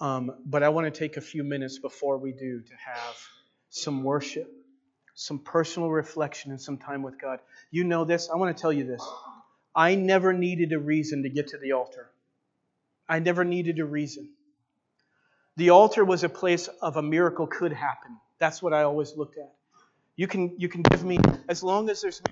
Um, 0.00 0.32
but 0.44 0.62
I 0.62 0.68
want 0.68 0.92
to 0.92 0.96
take 0.96 1.16
a 1.16 1.20
few 1.20 1.42
minutes 1.42 1.78
before 1.78 2.18
we 2.18 2.32
do 2.32 2.60
to 2.60 2.74
have 2.84 3.16
some 3.70 4.02
worship, 4.02 4.52
some 5.14 5.38
personal 5.38 5.90
reflection, 5.90 6.50
and 6.50 6.60
some 6.60 6.78
time 6.78 7.02
with 7.02 7.20
God. 7.20 7.40
You 7.70 7.84
know 7.84 8.04
this. 8.04 8.28
I 8.28 8.36
want 8.36 8.56
to 8.56 8.60
tell 8.60 8.72
you 8.72 8.84
this. 8.84 9.02
I 9.76 9.94
never 9.94 10.32
needed 10.32 10.72
a 10.72 10.78
reason 10.78 11.22
to 11.24 11.28
get 11.28 11.48
to 11.48 11.58
the 11.58 11.72
altar. 11.72 12.10
I 13.06 13.18
never 13.18 13.44
needed 13.44 13.78
a 13.78 13.84
reason. 13.84 14.30
The 15.56 15.70
altar 15.70 16.04
was 16.04 16.24
a 16.24 16.30
place 16.30 16.68
of 16.80 16.96
a 16.96 17.02
miracle 17.02 17.46
could 17.46 17.72
happen. 17.72 18.16
That's 18.38 18.62
what 18.62 18.72
I 18.72 18.82
always 18.84 19.16
looked 19.16 19.36
at. 19.38 19.52
You 20.16 20.26
can 20.26 20.54
you 20.58 20.68
can 20.70 20.82
give 20.82 21.04
me 21.04 21.18
as 21.48 21.62
long 21.62 21.90
as 21.90 22.00
there's 22.00 22.22